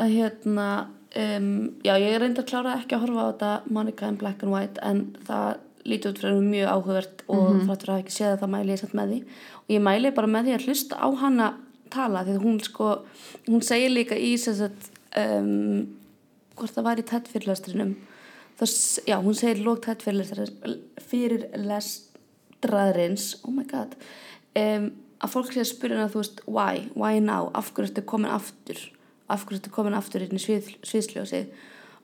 [0.00, 0.66] Að hérna
[1.16, 1.48] um,
[1.84, 4.84] já, ég reyndi að klára ekki að horfa á þetta Monica in Black and White
[4.86, 7.66] en það lítur út fyrir mjög áhugavert og mm -hmm.
[7.66, 9.20] fráttur að ekki séð það, mæli ég satt með því.
[9.64, 11.48] Og ég mæli bara með því að hlusta á hana
[11.90, 12.90] tala því hún sko
[13.48, 15.88] hún segir líka í sagt um,
[16.56, 17.94] hvort það var í tættfyrirlestrinum
[19.08, 20.54] já, hún segir lók tættfyrirlestrins
[21.10, 23.96] fyrir lestraðrins oh my god
[24.58, 28.06] um, að fólk sé að spyrja hana þú veist why, why now, af hverju ertu
[28.06, 28.80] komin aftur
[29.30, 31.46] af hverju ertu komin aftur inn í svið, sviðsljósið?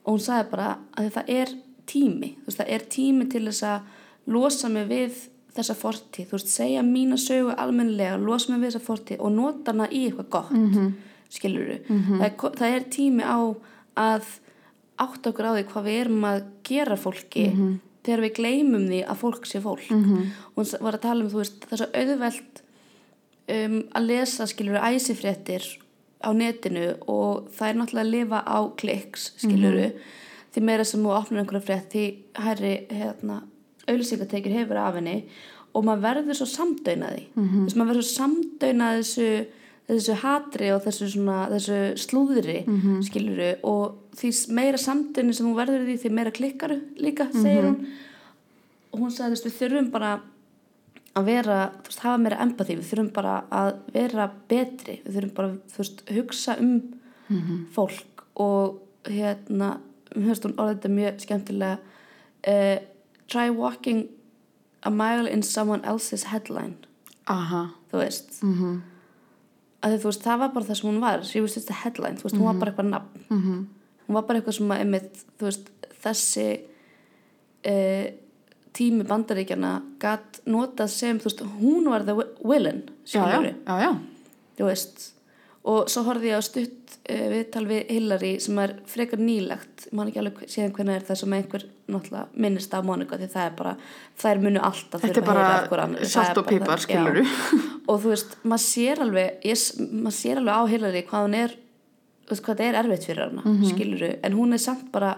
[0.05, 0.67] Og hún sagði bara
[0.97, 1.53] að það er
[1.87, 2.29] tími.
[2.41, 3.81] Þú veist, það er tími til þess að
[4.33, 5.19] losa mig við
[5.57, 6.27] þessa fortíð.
[6.29, 10.03] Þú veist, segja mína sögu almennilega losa mig við þessa fortíð og nota hana í
[10.07, 10.51] eitthvað gott.
[10.51, 10.91] Mm -hmm.
[11.29, 13.39] skilur það, er, ko- það er tími á
[13.97, 14.23] að
[14.99, 17.43] átta okkur á því hvað við erum að gera fólki
[18.03, 19.91] þegar við gleymum því að fólk sé fólk.
[19.91, 22.61] Og hún s- var að tala um þú veist, þess að auðvelt
[23.49, 25.63] um, að lesa skilur æsifréttir
[26.23, 29.77] á netinu og það er náttúrulega að lifa á kliks skilur
[30.53, 32.05] því meira sem þú opnar einhverja frétt því
[32.41, 33.43] hærri hérna,
[33.85, 35.17] auðlýsingatekjur hefur af henni
[35.77, 37.67] og maður verður svo samdaunaði mm -hmm.
[37.67, 39.29] þess maður verður svo samdaunað þessu,
[39.87, 45.59] þessu hatri og þessu, svona, þessu slúðri mm skiluru og því meira samdaunni sem hún
[45.59, 47.85] verður því því meira klikkaru líka segir hún.
[48.91, 50.21] Og hún sagði þú veist við þurfum bara
[51.17, 52.75] að vera, þú veist, hafa meira empathy.
[52.77, 54.99] Við þurfum bara að vera betri.
[55.05, 56.75] Við þurfum bara, þú veist, hugsa um
[57.75, 59.77] fólk og hérna,
[60.15, 61.95] mér finnst hún orðið þetta mjög skemmtilega.
[62.47, 62.77] Uh,
[63.27, 64.07] try walking
[64.83, 66.77] a mile in someone else's headline.
[67.27, 68.43] Aha, þú veist.
[68.43, 68.81] Mm -hmm.
[69.81, 71.23] að þú veist, það var bara það sem hún var.
[71.23, 73.19] She was just a headline, þú veist, hún var bara eitthvað nafn.
[73.29, 73.65] Mm -hmm.
[74.07, 75.69] hún var bara eitthvað sem að einmitt, þú veist,
[76.03, 76.59] þessi
[77.65, 78.11] uh,
[78.77, 83.91] tími bandaríkjana gatt notað sem, þú veist, hún var the villain, já
[84.57, 85.07] þú veist
[85.67, 90.09] og svo horfði ég á stutt uh, viðtal við Hillary sem er frekar nýlegt man
[90.09, 93.55] ekki alveg síðan hvernig er það sem einhver náttúrulega minnist af Monika því það er
[93.57, 93.73] bara
[94.21, 95.95] þær munu alltaf Þetta þurfa að heyra af.
[95.97, 97.23] Það salt og skilurðu.
[97.27, 97.63] já.
[97.89, 101.57] og þú veist, maður sér alveg ég, maður sér alveg á Hillary hvað hún er
[102.27, 104.19] hvað það er erfitt fyrir hana mm -hmm.
[104.23, 105.17] en hún er samt bara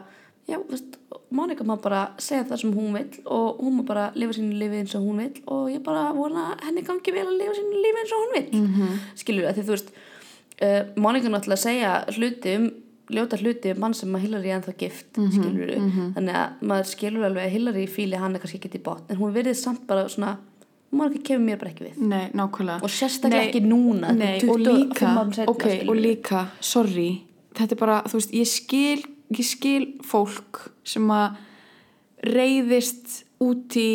[0.49, 0.97] já, þú veist,
[1.29, 4.81] Monika má bara segja það sem hún vill og hún má bara lifa sínu lífi
[4.81, 8.01] eins og hún vill og ég bara vona henni gangi vel að lifa sínu lífi
[8.01, 8.49] eins og hún vill.
[8.59, 8.99] Mm -hmm.
[9.15, 9.89] skilur að því þú veist
[10.65, 12.71] uh, Monika náttúrulega segja hluti um
[13.09, 15.69] ljóta hluti um mann sem að Hillary ennþá gift mm -hmm, skilur
[16.15, 19.17] þannig að maður skilur alveg að Hillary fíli hann er kannski ekki í botn en
[19.17, 20.37] hún verið samt bara svona
[20.91, 21.97] Monika kemur mér bara ekki við.
[22.01, 22.29] Nei,
[22.81, 25.89] Og sérstaklega Nei, ekki núna, Nei, 25 og líka, árum seinna, ok, skilurðu.
[25.89, 27.09] og líka, sorry.
[27.53, 29.03] Þetta er bara, þú veist, ég skil
[29.35, 31.37] ég skil fólk sem að
[32.25, 33.91] reyðist út í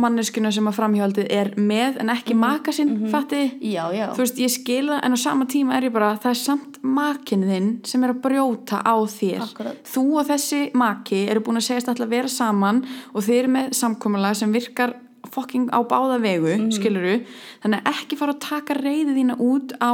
[0.00, 4.40] manneskuna sem að framhjóldið er með en ekki maka sinn, fatti já, já, þú veist,
[4.40, 7.68] ég skil það en á sama tíma er ég bara, það er samt makinn þinn
[7.88, 9.44] sem er að brjóta á þér.
[9.44, 9.84] Akkurat.
[9.92, 12.82] þú og þessi maki eru búin að segjast alltaf að vera saman
[13.12, 14.96] og þeir eru með samkomulega sem virkar
[15.30, 16.70] fokking á báða vegu, mm.
[16.72, 17.18] skiluru
[17.60, 19.92] þannig að ekki fara að taka reyði þína út á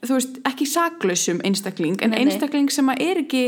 [0.00, 2.30] þú veist, ekki saklausum einstakling, en Nei, nei.
[2.30, 3.42] einstakling sem að er ekki,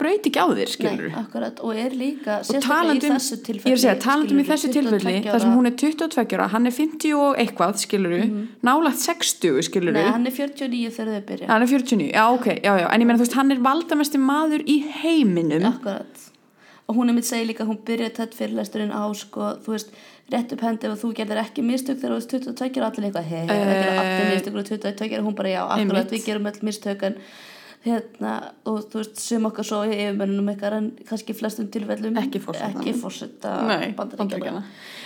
[0.00, 3.44] braut ekki á þér, skiluru Nei, akkurat, og er líka sérstaklega í um, þessu ég
[3.46, 6.36] tilfelli er að segja, talandi um í þessu tilfelli 22 þar sem hún er 22
[6.36, 8.20] ára, hann er 50 og eitthvað, skiluru
[8.68, 11.50] nálægt 60, skiluru Nei, hann er 49 þegar þau byrja.
[11.54, 14.20] Hann er 49, já ok, já já en ég meina þú veist, hann er valdamesti
[14.20, 15.70] maður í heiminum.
[15.72, 16.24] Akkurat.
[16.84, 19.94] Og hún er mitt segja líka hún byrjaði tætt fyrirlesturinn á sko, þú veist,
[20.32, 23.26] rétt upp hendi ef þú gerðir ekki mistök þegar þú veist 22 og allir eitthvað,
[23.28, 26.62] hei, það gerði allir mistök og 22 og hún bara, já, akkurat, við gerum öll
[26.70, 27.18] mistök en
[27.84, 28.32] hérna,
[28.64, 32.16] og þú veist, sem okkar svo í yfirmennunum ykkar en kannski flestum tilfellum
[32.80, 33.70] Ekki forsetanum.
[33.76, 34.40] ekki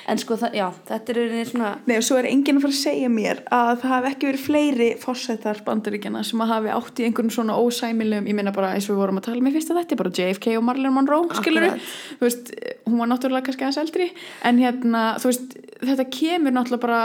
[0.08, 2.74] en sko, það, já, þetta er einhvern svona Nei og svo er enginn að fara
[2.74, 7.02] að segja mér að það hafi ekki verið fleiri fórsetar bandaríkjana sem að hafi átt
[7.02, 9.72] í einhvern svona ósæmilegum, ég meina bara eins og við vorum að tala með fyrst
[9.72, 11.90] að þetta er bara JFK og Marilyn Monroe skilur Akkurat.
[12.18, 12.54] þú veist,
[12.86, 14.08] hún var náttúrulega kannski aðeins eldri.
[14.48, 17.02] En hérna, þú veist, þetta kemur náttúrulega bara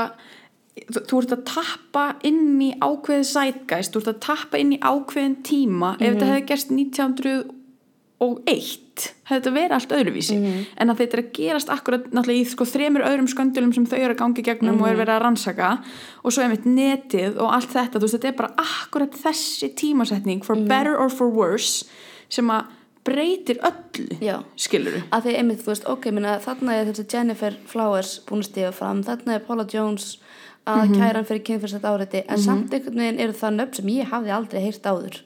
[0.73, 4.79] þú, þú ert að tappa inn í ákveðið sætgæst, þú ert að tappa inn í
[4.81, 5.93] ákveðin tíma.
[5.99, 6.73] Ef þetta hefði gerst
[8.21, 10.35] 1901 hefði þetta verið allt öðruvísi.
[10.77, 13.97] En að þetta er að gerast akkurat náttúrulega í sko þremur öðrum sköndulum sem þau
[13.97, 15.71] eru að gangi gegnum og er verið að rannsaka.
[16.23, 20.55] Og svo einmitt netið og allt þetta veist þetta er bara akkurat þessi tímasetning for
[20.55, 21.85] better or for worse
[22.29, 22.69] sem að
[23.03, 24.37] breytir öllu Já.
[24.55, 28.47] skilur að því einmitt, þú veist, ok, minna, þarna er þessi Jennifer Flowers búin að
[28.47, 30.19] stíða fram þarna er Paula Jones
[30.65, 30.93] að Mhm.
[30.95, 34.31] kæra hann fyrir kynfyrsett áreiti en samt einhvern veginn eru það nöfn sem ég hafði
[34.31, 35.17] aldrei heyrt áður.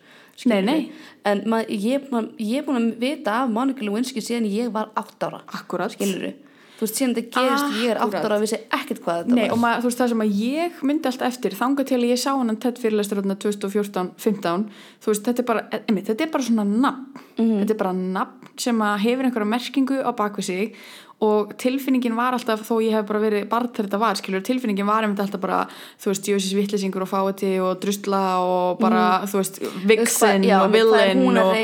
[0.45, 0.91] Nei, nei.
[1.25, 5.41] en mað, ég, er búin að- vita af Monica Lewinsky síðan ég var átt ára
[5.47, 5.91] Akkurat.
[5.91, 6.33] skilur
[6.77, 8.25] þú veist síðan þetta gerist ég er átt Akkúrat.
[8.25, 10.35] ára og vissi ekkert hvað þetta Nei, var og maður, þú veist það sem að
[10.37, 14.67] ég myndi allt eftir þanga til ég sá hann TED fyrirlestur þarna 2014-15
[15.01, 17.05] þú veist, þetta er bara, einmitt, þetta er bara svona nafn,
[17.37, 20.75] þetta er bara nafn sem að hefur einhverja merkingu á bakvið sig
[21.19, 24.85] og tilfinningin var alltaf þó ég hef bara verið barn þegar þetta var skilur, tilfinningin
[24.85, 25.63] var einmitt alltaf bara
[25.97, 29.57] þú veist, Jósis vittlesingur og fáti og drusla og bara, þú veist,
[29.89, 31.55] vixen Já, og villain og,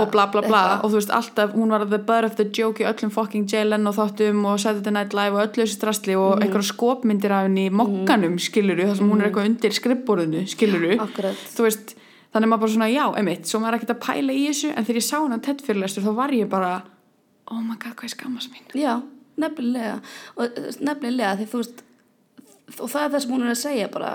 [0.00, 0.62] og bla bla bla.
[0.62, 0.84] eitthvað?
[0.84, 3.64] og þú veist, alltaf, hún var the butt of the joke í öllum fucking Jay
[3.68, 6.42] Leno þáttum og Saturday Night Live og öllu þessu strasli og Mhm.
[6.46, 10.96] einhverja skopmyndir af henni í mokkanum, skiluru, þar sem hún er eitthvað undir skrippborðinu, skiluru
[11.52, 11.94] þú veist,
[12.32, 14.84] þannig maður bara svona, já, emitt svo maður er ekkert að pæla í þessu, en
[14.88, 15.32] þegar ég sá hann
[17.52, 18.68] oh my god, hvað er skammast mín.
[18.78, 18.94] Já,
[19.40, 19.98] nefnilega.
[20.36, 21.82] Og eh, nefnilega því þú veist
[22.78, 24.12] og það er það sem hún er að segja bara.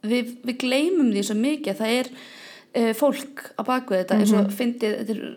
[0.00, 4.18] Við, við gleymum því svo mikið að það er uh, fólk á bakvið þetta.
[4.20, 5.32] Eins og fyndið þetta,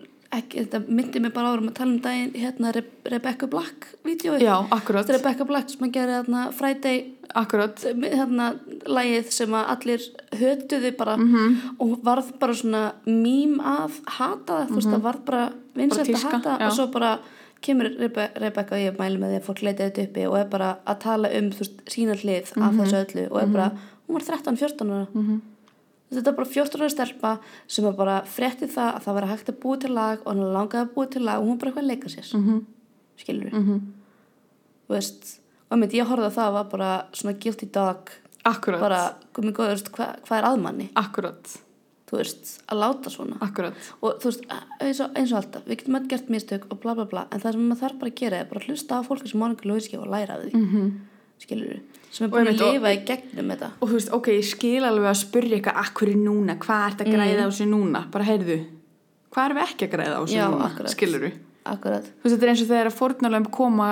[0.54, 3.90] þetta myndi mig bara árum að tala um daginn hérna Re Rebecca Black
[5.04, 7.02] er Rebecca Black sem að gera hérna Friday
[7.34, 8.54] akkurat hérna
[8.86, 10.00] lægið sem að allir
[10.32, 11.60] hötuðu bara Mhm.
[11.80, 16.22] og varð bara svona mím að hata það, þú veist það varð bara vinsælt að
[16.24, 16.30] Mhm.
[16.32, 16.66] hata já.
[16.66, 17.18] og svo bara
[17.62, 20.44] kemur Rebe Rebecca og ég mæli með því að fólk leita þetta uppi og er
[20.44, 22.80] bara að tala um þú veist, sína hlið af Mhm.
[22.80, 23.70] þessu öllu og er bara,
[24.08, 25.40] hún var 13-14 ára
[26.12, 29.48] þetta er bara 14 ára stelpa sem er bara frétti það að það var hægt
[29.48, 31.84] að búa til lag og hann langaði að búa til lag og hún bara eitthvað
[31.84, 32.64] að leika sér mm -hmm.
[33.16, 33.80] skilur við Mhm.
[34.90, 35.38] veist,
[35.74, 38.12] og myndi ég horfði á það var bara svona guilty dog.
[38.44, 39.02] Akkurat, bara,
[39.32, 41.52] komið góð, þú veist, hvað, hvað er aðmanni akkurat,
[42.10, 43.38] þú veist, að láta svona.
[43.46, 43.86] Akkurat.
[44.04, 44.44] Og þú veist,
[44.84, 47.40] eins og, eins og alltaf við getum öll gert mistök og bla bla bla en
[47.40, 49.68] það sem maður þarf bara að gera er bara að hlusta á fólki sem Monika
[49.70, 50.52] Lewinsky og læra af því.
[50.58, 50.90] Mm -hmm.
[51.40, 51.80] skilur við,
[52.10, 52.28] sem er.
[52.28, 53.70] Og búin að og- lifa í gegnum þetta.
[53.80, 57.00] Og þú veist, ok, ég skil alveg að spyrja eitthvað akkur er núna, hvað ert
[57.00, 58.10] að græða á sig núna?
[58.10, 58.58] Bara heyrðu,
[59.32, 60.90] hvað erum við ekki að græða á sig Já, núna, akkurat.
[60.90, 61.32] skilur
[61.64, 63.88] akkurat, þú veist, þetta er eins og þegar að fórnarlöfum koma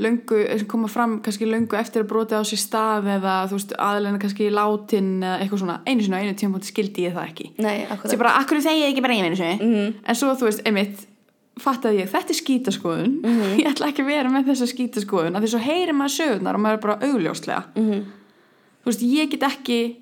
[0.00, 0.38] löngu,
[0.70, 4.48] koma fram kannski löngu eftir að broti á sér stað eða þú veist, aðleina kannski
[4.54, 8.22] látin eða eitthvað svona, einu á einu tíma skildi ég það ekki nei, akkurat er
[8.24, 9.94] bara, akkur þegi ég ekki bara einu sinni Mhm.
[10.04, 11.06] en svo þú veist, einmitt
[11.60, 13.58] fattaði ég, þetta er skítaskoðun Mhm.
[13.60, 16.60] ég ætla ekki að vera með þessa skítaskoðun af því svo heyrir maður sögurnar og
[16.60, 18.04] maður er bara augljóslega Mhm.
[18.80, 19.96] þú veist, ég get ekki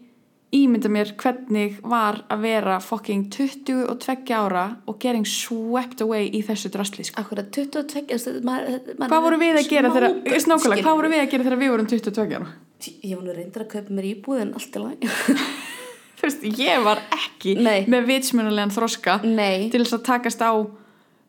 [0.54, 6.70] ímynda mér hvernig var að vera fucking 22 ára og getting swept away í þessu
[6.72, 7.20] drasli sko.
[7.20, 10.82] akkurat, 22 þú veist, maður, maður hvað voru við að gera þegar skilurðu.
[10.86, 12.52] hvað voru við að gera þegar við vorum 22 ára
[12.88, 15.12] ég var nú reyndur að kaupa mér íbúð en allt í lagi
[16.18, 17.84] þú veist, ég var ekki Nei.
[17.90, 19.68] með vitsmunulegan þroska Nei.
[19.72, 20.52] til þess að takast á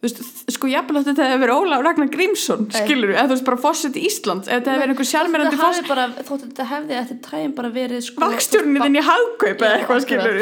[0.05, 0.21] veist,
[0.55, 3.99] sko jafnvel að þetta hefur verið Ólaf Ragnar Grímsson, skilur eða þú veist bara fósitt
[3.99, 6.97] Íslands, eða þetta hefur verið einhver sjálfmerandi það hafi fósitt bara, þótt að þetta hefði
[7.01, 10.41] eftir tæm bara verið sko, vakstjórnir þinn í hagkaup eða eitthvað skilur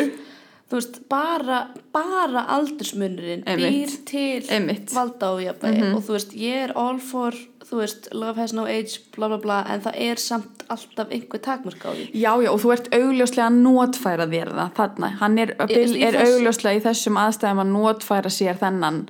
[0.68, 1.60] þú veist, bara,
[1.96, 4.92] bara aldursmunurinn býr til Einmitt.
[4.92, 5.94] valda og jafnvægi.
[5.96, 9.40] Og þú veist, ég er all for þú veist, love has no age bla bla
[9.44, 12.06] bla, en það er samt alltaf einhver takmörk á því.
[12.16, 16.20] Já, já, og þú ert augljóslega að notfæra þér það þarna, hann er, í er
[16.20, 19.02] þessu- augljóslega í þessum aðstæðum að notfæra sér þennan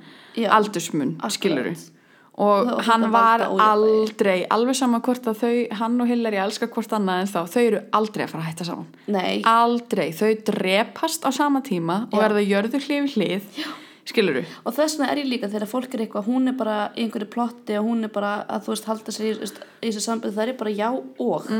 [0.46, 1.32] aldursmun, akkurat.
[1.32, 1.74] skiluru
[2.38, 6.92] og Og hann var aldrei alveg sama hvort að þau, hann og Hillary elska hvort
[6.94, 8.86] annað en þá, þau eru aldrei að fara að hætta saman.
[9.10, 12.22] Nei, aldrei, þau drepast á sama tíma og Já.
[12.22, 13.42] verða jörðu hlið við hlið
[14.08, 17.02] skiluru, og þess vegna er ég líka þegar fólk er eitthvað, hún er bara í
[17.04, 20.36] einhverju plotti og hún er bara að þú veist halda sér í, þú þessu samböð,
[20.38, 21.50] það er bara já og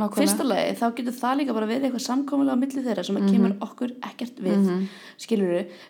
[0.00, 0.20] nákvæmlega.
[0.20, 3.28] Fyrsta lagi þá getur það líka bara verið eitthvað samkomulega á milli þeirra sem að
[3.32, 4.88] kemur okkur ekkert við mm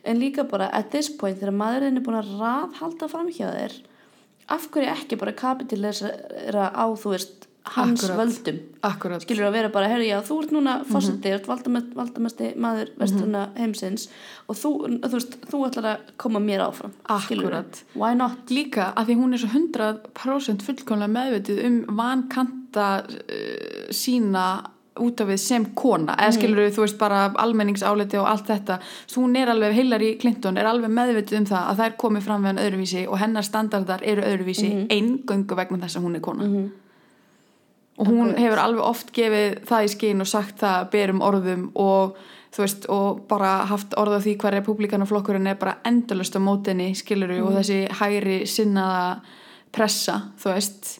[0.05, 3.77] en líka bara at this point þegar maðurinn er búin að raðhalda fram hjá þér
[4.51, 8.19] af hverju ekki bara kapitilisera á þú veist hans Akkúrat.
[8.19, 11.95] völdum akkurat, skilur að vera bara, herri já, þú ert núna fósiti, mm -hmm.
[11.95, 14.09] valdamesti maður vesturna heimsins
[14.49, 14.71] og þú,
[15.05, 16.93] þú veist, þú ætlar að koma mér áfram.
[17.09, 17.85] Akkúrat.
[17.95, 18.51] why not?
[18.51, 25.29] líka að því hún er svo 100% fullkomlega meðvitið um vankanta uh, sína út af
[25.29, 29.49] við sem kona eða skilur þú veist bara almenningsáleti og allt þetta svo hún er
[29.49, 32.63] alveg, Hillary Clinton er alveg meðvitið um það að það er komið fram við hann
[32.67, 36.47] öðruvísi og hennar standardar eru öðruvísi mm eingöngu vegna þess að hún er kona
[38.01, 42.17] og hún hefur alveg oft gefið það í skinn og sagt það berum orðum og
[42.51, 46.91] þú veist og bara haft orð á því hvað republikanaflokkurinn er bara endalust á mótinni
[46.99, 49.21] skiluru og þessi hæri sinnaða
[49.75, 50.97] pressa þú veist.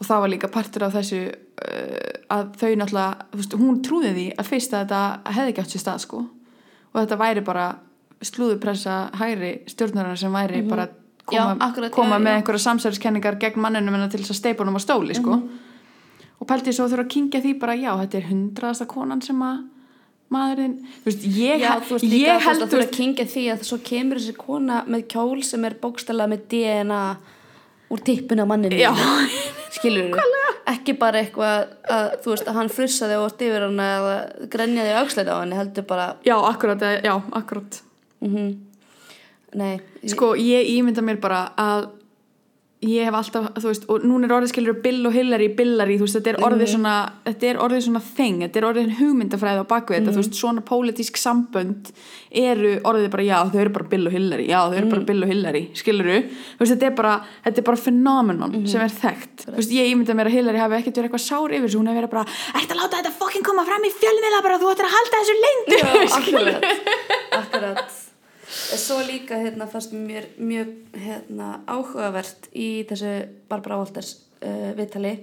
[0.00, 4.14] Og það var líka partur af þessu uh, að þau náttúrulega þú veist, hún trúði
[4.14, 6.22] því að fyrst að þetta hefði átt sér stað sko.
[6.94, 7.66] Og þetta væri bara
[8.24, 10.88] slúðupressa hæri stjórnarinn sem væri bara
[11.24, 12.38] koma, Já, akkurat, koma já, með já.
[12.40, 15.36] einhverja samsæðiskenningar gegn manninu en til þess að steipa honum á stóli sko.
[15.36, 15.63] Mhm.
[16.40, 19.62] Og pælti svo þurfa að kingja því bara já, þetta er hundraðasta konan sem að
[20.34, 22.96] maðurinn þú veist, ég, Já, þú veist ég þú veist, held að þú veist að
[22.98, 27.02] kingja því að svo kemur þessi kona með kjól sem er bókstælega með DNA
[27.94, 28.80] úr tippinu á manninu
[29.74, 30.16] skilur
[30.72, 34.14] ekki bara eitthvað að þú veist að hann frussaði og yfir hana eða
[34.54, 37.82] grenjaði auksleita á henni heldur bara já, akkurat, já, akkurat.
[38.24, 38.54] Mm
[39.54, 41.84] nei, ég- sko, ég ímynda mér bara að
[42.84, 46.06] ég hef alltaf, þú veist, og núna er orðið skilur Bill og Hillary, Billary, þú
[46.06, 46.94] veist, þetta er orðið svona
[47.24, 50.64] þetta er orðið svona þeng, þetta er orðið hugmyndafræði á bakvið þetta, þú veist, svona
[50.68, 51.90] pólitísk sambönd
[52.44, 55.22] eru orðið bara, já, þau eru bara Bill og Hillary, já, þau eru bara Bill
[55.24, 57.14] og Hillary skiluru, þú veist, þetta er bara
[57.48, 59.46] þetta er bara phenomenon sem er þekkt.
[59.48, 61.90] Þú veist, ég ímynda mér að Hillary hafi ekkert verið eitthvað sár yfir þessu, hún
[61.92, 62.26] hefur verið bara,
[62.60, 65.34] ert að láta þetta fucking koma fram í fjölmiðla bara, þú ættir að halda þessu
[67.40, 68.03] akkurat.
[68.48, 73.12] Svo líka hérna fannst mér mjög hérna, áhugavert í þessu
[73.48, 75.14] Barbara Walters uh, viðtali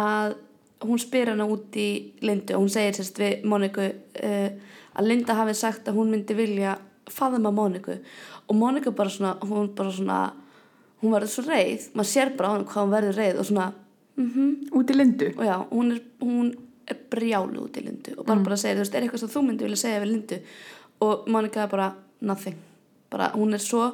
[0.00, 0.36] að
[0.84, 1.88] hún spyr hana út í
[2.26, 4.50] Lindu og hún segir sérst við Móniku uh,
[4.96, 6.76] að Linda hafi sagt að hún myndi vilja
[7.12, 8.00] faðma Móniku.
[8.46, 10.20] Og Móniku bara svona, hún bara svona
[11.02, 13.66] hún verður svo reið, maður sér bara á hann hvað hún verður reið og svona
[14.76, 15.28] út í lindu.
[15.36, 16.50] Og já, hún er, hún
[16.88, 18.14] er brjálu út í Lindu.
[18.16, 20.38] Og bara bara segir, þú veist, er eitthvað sem þú myndi vilja segja við Lindu?
[21.04, 21.88] Og Monika er bara
[22.20, 22.56] nothing,
[23.12, 23.90] bara hún er svo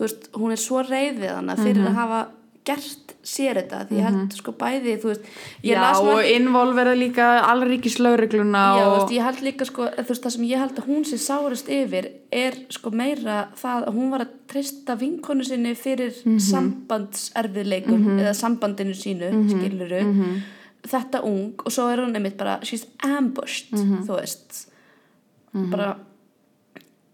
[0.00, 2.20] veist, hún er svo reyðið hana fyrir að hafa
[2.64, 5.26] gert sér þetta, því ég held sko bæði veist,
[5.64, 10.34] já, og involverða líka allríkis laurugluna Já, og veist, ég held líka sko, veist, það
[10.36, 14.24] sem ég held að hún sé sárust yfir er sko meira það að hún var
[14.26, 16.12] að treysta vinkonu sinni fyrir
[16.50, 20.02] sambandserfiðleikum eða sambandinu sínu, skiluru
[20.90, 24.66] þetta ung og svo er hún einmitt bara, she's ambushed þú veist.
[25.52, 25.96] Bara,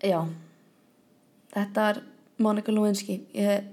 [0.03, 0.21] já.
[1.57, 2.03] Þetta er
[2.43, 3.21] Monika Lewinsky.
[3.37, 3.69] Ég,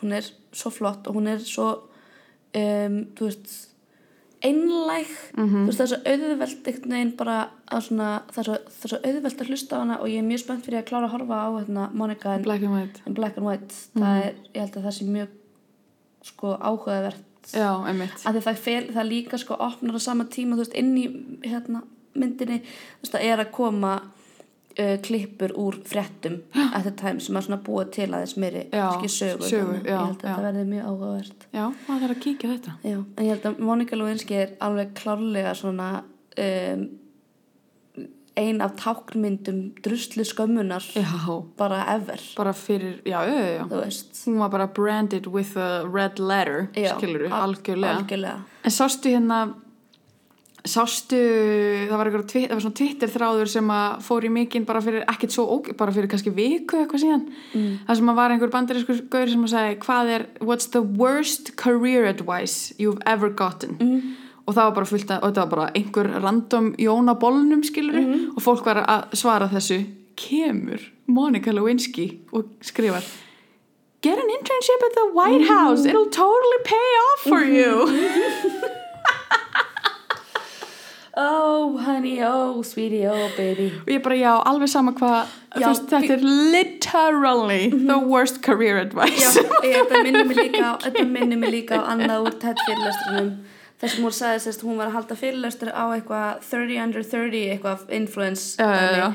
[0.00, 1.68] hún er svo flott og hún er svo
[2.56, 3.54] um, þú veist
[4.42, 5.10] einlæg.
[5.36, 7.36] Þú veist það er svo auðvelt einhvern veginn bara
[7.70, 10.22] að svona það er svo, það er svo auðvelt að hlusta á hana og ég
[10.22, 13.04] er mjög spennt fyrir að klára að horfa á hérna, Monika in, black and white.
[13.06, 13.82] in Black and White.
[13.94, 15.36] Það er, ég held að það sé mjög
[16.32, 17.28] sko áhugavert.
[17.52, 21.06] Já, að það, fel, það líka sko opnar á sama tíma þú veist inn í
[21.46, 21.82] hérna,
[22.14, 22.60] myndinni.
[22.62, 23.94] Þú veist það er að koma
[24.78, 26.40] uh, klippur úr fréttum
[26.72, 29.90] at the time sem er svona búið til aðeins meiri Já, kannski sögu, sögu, þannig.
[29.90, 31.46] já, ég held að það verði mjög áhugavert.
[31.52, 32.74] Já, maður þarf að kíkja þetta.
[32.88, 35.90] Já, en ég held að Monika Lewinsky er alveg klárlega svona
[36.46, 36.84] um,
[38.42, 41.04] ein af táknmyndum druslu skömmunar já,
[41.58, 42.20] bara ever.
[42.36, 47.26] Bara fyrir, já, já, já, þú hún var bara branded with a red letter skilur
[47.28, 47.98] al- algjörlega.
[47.98, 48.38] algjörlega.
[48.64, 49.54] En sástu hérna
[50.62, 51.18] sástu,
[51.90, 55.06] það var eitthvað það var svona Twitter þráður sem að fór í mikinn bara fyrir
[55.10, 57.72] ekkert svo, óg- bara fyrir kannski viku eitthvað síðan, mm.
[57.88, 61.56] það sem að var einhver bandarískur gaur sem að segja, hvað er what's the worst
[61.58, 63.74] career advice you've ever gotten?
[63.80, 64.14] Mm.
[64.46, 67.62] og það var bara fullt að, og þetta var bara einhver random Jón á bollnum
[67.66, 69.82] skiluru og fólk var að svara þessu
[70.18, 73.06] kemur Monica Lewinsky og skrifar
[74.02, 75.86] get an internship at the White House.
[75.86, 78.72] It'll totally pay off for you
[81.16, 83.70] oh honey, oh sweetie, oh baby.
[83.84, 89.20] Og ég bara já, alveg sama hvað þetta er literally the worst career advice.
[89.20, 92.62] Já, ég, þetta minnir mig líka á, þetta minnir mig líka á annað úr TED
[92.66, 93.34] fyrirlestrinum
[93.82, 97.46] þess að hún sagði sérst, hún var að halda fyrirlestur á eitthvað 30 under 30
[97.56, 99.08] eitthvað influence já.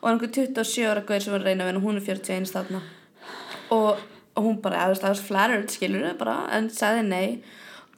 [0.00, 2.80] og einhver 27 ára gauð sem var að reyna við hún er 41 stafna
[3.74, 4.00] og,
[4.32, 7.28] og hún bara, það var flattered skilur þau bara, en sagði nei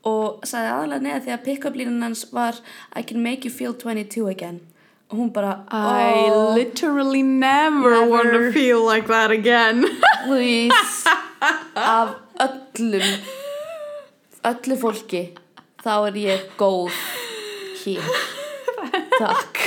[0.06, 2.58] og sagði aðalega nei því að pick-up línan hans var
[2.94, 4.60] I can make you feel 22 again.
[5.10, 8.08] Og hún bara, I oh literally never, Never.
[8.10, 9.84] want to feel like that again.
[10.26, 11.06] Please.
[11.76, 13.04] Af öllum
[14.46, 15.20] öllu fólki
[15.82, 16.90] þá er ég góð
[17.84, 18.02] hér
[19.18, 19.60] takk.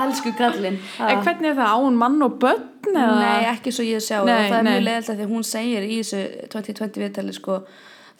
[0.00, 3.16] Elsku kallinn en hvernig er það, á hún mann og börn eða?
[3.20, 4.72] nei ekki svo ég sjá Nei, það er nei.
[4.74, 6.20] mjög leðilt því að hún segir í þessu
[6.54, 7.56] 2020 viðtali sko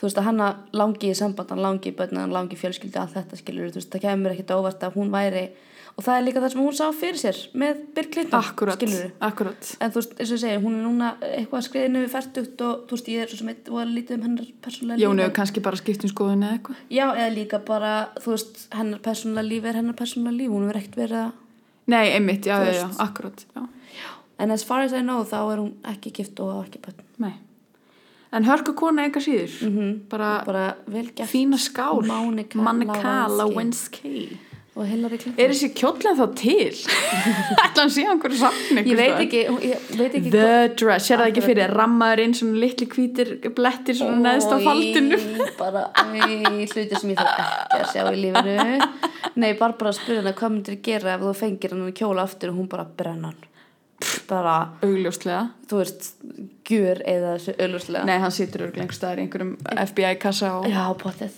[0.01, 3.03] þú veist að hanna langi í samband hann langi í börn, hann langi í fjölskyldu
[3.03, 5.43] allt þetta skilur, þú veist, það kemur ekkit á óvart að hún væri
[5.91, 7.83] og það er líka það sem hún sá fyrir sér með
[8.39, 9.73] akkurat, skilur akkurat.
[9.77, 12.87] En þú veist, eins og ég segi, hún er núna eitthvað skriðinu við færtugt og
[12.87, 15.37] þú veist, ég er svo sem eitt og lítið um hennar persónulega Jón líf hefur
[15.41, 16.81] kannski bara skipt um skoðun eða eitthvað.
[16.89, 20.81] Já, eða líka bara, þú veist, hennar persónulega líf er hennar persónulega líf, hún verður
[20.81, 21.31] ekkert verið að
[21.91, 23.67] nei, einmitt, já, já, já, akkurat já.
[24.39, 27.07] en as far as I know, þá er hún ekki gift og ekki börn.
[27.21, 27.35] Nei
[28.33, 29.57] en hörku kona eitthvað síður.
[29.67, 29.91] Mhm.
[30.11, 31.27] bara, bara gert.
[31.31, 32.05] fína skál.
[32.55, 34.39] Monica Lewinsky.
[34.79, 35.35] Og Hillary Clinton.
[35.43, 36.77] Er þessi kjóllin þá til?
[37.65, 41.21] Ætla hann sé á einhverju safni ég veit ekki, ég veit ekki The dress, sér
[41.21, 45.19] það ekki fyrir rammaður inn svona litli hvítir blettir svona neðst á faldinu.
[45.61, 48.91] bara, hluti sem ég þarf ekki að sjá í lífinu.
[49.43, 52.71] Nei, Barbara spurði hana hvað myndir gera ef þú fengir hann kjóla aftur og hún
[52.71, 53.50] bara brenna hann
[54.31, 54.55] bara,
[54.87, 55.43] augljóslega.
[55.71, 56.09] þú veist
[56.71, 59.53] gjur eða auðlustlega Nei, hann situr örglega einhver staðar í einhverjum
[59.89, 61.37] FBI-kassa og já, potið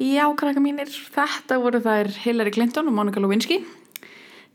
[0.00, 3.58] Já, krakka mínir, þetta voru þær Hillary Clinton og Monica Lewinsky.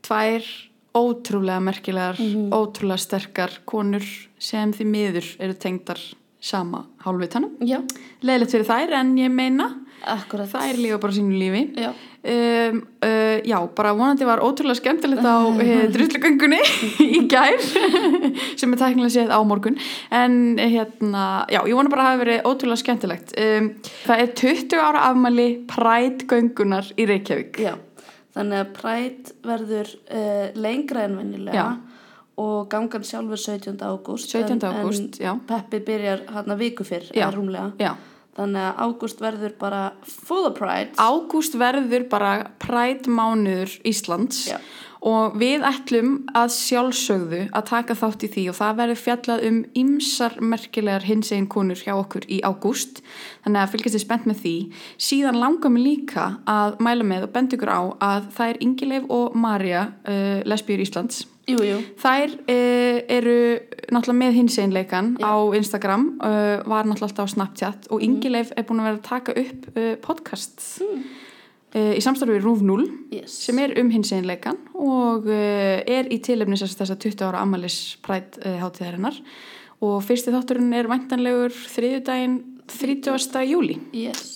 [0.01, 0.47] Tvær
[0.95, 2.17] ótrúlega merkilegar,
[2.55, 4.05] ótrúlega sterkar konur
[4.41, 6.01] sem því miður eru tengdar
[6.45, 7.55] sama hálfvitanum.
[8.25, 9.71] Leðilegt fyrir þær en ég meina
[10.05, 10.49] akkurat.
[10.51, 11.71] þær lífa bara sínu lífi.
[11.81, 11.93] já,
[12.25, 16.57] Um, uh, já, bara vonandi var ótrúlega skemmtilegt á uh, druslugöngunni
[17.05, 17.53] í gær
[18.57, 19.77] sem er tæknilega séð á morgun.
[20.09, 23.35] En eh, hérna, já, ég vona bara að það hafi verið ótrúlega skemmtilegt.
[23.37, 23.69] Um,
[24.07, 27.61] það er 20 ára afmæli prætgöngunar í Reykjavík.
[27.61, 27.75] Já
[28.35, 31.55] þannig að Pride verður uh, lengra en venjulega.
[31.55, 31.94] Já.
[32.35, 33.77] Og gangan sjálfur 17.
[33.79, 34.59] ágúst 17.
[34.59, 35.35] en, ágúst, já.
[35.47, 37.29] Peppi byrjar hann að viku fyrr Já.
[37.31, 37.93] rúmlega já,
[38.35, 44.57] þannig að ágúst verður bara full of Pride ágúst verður bara prætmánuður Íslands Já.
[44.99, 49.61] og við ætlum að sjálfsögðu að taka þátt í því og það verður fjallað um
[49.83, 52.99] ymsar merkilegar hinsegin konur hjá okkur í ágúst
[53.45, 54.55] þannig að fylgjast þið spennt með því
[55.07, 59.07] síðan langar mig líka að mæla með og benda ykkur á að það er Ingileif
[59.07, 63.37] og Marja uh, lesbíur Íslands jú, jú, Þær uh, eru
[63.93, 68.81] náttúrulega með hinseinleikan á Instagram, uh, var náttúrulega alltaf á Snapchat og Ingileif er búin
[68.83, 73.59] að vera að taka upp uh, podcast uh, í samstarfi við Rúf 0 yes sem
[73.61, 78.57] er um hinseinleikan og uh, er í tilefni þess að 20 ára amalis præt uh,
[78.63, 79.21] hátíðarinnar
[79.85, 83.45] og fyrsti þátturinn er væntanlegur þriðjudaginn 30.
[83.45, 83.77] júli.
[83.93, 84.34] yes.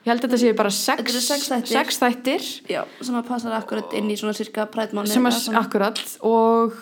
[0.00, 1.72] Ég held að þetta séu bara sex, sex þættir.
[1.74, 6.00] sex þættir já, sem að passa akkurat inn í svona cirka mánu sem að akkurat
[6.24, 6.78] og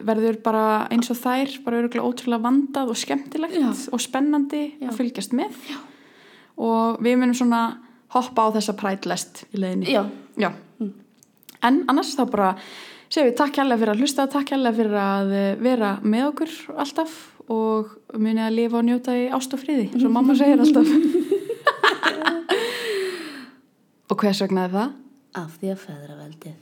[0.00, 3.70] verður bara eins og þær bara ótrúlega vandað og skemmtilegt Já.
[3.92, 4.88] og spennandi Já.
[4.88, 5.58] að fylgjast með
[6.62, 7.62] og við munum svona
[8.14, 10.04] hoppa á þessa prætlest í leiðinni já,
[10.40, 10.52] Já.
[11.62, 12.54] en annars þá bara
[13.12, 16.56] segjum við takk hérlega fyrir að hlusta takk hérlega fyrir að eh, vera með okkur
[16.84, 17.18] alltaf
[17.52, 20.88] og munið að lifa og njóta í ást og friði eins og mamma segir alltaf
[24.12, 24.90] Og hvers vegna er það?
[25.40, 26.58] Af því að feðraveldið.